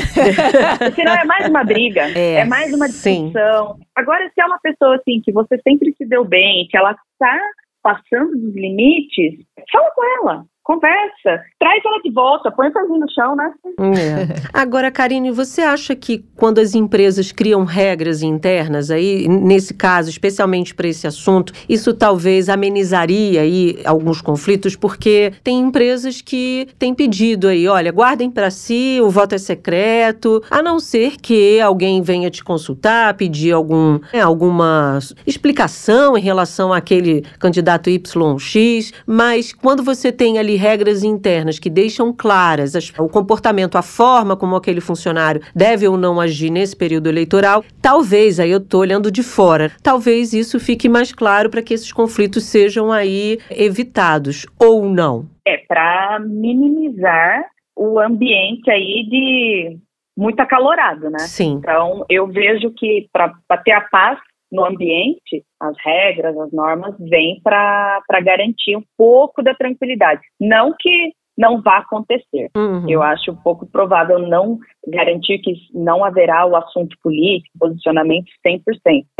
Senão 0.96 1.14
é 1.14 1.24
mais 1.24 1.48
uma 1.48 1.64
briga, 1.64 2.10
é, 2.18 2.36
é 2.36 2.46
mais 2.46 2.74
uma 2.74 2.88
discussão. 2.88 3.76
Sim. 3.76 3.86
Agora, 3.96 4.28
se 4.34 4.42
é 4.42 4.46
uma 4.46 4.60
pessoa 4.60 4.96
assim 4.96 5.22
que 5.24 5.32
você 5.32 5.58
sempre 5.62 5.94
se 5.96 6.06
deu 6.06 6.26
bem, 6.26 6.68
que 6.70 6.78
ela 6.78 6.92
está 6.92 7.40
passando 7.84 8.32
dos 8.32 8.56
limites, 8.56 9.46
fala 9.72 9.92
com 9.96 10.04
ela 10.22 10.46
conversa, 10.68 11.42
traz 11.58 11.82
ela 11.86 12.02
de 12.04 12.12
volta, 12.12 12.52
põe 12.52 12.68
o 12.68 12.74
pezinho 12.74 13.00
no 13.00 13.10
chão, 13.10 13.36
né? 13.38 13.54
É. 13.80 14.50
Agora, 14.54 14.92
Karine, 14.92 15.32
você 15.32 15.62
acha 15.62 15.96
que 15.96 16.26
quando 16.36 16.60
as 16.60 16.76
empresas 16.76 17.32
criam 17.32 17.64
regras 17.64 18.22
internas, 18.22 18.92
aí, 18.92 19.30
nesse 19.30 19.74
caso, 19.74 20.10
especialmente 20.10 20.76
para 20.76 20.90
esse 20.90 21.08
assunto, 21.08 21.54
isso 21.70 21.94
talvez 21.94 22.50
amenizaria 22.50 23.40
aí 23.42 23.80
alguns 23.86 24.20
conflitos, 24.20 24.76
porque 24.76 25.32
tem 25.42 25.58
empresas 25.58 26.22
que 26.22 26.68
têm 26.78 26.94
pedido 26.94 27.48
aí, 27.48 27.66
olha, 27.66 27.90
guardem 27.90 28.30
para 28.30 28.52
si, 28.52 29.00
o 29.02 29.10
voto 29.10 29.36
é 29.36 29.38
secreto, 29.38 30.44
a 30.52 30.62
não 30.62 30.82
ser 30.82 31.16
que 31.16 31.62
alguém 31.62 32.02
venha 32.02 32.30
te 32.30 32.44
consultar, 32.44 33.14
pedir 33.14 33.54
algum, 33.54 34.00
né, 34.14 34.20
alguma 34.20 35.00
explicação 35.26 36.18
em 36.18 36.22
relação 36.22 36.74
àquele 36.74 37.24
candidato 37.40 37.90
YX, 37.90 38.92
mas 39.06 39.54
quando 39.54 39.82
você 39.82 40.12
tem 40.12 40.38
ali 40.38 40.57
regras 40.58 41.04
internas 41.04 41.60
que 41.60 41.70
deixam 41.70 42.12
claras 42.12 42.76
as, 42.76 42.92
o 42.98 43.08
comportamento, 43.08 43.78
a 43.78 43.82
forma 43.82 44.36
como 44.36 44.56
aquele 44.56 44.82
funcionário 44.82 45.42
deve 45.56 45.88
ou 45.88 45.98
não 45.98 46.20
agir 46.20 46.50
nesse 46.50 46.76
período 46.76 47.08
eleitoral, 47.08 47.64
talvez, 47.82 48.40
aí 48.40 48.52
eu 48.52 48.58
estou 48.58 48.82
olhando 48.82 49.10
de 49.10 49.24
fora, 49.24 49.72
talvez 49.82 50.34
isso 50.34 50.60
fique 50.60 50.90
mais 50.90 51.14
claro 51.14 51.50
para 51.50 51.62
que 51.62 51.74
esses 51.74 51.92
conflitos 51.92 52.44
sejam 52.44 52.92
aí 52.92 53.40
evitados, 53.50 54.46
ou 54.60 54.90
não? 54.90 55.26
É, 55.46 55.58
para 55.68 56.20
minimizar 56.20 57.46
o 57.76 58.00
ambiente 58.00 58.70
aí 58.70 59.08
de 59.10 59.78
muito 60.18 60.40
acalorado, 60.40 61.12
né? 61.12 61.20
Sim. 61.20 61.54
Então, 61.54 62.04
eu 62.10 62.26
vejo 62.28 62.72
que 62.72 63.08
para 63.14 63.32
ter 63.64 63.72
a 63.72 63.82
paz 63.82 64.18
no 64.52 64.66
ambiente, 64.66 65.44
as 65.60 65.76
regras, 65.84 66.38
as 66.38 66.52
normas 66.52 66.96
vêm 67.00 67.40
para 67.44 68.02
garantir 68.24 68.76
um 68.76 68.84
pouco 68.98 69.44
da 69.44 69.54
tranquilidade. 69.54 70.22
Não 70.40 70.74
que 70.80 71.12
não 71.38 71.62
vá 71.62 71.78
acontecer. 71.78 72.50
Uhum. 72.56 72.90
Eu 72.90 73.04
acho 73.04 73.32
um 73.32 73.36
pouco 73.36 73.68
provável 73.68 74.18
não 74.18 74.58
garantir 74.88 75.38
que 75.40 75.54
não 75.74 76.04
haverá 76.04 76.46
o 76.46 76.56
assunto 76.56 76.98
político, 77.04 77.60
posicionamento 77.60 78.26
100%. 78.46 78.62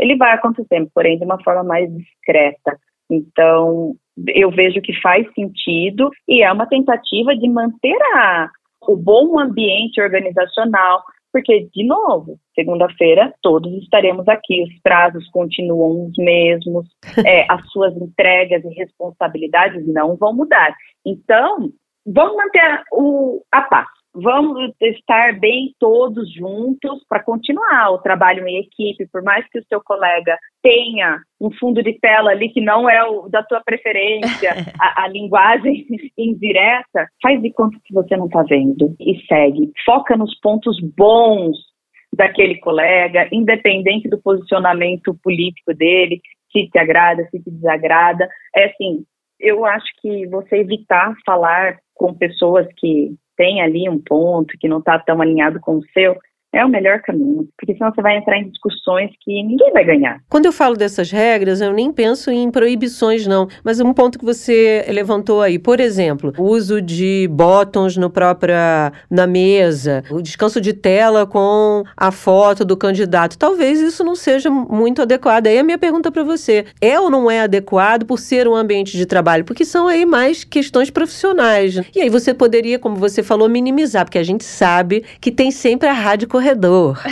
Ele 0.00 0.16
vai 0.16 0.32
acontecer, 0.32 0.88
porém 0.92 1.16
de 1.16 1.24
uma 1.24 1.40
forma 1.42 1.62
mais 1.62 1.88
discreta. 1.94 2.76
Então, 3.10 3.94
eu 4.26 4.50
vejo 4.50 4.82
que 4.82 5.00
faz 5.00 5.26
sentido 5.32 6.10
e 6.26 6.42
é 6.42 6.52
uma 6.52 6.66
tentativa 6.66 7.36
de 7.36 7.48
manter 7.48 7.96
a, 8.14 8.50
o 8.82 8.96
bom 8.96 9.38
ambiente 9.38 10.00
organizacional, 10.00 11.02
porque, 11.32 11.68
de 11.74 11.84
novo, 11.86 12.38
segunda-feira 12.54 13.34
todos 13.42 13.72
estaremos 13.82 14.26
aqui, 14.28 14.62
os 14.62 14.80
prazos 14.82 15.28
continuam 15.30 16.06
os 16.06 16.16
mesmos, 16.16 16.86
é, 17.26 17.46
as 17.50 17.66
suas 17.70 17.96
entregas 17.96 18.64
e 18.64 18.68
responsabilidades 18.74 19.86
não 19.86 20.16
vão 20.16 20.32
mudar. 20.32 20.74
Então, 21.04 21.70
vamos 22.06 22.36
manter 22.36 22.82
o, 22.92 23.42
a 23.52 23.62
paz. 23.62 23.88
Vamos 24.14 24.72
estar 24.80 25.38
bem 25.38 25.74
todos 25.78 26.32
juntos 26.32 27.04
para 27.08 27.22
continuar 27.22 27.90
o 27.90 27.98
trabalho 27.98 28.46
em 28.48 28.58
equipe, 28.58 29.06
por 29.12 29.22
mais 29.22 29.46
que 29.48 29.58
o 29.58 29.64
seu 29.68 29.80
colega 29.82 30.36
tenha 30.62 31.20
um 31.40 31.50
fundo 31.52 31.82
de 31.82 31.92
tela 32.00 32.30
ali 32.30 32.48
que 32.48 32.60
não 32.60 32.88
é 32.88 33.04
o 33.04 33.28
da 33.28 33.42
tua 33.42 33.60
preferência, 33.64 34.50
a, 34.80 35.04
a 35.04 35.08
linguagem 35.08 35.86
indireta, 36.18 37.06
faz 37.22 37.40
de 37.40 37.52
conta 37.52 37.78
que 37.84 37.94
você 37.94 38.16
não 38.16 38.26
está 38.26 38.42
vendo 38.42 38.96
e 38.98 39.24
segue. 39.26 39.70
Foca 39.84 40.16
nos 40.16 40.38
pontos 40.40 40.76
bons 40.96 41.56
daquele 42.12 42.58
colega, 42.58 43.28
independente 43.30 44.08
do 44.08 44.20
posicionamento 44.20 45.14
político 45.22 45.74
dele, 45.74 46.20
se 46.50 46.68
te 46.68 46.78
agrada, 46.78 47.28
se 47.30 47.42
te 47.42 47.50
desagrada. 47.50 48.28
É 48.56 48.70
assim, 48.70 49.04
eu 49.38 49.64
acho 49.64 49.86
que 50.00 50.26
você 50.26 50.56
evitar 50.56 51.14
falar 51.24 51.78
com 51.94 52.14
pessoas 52.14 52.66
que 52.76 53.14
tem 53.38 53.62
ali 53.62 53.88
um 53.88 54.00
ponto 54.00 54.58
que 54.58 54.68
não 54.68 54.80
está 54.80 54.98
tão 54.98 55.22
alinhado 55.22 55.60
com 55.60 55.78
o 55.78 55.84
seu, 55.94 56.16
é 56.52 56.64
o 56.64 56.68
melhor 56.68 57.00
caminho, 57.02 57.46
porque 57.58 57.74
senão 57.74 57.92
você 57.92 58.00
vai 58.00 58.16
entrar 58.16 58.38
em 58.38 58.48
discussões 58.48 59.10
que 59.22 59.42
ninguém 59.42 59.70
vai 59.72 59.84
ganhar. 59.84 60.20
Quando 60.28 60.46
eu 60.46 60.52
falo 60.52 60.76
dessas 60.76 61.10
regras, 61.10 61.60
eu 61.60 61.72
nem 61.72 61.92
penso 61.92 62.30
em 62.30 62.50
proibições, 62.50 63.26
não. 63.26 63.48
Mas 63.62 63.80
um 63.80 63.92
ponto 63.92 64.18
que 64.18 64.24
você 64.24 64.84
levantou 64.88 65.42
aí, 65.42 65.58
por 65.58 65.78
exemplo, 65.78 66.32
o 66.38 66.44
uso 66.44 66.80
de 66.80 67.28
botões 67.30 67.96
no 67.96 68.08
própria 68.08 68.92
na 69.10 69.26
mesa, 69.26 70.02
o 70.10 70.22
descanso 70.22 70.60
de 70.60 70.72
tela 70.72 71.26
com 71.26 71.84
a 71.96 72.10
foto 72.10 72.64
do 72.64 72.76
candidato. 72.76 73.38
Talvez 73.38 73.80
isso 73.80 74.02
não 74.02 74.14
seja 74.14 74.50
muito 74.50 75.02
adequado. 75.02 75.48
Aí 75.48 75.58
a 75.58 75.64
minha 75.64 75.78
pergunta 75.78 76.10
para 76.10 76.22
você: 76.22 76.64
é 76.80 76.98
ou 76.98 77.10
não 77.10 77.30
é 77.30 77.40
adequado 77.40 78.06
por 78.06 78.18
ser 78.18 78.48
um 78.48 78.54
ambiente 78.54 78.96
de 78.96 79.04
trabalho? 79.04 79.44
Porque 79.44 79.64
são 79.64 79.86
aí 79.86 80.06
mais 80.06 80.44
questões 80.44 80.88
profissionais. 80.88 81.80
E 81.94 82.00
aí 82.00 82.08
você 82.08 82.32
poderia, 82.32 82.78
como 82.78 82.96
você 82.96 83.22
falou, 83.22 83.48
minimizar, 83.48 84.04
porque 84.04 84.18
a 84.18 84.22
gente 84.22 84.44
sabe 84.44 85.04
que 85.20 85.30
tem 85.30 85.50
sempre 85.50 85.88
a 85.88 85.92
rádio 85.92 86.26
corredor. 86.38 86.98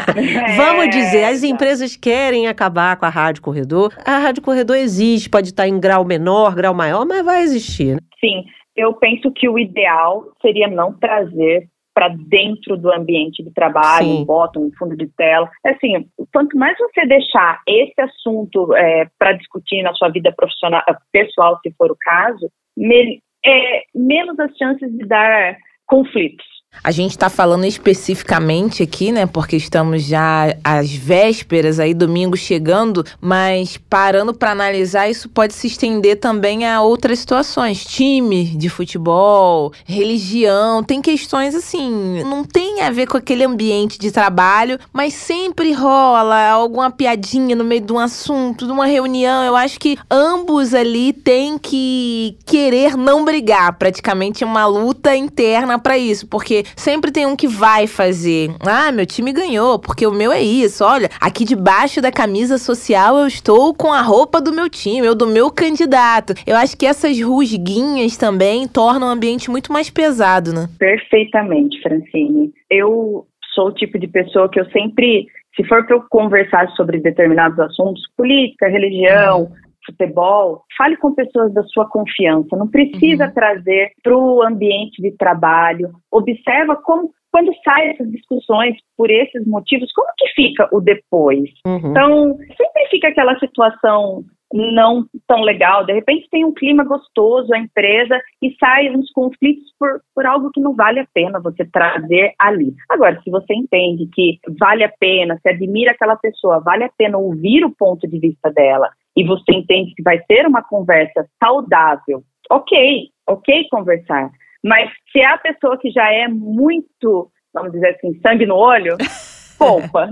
Vamos 0.56 0.90
dizer, 0.90 1.24
as 1.24 1.42
empresas 1.42 1.96
querem 1.96 2.48
acabar 2.48 2.96
com 2.96 3.06
a 3.06 3.08
rádio 3.08 3.42
corredor. 3.42 3.92
A 4.04 4.18
rádio 4.18 4.42
corredor 4.42 4.76
existe, 4.76 5.30
pode 5.30 5.48
estar 5.48 5.68
em 5.68 5.78
grau 5.78 6.04
menor, 6.04 6.54
grau 6.54 6.74
maior, 6.74 7.06
mas 7.06 7.24
vai 7.24 7.42
existir. 7.42 7.94
Né? 7.94 8.00
Sim, 8.18 8.44
eu 8.76 8.92
penso 8.94 9.30
que 9.30 9.48
o 9.48 9.58
ideal 9.58 10.24
seria 10.42 10.68
não 10.68 10.92
trazer 10.98 11.68
para 11.94 12.08
dentro 12.08 12.76
do 12.76 12.92
ambiente 12.92 13.42
de 13.42 13.52
trabalho, 13.52 14.06
Sim. 14.06 14.22
um 14.22 14.24
botão, 14.24 14.62
um 14.62 14.70
fundo 14.78 14.96
de 14.96 15.06
tela. 15.16 15.50
Assim, 15.66 16.06
quanto 16.32 16.56
mais 16.56 16.76
você 16.78 17.04
deixar 17.06 17.60
esse 17.66 18.00
assunto 18.00 18.74
é, 18.74 19.06
para 19.18 19.32
discutir 19.32 19.82
na 19.82 19.92
sua 19.94 20.08
vida 20.08 20.32
profissional, 20.32 20.82
pessoal, 21.12 21.58
se 21.62 21.72
for 21.76 21.90
o 21.90 21.96
caso, 22.00 22.48
me, 22.76 23.20
é, 23.44 23.82
menos 23.94 24.38
as 24.38 24.56
chances 24.56 24.90
de 24.96 25.06
dar 25.06 25.56
conflitos 25.86 26.49
A 26.82 26.90
gente 26.90 27.10
está 27.10 27.28
falando 27.28 27.66
especificamente 27.66 28.82
aqui, 28.82 29.12
né? 29.12 29.26
Porque 29.26 29.54
estamos 29.54 30.02
já 30.02 30.56
às 30.64 30.90
vésperas 30.90 31.78
aí, 31.78 31.92
domingo 31.92 32.36
chegando, 32.36 33.04
mas 33.20 33.76
parando 33.76 34.32
para 34.32 34.52
analisar, 34.52 35.08
isso 35.08 35.28
pode 35.28 35.52
se 35.52 35.66
estender 35.66 36.18
também 36.18 36.66
a 36.66 36.80
outras 36.80 37.18
situações. 37.18 37.84
Time 37.84 38.44
de 38.44 38.70
futebol, 38.70 39.72
religião, 39.84 40.82
tem 40.82 41.02
questões 41.02 41.54
assim, 41.54 42.24
não 42.24 42.44
tem 42.44 42.80
a 42.80 42.90
ver 42.90 43.06
com 43.06 43.18
aquele 43.18 43.44
ambiente 43.44 43.98
de 43.98 44.10
trabalho, 44.10 44.78
mas 44.90 45.12
sempre 45.12 45.72
rola 45.72 46.48
alguma 46.48 46.90
piadinha 46.90 47.54
no 47.54 47.64
meio 47.64 47.82
de 47.82 47.92
um 47.92 47.98
assunto, 47.98 48.64
de 48.64 48.72
uma 48.72 48.86
reunião. 48.86 49.44
Eu 49.44 49.54
acho 49.54 49.78
que 49.78 49.98
ambos 50.10 50.72
ali 50.72 51.12
têm 51.12 51.58
que 51.58 52.38
querer 52.46 52.96
não 52.96 53.22
brigar, 53.22 53.74
praticamente 53.74 54.44
uma 54.44 54.64
luta 54.64 55.14
interna 55.14 55.78
para 55.78 55.98
isso, 55.98 56.26
porque 56.26 56.59
sempre 56.76 57.10
tem 57.10 57.26
um 57.26 57.36
que 57.36 57.46
vai 57.46 57.86
fazer. 57.86 58.50
Ah, 58.60 58.92
meu 58.92 59.06
time 59.06 59.32
ganhou, 59.32 59.78
porque 59.78 60.06
o 60.06 60.12
meu 60.12 60.32
é 60.32 60.42
isso. 60.42 60.84
Olha, 60.84 61.08
aqui 61.20 61.44
debaixo 61.44 62.00
da 62.00 62.12
camisa 62.12 62.58
social 62.58 63.18
eu 63.18 63.26
estou 63.26 63.74
com 63.74 63.92
a 63.92 64.02
roupa 64.02 64.40
do 64.40 64.52
meu 64.52 64.68
time, 64.68 65.06
eu 65.06 65.14
do 65.14 65.26
meu 65.26 65.50
candidato. 65.50 66.34
Eu 66.46 66.56
acho 66.56 66.76
que 66.76 66.86
essas 66.86 67.20
rusguinhas 67.20 68.16
também 68.16 68.66
tornam 68.66 69.08
o 69.08 69.10
ambiente 69.10 69.50
muito 69.50 69.72
mais 69.72 69.90
pesado, 69.90 70.52
né? 70.52 70.68
Perfeitamente, 70.78 71.80
Francine. 71.82 72.52
Eu 72.68 73.26
sou 73.54 73.68
o 73.68 73.74
tipo 73.74 73.98
de 73.98 74.06
pessoa 74.06 74.48
que 74.48 74.60
eu 74.60 74.64
sempre, 74.70 75.26
se 75.56 75.64
for 75.66 75.84
para 75.86 75.96
eu 75.96 76.04
conversar 76.08 76.68
sobre 76.70 76.98
determinados 76.98 77.58
assuntos, 77.58 78.02
política, 78.16 78.68
religião, 78.68 79.42
uhum 79.42 79.69
futebol, 79.90 80.62
fale 80.76 80.96
com 80.96 81.14
pessoas 81.14 81.52
da 81.52 81.62
sua 81.64 81.88
confiança. 81.88 82.56
Não 82.56 82.68
precisa 82.68 83.26
uhum. 83.26 83.34
trazer 83.34 83.92
para 84.02 84.16
o 84.16 84.42
ambiente 84.42 85.00
de 85.02 85.12
trabalho. 85.16 85.90
Observa 86.10 86.76
como 86.76 87.10
quando 87.32 87.52
saem 87.64 87.90
essas 87.90 88.10
discussões 88.10 88.76
por 88.96 89.10
esses 89.10 89.46
motivos, 89.46 89.92
como 89.92 90.08
que 90.18 90.28
fica 90.34 90.68
o 90.72 90.80
depois? 90.80 91.48
Uhum. 91.64 91.90
Então, 91.90 92.36
sempre 92.56 92.88
fica 92.90 93.08
aquela 93.08 93.38
situação 93.38 94.24
não 94.52 95.04
tão 95.26 95.42
legal. 95.42 95.84
De 95.86 95.92
repente 95.92 96.28
tem 96.30 96.44
um 96.44 96.52
clima 96.52 96.84
gostoso, 96.84 97.52
a 97.54 97.58
empresa, 97.58 98.20
e 98.42 98.54
saem 98.58 98.96
uns 98.96 99.10
conflitos 99.12 99.64
por, 99.78 100.00
por 100.14 100.26
algo 100.26 100.50
que 100.50 100.60
não 100.60 100.74
vale 100.74 101.00
a 101.00 101.06
pena 101.14 101.40
você 101.40 101.64
trazer 101.64 102.34
ali. 102.38 102.74
Agora, 102.88 103.20
se 103.22 103.30
você 103.30 103.54
entende 103.54 104.08
que 104.12 104.38
vale 104.58 104.82
a 104.82 104.92
pena, 104.98 105.38
se 105.40 105.48
admira 105.48 105.92
aquela 105.92 106.16
pessoa, 106.16 106.60
vale 106.60 106.84
a 106.84 106.90
pena 106.96 107.18
ouvir 107.18 107.64
o 107.64 107.74
ponto 107.74 108.08
de 108.08 108.18
vista 108.18 108.50
dela, 108.50 108.90
e 109.16 109.24
você 109.24 109.52
entende 109.52 109.94
que 109.94 110.02
vai 110.02 110.20
ser 110.30 110.46
uma 110.46 110.62
conversa 110.62 111.26
saudável, 111.42 112.22
ok, 112.50 113.08
ok 113.28 113.68
conversar. 113.70 114.30
Mas 114.64 114.90
se 115.10 115.20
é 115.20 115.26
a 115.26 115.38
pessoa 115.38 115.78
que 115.78 115.90
já 115.90 116.12
é 116.12 116.28
muito, 116.28 117.30
vamos 117.52 117.72
dizer 117.72 117.96
assim, 117.96 118.18
sangue 118.20 118.46
no 118.46 118.56
olho, 118.56 118.96
poupa. 119.60 120.10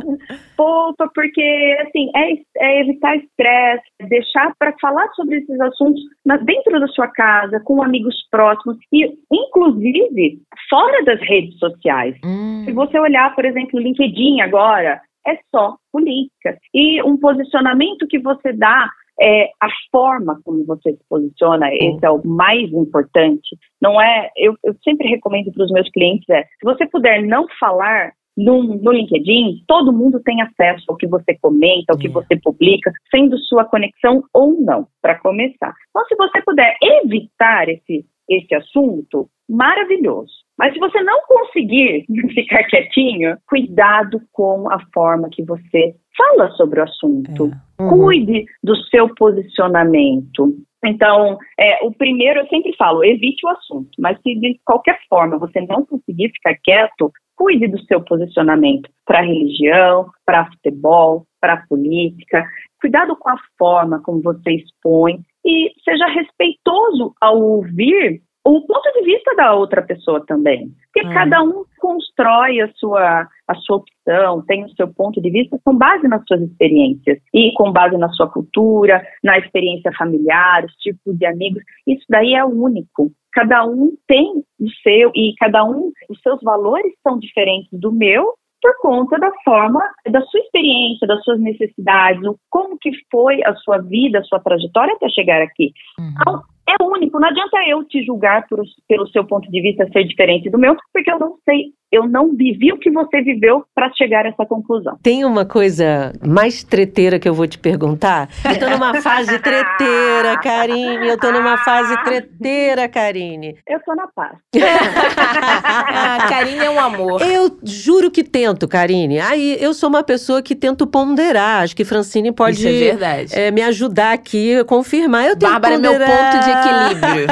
poupa, 0.56 1.10
porque, 1.14 1.76
assim, 1.80 2.10
é, 2.14 2.32
é 2.58 2.80
evitar 2.80 3.16
estresse, 3.16 3.84
deixar 4.08 4.52
para 4.58 4.74
falar 4.78 5.08
sobre 5.14 5.38
esses 5.38 5.58
assuntos 5.60 6.02
na, 6.24 6.36
dentro 6.36 6.78
da 6.78 6.86
sua 6.88 7.08
casa, 7.08 7.58
com 7.64 7.82
amigos 7.82 8.14
próximos 8.30 8.76
e, 8.92 9.10
inclusive, 9.32 10.38
fora 10.68 11.02
das 11.04 11.20
redes 11.20 11.58
sociais. 11.58 12.14
Hum. 12.24 12.62
Se 12.66 12.72
você 12.72 12.98
olhar, 12.98 13.34
por 13.34 13.46
exemplo, 13.46 13.78
o 13.78 13.82
LinkedIn 13.82 14.42
agora, 14.42 15.00
é 15.28 15.38
só 15.54 15.76
política. 15.92 16.58
E 16.74 17.02
um 17.02 17.16
posicionamento 17.18 18.06
que 18.08 18.18
você 18.18 18.52
dá 18.52 18.88
é 19.20 19.46
a 19.60 19.68
forma 19.90 20.40
como 20.44 20.64
você 20.64 20.92
se 20.92 21.04
posiciona, 21.08 21.66
uhum. 21.66 21.72
esse 21.72 22.06
é 22.06 22.10
o 22.10 22.24
mais 22.24 22.72
importante. 22.72 23.56
Não 23.82 24.00
é, 24.00 24.30
eu, 24.36 24.54
eu 24.64 24.74
sempre 24.84 25.08
recomendo 25.08 25.52
para 25.52 25.64
os 25.64 25.72
meus 25.72 25.90
clientes 25.90 26.28
é, 26.30 26.44
se 26.44 26.64
você 26.64 26.86
puder 26.86 27.22
não 27.22 27.46
falar 27.58 28.12
no, 28.36 28.62
no, 28.62 28.92
LinkedIn, 28.92 29.64
todo 29.66 29.92
mundo 29.92 30.20
tem 30.22 30.40
acesso 30.40 30.84
ao 30.88 30.96
que 30.96 31.08
você 31.08 31.36
comenta, 31.42 31.92
ao 31.92 31.98
que 31.98 32.06
uhum. 32.06 32.14
você 32.14 32.36
publica, 32.36 32.92
sendo 33.10 33.36
sua 33.38 33.64
conexão 33.64 34.22
ou 34.32 34.52
não, 34.60 34.86
para 35.02 35.18
começar. 35.18 35.74
Então, 35.90 36.04
se 36.06 36.14
você 36.14 36.40
puder 36.42 36.76
evitar 36.80 37.68
esse, 37.68 38.06
esse 38.30 38.54
assunto, 38.54 39.28
maravilhoso. 39.48 40.32
Mas 40.58 40.72
se 40.74 40.80
você 40.80 41.00
não 41.02 41.20
conseguir 41.26 42.04
ficar 42.34 42.64
quietinho, 42.64 43.36
cuidado 43.46 44.20
com 44.32 44.70
a 44.70 44.78
forma 44.92 45.28
que 45.30 45.44
você 45.44 45.94
fala 46.16 46.50
sobre 46.52 46.80
o 46.80 46.84
assunto. 46.84 47.50
É. 47.78 47.82
Uhum. 47.82 47.88
Cuide 47.90 48.44
do 48.62 48.76
seu 48.86 49.08
posicionamento. 49.14 50.52
Então, 50.84 51.38
é, 51.58 51.84
o 51.84 51.92
primeiro 51.92 52.40
eu 52.40 52.46
sempre 52.48 52.74
falo, 52.76 53.04
evite 53.04 53.44
o 53.46 53.50
assunto, 53.50 53.90
mas 53.98 54.20
se 54.22 54.34
de 54.34 54.60
qualquer 54.64 54.98
forma 55.08 55.38
você 55.38 55.60
não 55.60 55.84
conseguir 55.84 56.30
ficar 56.30 56.56
quieto, 56.62 57.12
cuide 57.36 57.68
do 57.68 57.80
seu 57.84 58.00
posicionamento 58.00 58.88
para 59.04 59.22
religião, 59.22 60.08
para 60.26 60.46
futebol, 60.46 61.24
para 61.40 61.64
política. 61.68 62.44
Cuidado 62.80 63.16
com 63.16 63.30
a 63.30 63.36
forma 63.56 64.00
como 64.02 64.22
você 64.22 64.52
expõe 64.52 65.20
e 65.44 65.72
seja 65.84 66.06
respeitoso 66.06 67.14
ao 67.20 67.40
ouvir 67.40 68.20
o 68.48 68.66
ponto 68.66 68.90
de 68.94 69.02
vista 69.02 69.34
da 69.36 69.52
outra 69.52 69.82
pessoa 69.82 70.24
também. 70.26 70.70
Porque 70.92 71.06
hum. 71.06 71.12
cada 71.12 71.42
um 71.42 71.64
constrói 71.78 72.60
a 72.62 72.72
sua, 72.74 73.28
a 73.46 73.54
sua 73.56 73.76
opção, 73.76 74.42
tem 74.46 74.64
o 74.64 74.70
seu 74.70 74.88
ponto 74.88 75.20
de 75.20 75.30
vista 75.30 75.58
com 75.62 75.76
base 75.76 76.08
nas 76.08 76.22
suas 76.26 76.40
experiências 76.40 77.18
e 77.34 77.52
com 77.52 77.70
base 77.70 77.98
na 77.98 78.08
sua 78.10 78.28
cultura, 78.30 79.02
na 79.22 79.38
experiência 79.38 79.92
familiar, 79.98 80.64
os 80.64 80.72
tipos 80.76 81.18
de 81.18 81.26
amigos. 81.26 81.62
Isso 81.86 82.04
daí 82.08 82.34
é 82.34 82.44
único. 82.44 83.12
Cada 83.32 83.66
um 83.66 83.92
tem 84.06 84.42
o 84.58 84.70
seu 84.82 85.12
e 85.14 85.34
cada 85.38 85.62
um, 85.64 85.92
os 86.08 86.18
seus 86.22 86.40
valores 86.42 86.92
são 87.06 87.18
diferentes 87.18 87.68
do 87.70 87.92
meu 87.92 88.32
por 88.60 88.72
conta 88.80 89.18
da 89.18 89.30
forma, 89.44 89.80
da 90.10 90.20
sua 90.22 90.40
experiência, 90.40 91.06
das 91.06 91.22
suas 91.22 91.38
necessidades, 91.38 92.20
como 92.50 92.76
que 92.78 92.90
foi 93.10 93.42
a 93.44 93.54
sua 93.56 93.78
vida, 93.78 94.18
a 94.18 94.24
sua 94.24 94.40
trajetória 94.40 94.94
até 94.94 95.08
chegar 95.10 95.40
aqui. 95.40 95.72
Uhum. 95.98 96.10
Então, 96.20 96.42
é 96.68 96.82
único. 96.82 97.18
Não 97.18 97.28
adianta 97.28 97.58
eu 97.66 97.84
te 97.84 98.04
julgar 98.04 98.46
por, 98.46 98.62
pelo 98.86 99.08
seu 99.08 99.24
ponto 99.24 99.50
de 99.50 99.60
vista 99.60 99.88
ser 99.90 100.04
diferente 100.04 100.50
do 100.50 100.58
meu, 100.58 100.76
porque 100.92 101.10
eu 101.10 101.18
não 101.18 101.36
sei 101.44 101.72
eu 101.90 102.06
não 102.06 102.34
vivi 102.36 102.72
o 102.72 102.78
que 102.78 102.90
você 102.90 103.22
viveu 103.22 103.64
para 103.74 103.90
chegar 103.94 104.26
a 104.26 104.28
essa 104.28 104.44
conclusão. 104.44 104.98
Tem 105.02 105.24
uma 105.24 105.44
coisa 105.44 106.12
mais 106.26 106.62
treteira 106.62 107.18
que 107.18 107.28
eu 107.28 107.34
vou 107.34 107.46
te 107.46 107.58
perguntar? 107.58 108.28
Eu 108.44 108.58
tô 108.58 108.68
numa 108.68 109.00
fase 109.00 109.38
treteira, 109.38 110.38
Karine. 110.38 111.08
Eu 111.08 111.18
tô 111.18 111.32
numa 111.32 111.56
fase 111.58 111.96
treteira, 112.04 112.88
Karine. 112.88 113.56
Eu 113.66 113.80
tô 113.80 113.94
na 113.94 114.06
paz. 114.08 114.36
Karine 116.28 116.64
é 116.64 116.70
um 116.70 116.78
amor. 116.78 117.22
Eu 117.22 117.58
juro 117.62 118.10
que 118.10 118.22
tento, 118.22 118.68
Karine. 118.68 119.18
Aí 119.20 119.56
eu 119.60 119.72
sou 119.72 119.88
uma 119.88 120.02
pessoa 120.02 120.42
que 120.42 120.54
tento 120.54 120.86
ponderar. 120.86 121.62
Acho 121.62 121.74
que 121.74 121.84
Francine 121.84 122.32
pode 122.32 122.58
Isso 122.58 122.68
é 122.68 122.72
verdade. 122.72 123.34
É, 123.34 123.50
me 123.50 123.62
ajudar 123.62 124.12
aqui 124.12 124.58
a 124.58 124.64
confirmar. 124.64 125.24
Eu 125.26 125.36
tento 125.36 125.50
Bárbara 125.50 125.76
ponderar. 125.76 126.00
é 126.00 126.06
meu 126.06 126.16
ponto 126.16 126.44
de 126.44 126.50
equilíbrio. 126.50 127.26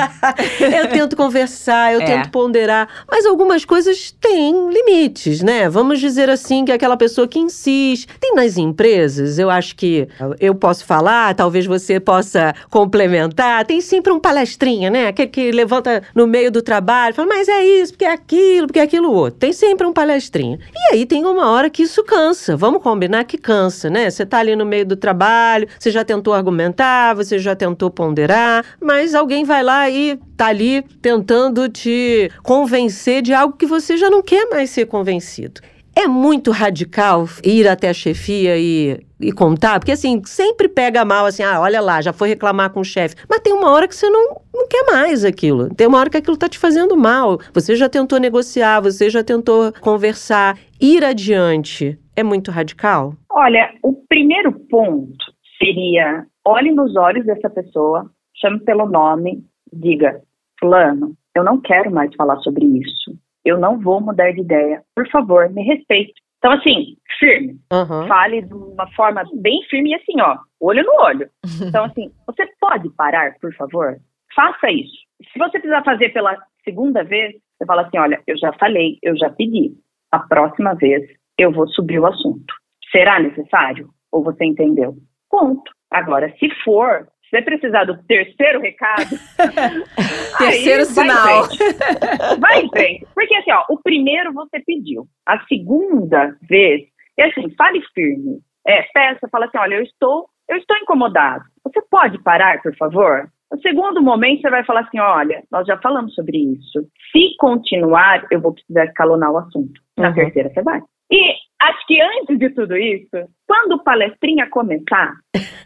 eu 0.80 0.88
tento 0.88 1.16
conversar, 1.16 1.92
eu 1.92 2.00
é. 2.00 2.04
tento 2.04 2.30
ponderar. 2.30 2.88
Mas 3.11 3.26
algumas 3.26 3.64
coisas 3.64 4.11
têm 4.12 4.45
tem 4.47 4.70
limites, 4.70 5.42
né? 5.42 5.68
Vamos 5.68 5.99
dizer 5.99 6.30
assim 6.30 6.64
que 6.64 6.70
aquela 6.70 6.97
pessoa 6.97 7.26
que 7.26 7.38
insiste. 7.38 8.07
Tem 8.20 8.34
nas 8.34 8.57
empresas, 8.57 9.40
eu 9.40 9.51
acho 9.51 9.74
que 9.74 10.09
eu 10.38 10.55
posso 10.55 10.84
falar, 10.84 11.34
talvez 11.34 11.66
você 11.66 11.99
possa 11.99 12.55
complementar. 12.70 13.64
Tem 13.64 13.80
sempre 13.80 14.12
um 14.12 14.20
palestrinha, 14.20 14.88
né? 14.88 15.09
Aquele 15.09 15.28
que 15.28 15.51
levanta 15.51 16.03
no 16.14 16.28
meio 16.28 16.51
do 16.53 16.62
trabalho, 16.62 17.14
fala, 17.14 17.28
mas 17.28 17.49
é 17.49 17.64
isso, 17.64 17.92
porque 17.92 18.05
é 18.05 18.12
aquilo, 18.12 18.68
porque 18.68 18.78
é 18.78 18.82
aquilo 18.82 19.12
outro. 19.12 19.40
Tem 19.40 19.53
sempre 19.53 19.84
um 19.84 19.92
palestrinha. 19.92 20.61
E 20.72 20.94
aí 20.94 21.07
tem 21.07 21.24
uma 21.24 21.51
hora 21.51 21.68
que 21.68 21.82
isso 21.82 22.05
cansa. 22.05 22.57
Vamos 22.57 22.82
combinar 22.82 23.24
que 23.24 23.36
cansa, 23.36 23.90
né? 23.90 24.09
Você 24.09 24.24
tá 24.24 24.38
ali 24.38 24.55
no 24.55 24.64
meio 24.64 24.86
do 24.86 24.97
trabalho, 24.97 25.66
você 25.76 25.90
já 25.90 26.05
tentou 26.05 26.32
argumentar, 26.32 27.14
você 27.14 27.38
já 27.38 27.57
tentou 27.57 27.90
ponderar, 27.90 28.64
mas 28.80 29.12
alguém 29.12 29.44
vai 29.44 29.64
lá 29.64 29.90
e 29.90 30.18
tá 30.37 30.47
ali 30.47 30.82
tentando 31.01 31.68
te 31.68 32.30
convencer 32.43 33.22
de 33.22 33.32
algo 33.32 33.57
que 33.57 33.66
você 33.66 33.97
já 33.97 34.11
não 34.11 34.22
quer 34.22 34.49
mais 34.49 34.70
ser 34.70 34.87
convencido. 34.87 35.61
É 35.99 36.07
muito 36.07 36.51
radical 36.51 37.24
ir 37.43 37.66
até 37.66 37.89
a 37.89 37.95
chefia 37.95 38.59
e, 38.59 39.01
e 39.18 39.32
contar, 39.32 39.80
porque 39.80 39.93
assim, 39.93 40.20
sempre 40.26 40.68
pega 40.68 41.07
mal 41.07 41.24
assim, 41.24 41.43
ah, 41.43 41.59
olha 41.59 41.80
lá, 41.80 42.03
já 42.03 42.12
foi 42.12 42.28
reclamar 42.28 42.70
com 42.70 42.80
o 42.80 42.84
chefe. 42.84 43.16
Mas 43.26 43.41
tem 43.41 43.55
uma 43.55 43.70
hora 43.70 43.89
que 43.89 43.97
você 43.97 44.11
não, 44.11 44.43
não 44.55 44.68
quer 44.68 44.84
mais 44.84 45.24
aquilo. 45.24 45.74
Tem 45.74 45.87
uma 45.87 45.99
hora 45.99 46.11
que 46.11 46.18
aquilo 46.18 46.34
está 46.34 46.51
te 46.51 46.59
fazendo 46.59 46.99
mal. 46.99 47.39
Você 47.55 47.74
já 47.74 47.89
tentou 47.89 48.20
negociar, 48.20 48.80
você 48.80 49.09
já 49.09 49.24
tentou 49.24 49.72
conversar. 49.80 50.59
Ir 50.78 51.03
adiante 51.03 51.99
é 52.14 52.22
muito 52.22 52.51
radical? 52.51 53.14
Olha, 53.30 53.72
o 53.82 53.95
primeiro 54.07 54.53
ponto 54.68 55.24
seria: 55.57 56.26
olhe 56.45 56.72
nos 56.72 56.95
olhos 56.95 57.24
dessa 57.24 57.49
pessoa, 57.49 58.11
chame 58.34 58.61
pelo 58.61 58.87
nome, 58.87 59.45
diga, 59.72 60.20
Fulano, 60.67 61.14
eu 61.35 61.45
não 61.45 61.61
quero 61.61 61.91
mais 61.91 62.14
falar 62.14 62.37
sobre 62.39 62.64
isso 62.64 63.17
eu 63.47 63.57
não 63.57 63.79
vou 63.79 64.01
mudar 64.01 64.33
de 64.33 64.41
ideia. 64.41 64.83
Por 64.95 65.09
favor, 65.09 65.49
me 65.51 65.62
respeite. 65.62 66.12
Então, 66.39 66.53
assim, 66.53 66.97
firme. 67.19 67.59
Uhum. 67.73 68.07
Fale 68.09 68.43
de 68.43 68.53
uma 68.53 68.91
forma 68.93 69.23
bem 69.35 69.62
firme 69.71 69.91
e 69.91 69.95
assim, 69.95 70.21
ó, 70.21 70.37
olho 70.61 70.85
no 70.85 70.93
olho. 71.01 71.31
Então, 71.67 71.85
assim, 71.85 72.11
você 72.27 72.45
pode 72.61 72.91
parar, 72.91 73.37
por 73.41 73.55
favor? 73.55 73.97
Faça 74.35 74.71
isso. 74.71 74.97
Se 75.33 75.39
você 75.39 75.53
precisar 75.53 75.83
fazer 75.85 76.11
pela 76.11 76.37
segunda 76.64 77.05
vez, 77.05 77.35
Você 77.57 77.64
fala 77.64 77.83
assim: 77.83 77.99
olha, 77.99 78.21
eu 78.27 78.37
já 78.37 78.53
falei, 78.55 78.99
eu 79.03 79.17
já 79.17 79.31
pedi. 79.31 79.73
A 80.12 80.19
próxima 80.19 80.75
vez 80.75 81.03
eu 81.39 81.51
vou 81.53 81.67
subir 81.69 81.99
o 81.99 82.07
assunto. 82.07 82.53
Será 82.91 83.19
necessário? 83.19 83.89
Ou 84.12 84.23
você 84.23 84.45
entendeu? 84.45 84.95
Ponto. 85.31 85.71
Agora, 85.91 86.35
se 86.39 86.51
for, 86.64 87.09
se 87.27 87.31
você 87.31 87.43
precisar 87.43 87.85
do 87.85 88.03
terceiro 88.05 88.61
recado. 88.61 89.05
terceiro 90.39 90.85
sinal. 90.85 91.43
Vai 91.43 92.35
em, 92.35 92.41
vai 92.41 92.61
em 92.62 92.68
frente. 92.70 93.07
Porque 93.14 93.35
assim, 93.35 93.53
ó, 93.53 93.64
o 93.68 93.83
primeiro 93.83 94.33
você 94.33 94.61
pediu. 94.61 95.07
A 95.27 95.45
segunda 95.47 96.37
vez, 96.49 96.83
é 97.18 97.24
assim, 97.24 97.51
fale 97.57 97.83
firme. 97.95 98.39
É, 98.66 98.83
peça, 98.95 99.29
fala 99.31 99.47
assim: 99.47 99.59
olha, 99.59 99.74
eu 99.77 99.83
estou, 99.83 100.29
eu 100.49 100.57
estou 100.57 100.77
incomodado. 100.77 101.45
Você 101.64 101.81
pode 101.91 102.22
parar, 102.22 102.62
por 102.62 102.74
favor? 102.77 103.29
No 103.51 103.61
segundo 103.61 104.03
momento, 104.03 104.43
você 104.43 104.51
vai 104.51 104.64
falar 104.64 104.81
assim: 104.81 104.99
olha, 104.99 105.43
nós 105.51 105.66
já 105.66 105.77
falamos 105.79 106.14
sobre 106.14 106.39
isso. 106.39 106.87
Se 107.12 107.37
continuar, 107.39 108.24
eu 108.31 108.41
vou 108.41 108.53
precisar 108.53 108.85
escalonar 108.85 109.33
o 109.33 109.39
assunto. 109.39 109.81
Na 109.97 110.09
uhum. 110.09 110.14
terceira, 110.14 110.51
você 110.51 110.62
vai. 110.62 110.81
E 111.11 111.35
acho 111.61 111.86
que 111.86 112.00
antes 112.00 112.38
de 112.38 112.50
tudo 112.50 112.76
isso, 112.76 113.16
quando 113.46 113.72
o 113.72 113.82
palestrinha 113.82 114.48
começar, 114.50 115.14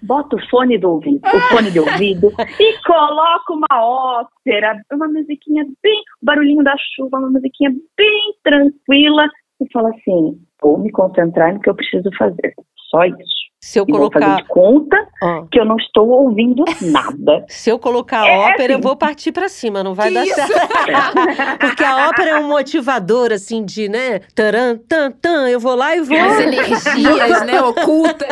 bota 0.02 0.36
o 0.36 0.48
fone 0.48 0.78
do 0.78 0.90
ouvido, 0.90 1.20
o 1.24 1.40
fone 1.54 1.70
de 1.70 1.80
ouvido 1.80 2.32
e 2.58 2.82
coloca 2.84 3.52
uma 3.52 3.66
ópera, 3.72 4.80
uma 4.92 5.08
musiquinha 5.08 5.64
bem, 5.82 6.02
barulhinho 6.22 6.62
da 6.62 6.74
chuva, 6.94 7.18
uma 7.18 7.30
musiquinha 7.30 7.70
bem 7.96 8.34
tranquila 8.42 9.28
e 9.60 9.72
fala 9.72 9.90
assim: 9.90 10.40
vou 10.62 10.78
me 10.78 10.90
concentrar 10.90 11.52
no 11.52 11.60
que 11.60 11.70
eu 11.70 11.74
preciso 11.74 12.10
fazer. 12.16 12.54
Só 12.90 13.04
isso. 13.04 13.40
Se 13.62 13.78
eu 13.78 13.84
e 13.86 13.92
colocar. 13.92 14.18
Vou 14.18 14.28
fazer 14.28 14.42
de 14.42 14.48
conta 14.48 15.08
ah. 15.22 15.44
que 15.52 15.60
eu 15.60 15.66
não 15.66 15.76
estou 15.76 16.08
ouvindo 16.08 16.64
nada. 16.80 17.44
Se 17.48 17.68
eu 17.68 17.78
colocar 17.78 18.26
é 18.26 18.38
ópera, 18.38 18.64
assim. 18.64 18.72
eu 18.72 18.80
vou 18.80 18.96
partir 18.96 19.32
para 19.32 19.50
cima, 19.50 19.84
não 19.84 19.94
vai 19.94 20.08
que 20.08 20.14
dar 20.14 20.24
isso? 20.24 20.34
certo. 20.34 20.54
Porque 21.60 21.84
a 21.84 22.08
ópera 22.08 22.30
é 22.30 22.38
um 22.38 22.48
motivador, 22.48 23.32
assim, 23.32 23.62
de, 23.62 23.86
né? 23.86 24.20
Taran, 24.34 24.78
tan, 24.88 25.12
tan, 25.12 25.46
eu 25.48 25.60
vou 25.60 25.74
lá 25.74 25.94
e 25.94 26.00
vou. 26.00 26.18
As 26.18 26.40
energias, 26.40 27.46
né? 27.46 27.60
Oculta. 27.60 28.26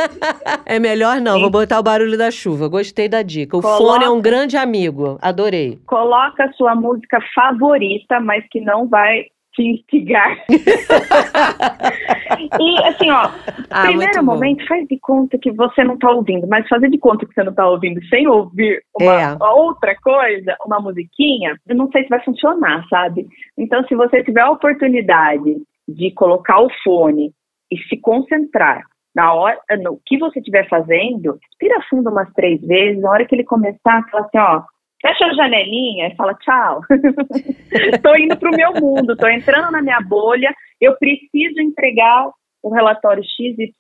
É 0.65 0.79
melhor 0.79 1.21
não, 1.21 1.35
Sim. 1.35 1.41
vou 1.43 1.51
botar 1.51 1.79
o 1.79 1.83
barulho 1.83 2.17
da 2.17 2.31
chuva. 2.31 2.67
Gostei 2.67 3.07
da 3.07 3.21
dica. 3.21 3.55
O 3.55 3.61
Coloca... 3.61 3.85
fone 3.85 4.05
é 4.05 4.09
um 4.09 4.23
grande 4.23 4.57
amigo. 4.57 5.19
Adorei. 5.21 5.79
Coloca 5.87 6.45
a 6.45 6.53
sua 6.55 6.75
música 6.75 7.19
favorita, 7.35 8.19
mas 8.19 8.45
que 8.51 8.63
não 8.63 8.89
vai 8.89 9.27
te 9.59 9.63
instigar. 9.63 10.45
e 12.61 12.85
assim, 12.85 13.11
ó, 13.11 13.29
ah, 13.71 13.83
primeiro 13.83 14.25
momento, 14.25 14.65
faz 14.67 14.87
de 14.87 14.97
conta 15.01 15.37
que 15.37 15.51
você 15.51 15.83
não 15.83 15.99
tá 15.99 16.11
ouvindo, 16.13 16.47
mas 16.47 16.69
fazer 16.69 16.89
de 16.89 16.99
conta 16.99 17.27
que 17.27 17.35
você 17.35 17.43
não 17.43 17.53
tá 17.53 17.69
ouvindo 17.69 18.01
sem 18.07 18.29
ouvir 18.29 18.81
uma, 18.95 19.21
é. 19.21 19.37
outra 19.41 19.97
coisa, 20.01 20.57
uma 20.65 20.79
musiquinha, 20.81 21.57
eu 21.67 21.75
não 21.75 21.91
sei 21.91 22.05
se 22.05 22.09
vai 22.09 22.23
funcionar, 22.25 22.87
sabe? 22.89 23.27
Então, 23.59 23.85
se 23.89 23.97
você 23.97 24.23
tiver 24.23 24.43
a 24.43 24.51
oportunidade 24.51 25.57
de 25.89 26.13
colocar 26.13 26.61
o 26.61 26.71
fone 26.85 27.33
e 27.71 27.79
se 27.89 27.97
concentrar 27.97 28.83
na 29.15 29.35
hora, 29.35 29.59
no 29.83 29.99
que 30.07 30.17
você 30.19 30.39
estiver 30.39 30.69
fazendo, 30.69 31.37
respira 31.43 31.83
fundo 31.91 32.11
umas 32.11 32.33
três 32.35 32.61
vezes, 32.61 33.03
na 33.03 33.11
hora 33.11 33.27
que 33.27 33.35
ele 33.35 33.43
começar, 33.43 34.05
fala 34.11 34.25
assim, 34.27 34.39
ó, 34.39 34.63
fecha 35.01 35.27
a 35.27 35.35
janelinha 35.35 36.09
e 36.09 36.17
fala 36.17 36.35
tchau. 36.35 36.81
Estou 37.95 38.17
indo 38.19 38.37
para 38.37 38.51
o 38.51 38.57
meu 38.57 38.73
mundo, 38.75 39.13
estou 39.13 39.29
entrando 39.29 39.71
na 39.71 39.83
minha 39.83 40.01
bolha, 40.01 40.55
eu 40.81 40.97
preciso 40.97 41.61
entregar 41.61 42.31
o 42.63 42.75
relatório 42.75 43.23
XYZ 43.23 43.71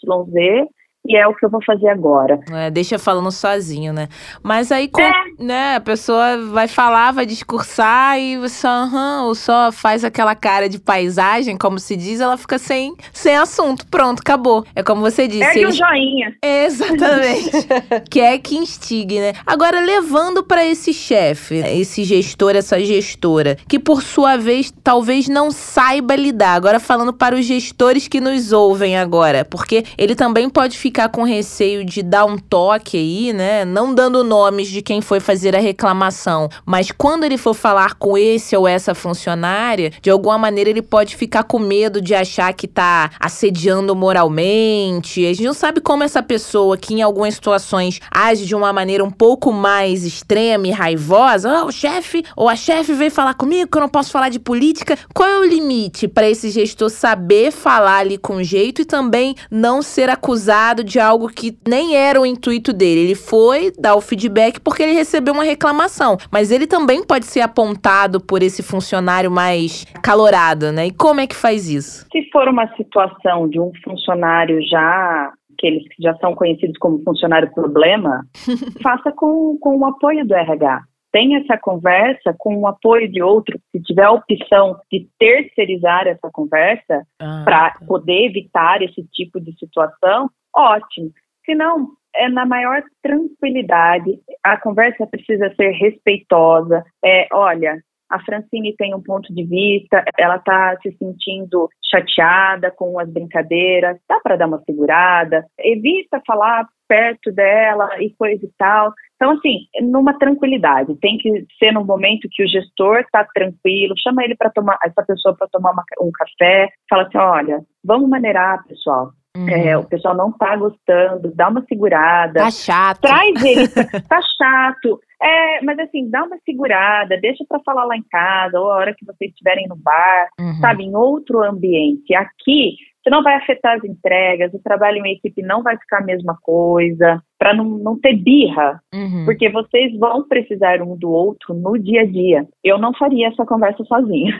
e 1.09 1.17
é 1.17 1.27
o 1.27 1.35
que 1.35 1.47
eu 1.47 1.49
vou 1.49 1.63
fazer 1.65 1.89
agora. 1.89 2.39
É, 2.53 2.71
deixa 2.71 2.99
falando 2.99 3.33
sozinho, 3.33 3.95
né? 3.95 4.09
Mas 4.43 4.71
aí, 4.71 4.89
com, 4.89 5.01
é. 5.01 5.13
né, 5.39 5.77
a 5.77 5.81
pessoa 5.81 6.37
vai 6.53 6.69
falar, 6.69 7.13
vai 7.13 7.25
discursar 7.25 8.21
e 8.21 8.47
só, 8.51 8.87
ou 9.25 9.35
só 9.35 9.73
faz 9.73 10.05
aquela 10.05 10.35
cara 10.35 10.69
de 10.69 10.79
paisagem, 10.79 11.57
como 11.57 11.79
se 11.79 11.97
diz, 11.97 12.21
ela 12.21 12.37
fica 12.37 12.59
sem, 12.59 12.95
sem 13.11 13.37
assunto. 13.37 13.87
Pronto, 13.87 14.21
acabou. 14.21 14.67
É 14.77 14.83
como 14.83 15.01
você 15.01 15.27
disse. 15.27 15.45
É 15.45 15.59
eles... 15.59 15.75
um 15.75 15.79
joinha. 15.79 16.35
Exatamente. 16.45 17.51
Quer 18.11 18.35
é 18.35 18.39
que 18.39 18.59
instigue, 18.59 19.19
né? 19.19 19.33
Agora, 19.47 19.81
levando 19.81 20.45
para 20.45 20.67
esse 20.67 20.93
chefe, 20.93 21.55
esse 21.55 22.05
gestor, 22.05 22.55
essa 22.55 22.79
gestora, 22.81 23.57
que 23.67 23.79
por 23.79 24.03
sua 24.03 24.37
vez 24.37 24.71
talvez 24.85 25.27
não 25.27 25.51
saiba 25.51 26.15
lidar. 26.15 26.55
Agora, 26.55 26.79
falando 26.79 27.15
para 27.15 27.35
os 27.35 27.47
gestores 27.47 28.07
que 28.09 28.21
nos 28.21 28.53
ouvem 28.53 28.99
agora, 28.99 29.45
porque 29.45 29.85
ele 29.97 30.15
também 30.15 30.51
pode 30.51 30.77
ficar 30.77 30.98
ficar 30.99 31.11
com 31.11 31.23
receio 31.23 31.85
de 31.85 32.03
dar 32.03 32.25
um 32.25 32.37
toque 32.37 32.97
aí, 32.97 33.33
né? 33.33 33.65
Não 33.65 33.95
dando 33.95 34.25
nomes 34.25 34.67
de 34.67 34.83
quem 34.83 35.01
foi 35.01 35.21
fazer 35.21 35.55
a 35.55 35.61
reclamação, 35.61 36.49
mas 36.67 36.91
quando 36.91 37.23
ele 37.23 37.39
for 37.39 37.55
falar 37.55 37.95
com 37.95 38.19
esse 38.19 38.57
ou 38.57 38.67
essa 38.67 38.97
funcionária, 38.97 39.93
de 40.03 40.11
alguma 40.11 40.37
maneira 40.37 40.71
ele 40.71 40.83
pode 40.83 41.15
ficar 41.15 41.45
com 41.45 41.61
medo 41.61 42.03
de 42.03 42.17
achar 42.17 42.53
que 42.53 42.67
tá 42.67 43.13
assediando 43.21 43.95
moralmente. 43.95 45.25
A 45.25 45.29
gente 45.29 45.45
não 45.45 45.55
sabe 45.55 45.81
como 45.81 46.03
essa 46.03 46.21
pessoa 46.21 46.77
que 46.77 46.95
em 46.95 47.01
algumas 47.01 47.35
situações 47.35 48.01
age 48.11 48.45
de 48.45 48.57
uma 48.57 48.73
maneira 48.73 49.05
um 49.05 49.11
pouco 49.11 49.53
mais 49.53 50.05
extrema 50.05 50.67
e 50.67 50.73
raivosa, 50.73 51.63
oh, 51.63 51.67
o 51.67 51.73
chefe 51.73 52.25
ou 52.37 52.49
a 52.49 52.57
chefe 52.57 52.93
veio 52.93 53.13
falar 53.13 53.35
comigo 53.35 53.71
que 53.71 53.79
eu 53.79 53.83
não 53.83 53.89
posso 53.89 54.11
falar 54.11 54.31
de 54.31 54.41
política. 54.41 54.99
Qual 55.15 55.29
é 55.29 55.39
o 55.39 55.45
limite 55.45 56.09
para 56.09 56.29
esse 56.29 56.51
gestor 56.51 56.91
saber 56.91 57.53
falar 57.53 57.99
ali 57.99 58.19
com 58.19 58.43
jeito 58.43 58.83
e 58.83 58.85
também 58.85 59.37
não 59.49 59.81
ser 59.81 60.11
acusado 60.11 60.88
de 60.89 60.99
algo 60.99 61.29
que 61.29 61.57
nem 61.67 61.97
era 61.97 62.21
o 62.21 62.27
intuito 62.27 62.73
dele. 62.73 63.01
Ele 63.01 63.15
foi 63.15 63.71
dar 63.79 63.95
o 63.95 64.01
feedback 64.01 64.61
porque 64.61 64.83
ele 64.83 64.93
recebeu 64.93 65.35
uma 65.35 65.45
reclamação. 65.45 66.17
Mas 66.33 66.51
ele 66.51 66.67
também 66.67 67.05
pode 67.07 67.27
ser 67.27 67.41
apontado 67.41 68.21
por 68.21 68.43
esse 68.43 68.63
funcionário 68.63 69.31
mais 69.31 69.85
calorado, 70.03 70.73
né? 70.73 70.87
E 70.87 70.91
como 70.91 71.21
é 71.21 71.27
que 71.27 71.37
faz 71.37 71.69
isso? 71.69 72.07
Se 72.11 72.31
for 72.31 72.49
uma 72.49 72.67
situação 72.77 73.49
de 73.49 73.61
um 73.61 73.71
funcionário 73.85 74.61
já 74.69 75.33
aqueles 75.53 75.83
que 75.89 76.01
já 76.01 76.15
são 76.19 76.37
conhecidos 76.37 76.79
como 76.79 77.03
funcionário 77.03 77.53
problema, 77.53 78.25
faça 78.81 79.11
com, 79.11 79.59
com 79.61 79.77
o 79.77 79.85
apoio 79.87 80.25
do 80.25 80.33
RH 80.33 80.83
tenha 81.13 81.39
essa 81.39 81.57
conversa 81.59 82.35
com 82.39 82.57
o 82.59 82.67
apoio 82.67 83.11
de 83.11 83.23
outro, 83.23 83.59
se 83.73 83.83
tiver 83.83 84.05
a 84.05 84.13
opção 84.13 84.79
de 84.91 85.09
terceirizar 85.19 86.07
essa 86.07 86.29
conversa 86.33 87.03
ah, 87.21 87.43
para 87.45 87.71
tá. 87.71 87.87
poder 87.87 88.27
evitar 88.27 88.83
esse 88.83 89.03
tipo 89.13 89.41
de 89.41 89.53
situação, 89.59 90.29
ótimo. 90.55 91.11
Se 91.45 91.55
não, 91.55 91.89
é 92.15 92.29
na 92.29 92.45
maior 92.45 92.83
tranquilidade. 93.03 94.19
A 94.43 94.57
conversa 94.61 95.07
precisa 95.07 95.53
ser 95.55 95.71
respeitosa. 95.71 96.85
É, 97.05 97.27
olha, 97.33 97.81
a 98.11 98.19
Francine 98.23 98.75
tem 98.77 98.95
um 98.95 99.03
ponto 99.03 99.33
de 99.35 99.45
vista, 99.45 100.03
ela 100.19 100.37
está 100.37 100.77
se 100.83 100.91
sentindo 100.93 101.69
chateada 101.91 102.71
com 102.71 102.99
as 102.99 103.09
brincadeiras, 103.11 103.99
dá 104.09 104.19
para 104.21 104.37
dar 104.37 104.47
uma 104.47 104.63
segurada, 104.65 105.45
evita 105.59 106.21
falar 106.27 106.67
perto 106.89 107.31
dela 107.31 107.91
e 108.01 108.11
coisa 108.19 108.45
e 108.45 108.51
tal. 108.57 108.95
Então, 109.17 109.33
assim, 109.33 109.67
numa 109.83 110.19
tranquilidade, 110.19 110.97
tem 111.01 111.19
que 111.19 111.47
ser 111.59 111.73
num 111.73 111.85
momento 111.85 112.29
que 112.31 112.43
o 112.43 112.49
gestor 112.49 113.01
está 113.01 113.25
tranquilo, 113.35 113.95
chama 113.99 114.25
ele 114.25 114.37
para 114.37 114.51
tomar, 114.51 114.79
essa 114.83 115.05
pessoa 115.05 115.37
para 115.37 115.49
tomar 115.49 115.73
uma, 115.73 115.85
um 116.01 116.11
café, 116.11 116.71
fala 116.89 117.03
assim, 117.03 117.19
olha, 117.19 117.61
vamos 117.85 118.09
maneirar, 118.09 118.67
pessoal. 118.67 119.13
Uhum. 119.37 119.49
É, 119.49 119.77
o 119.77 119.85
pessoal 119.85 120.17
não 120.17 120.33
tá 120.33 120.57
gostando, 120.57 121.33
dá 121.35 121.49
uma 121.49 121.65
segurada. 121.67 122.41
Tá 122.41 122.51
chato. 122.51 123.01
Traz 123.03 123.45
ele, 123.45 123.69
tá 124.09 124.21
chato. 124.37 125.01
É, 125.21 125.63
mas 125.63 125.79
assim, 125.81 126.09
dá 126.09 126.25
uma 126.25 126.39
segurada, 126.45 127.19
deixa 127.21 127.45
para 127.49 127.61
falar 127.61 127.85
lá 127.85 127.97
em 127.97 128.05
casa, 128.09 128.59
ou 128.59 128.71
a 128.71 128.77
hora 128.77 128.95
que 128.95 129.05
vocês 129.05 129.31
estiverem 129.31 129.67
no 129.69 129.77
bar, 129.77 130.29
uhum. 130.41 130.55
sabe, 130.61 130.85
em 130.85 130.95
outro 130.95 131.43
ambiente. 131.43 132.15
Aqui, 132.15 132.77
você 133.03 133.11
não 133.11 133.23
vai 133.23 133.35
afetar 133.37 133.77
as 133.77 133.85
entregas, 133.85 134.53
o 134.53 134.63
trabalho 134.63 135.05
em 135.05 135.13
equipe 135.13 135.43
não 135.43 135.63
vai 135.63 135.77
ficar 135.77 135.99
a 135.99 136.05
mesma 136.05 136.37
coisa, 136.43 137.23
para 137.39 137.55
não, 137.55 137.65
não 137.65 137.99
ter 137.99 138.17
birra, 138.17 138.83
uhum. 138.93 139.25
porque 139.25 139.49
vocês 139.49 139.97
vão 139.97 140.27
precisar 140.27 140.83
um 140.83 140.97
do 140.97 141.11
outro 141.11 141.55
no 141.55 141.79
dia 141.79 142.03
a 142.03 142.05
dia. 142.05 142.47
Eu 142.65 142.79
não 142.79 142.93
faria 142.93 143.29
essa 143.29 143.47
conversa 143.47 143.85
sozinha. 143.85 144.37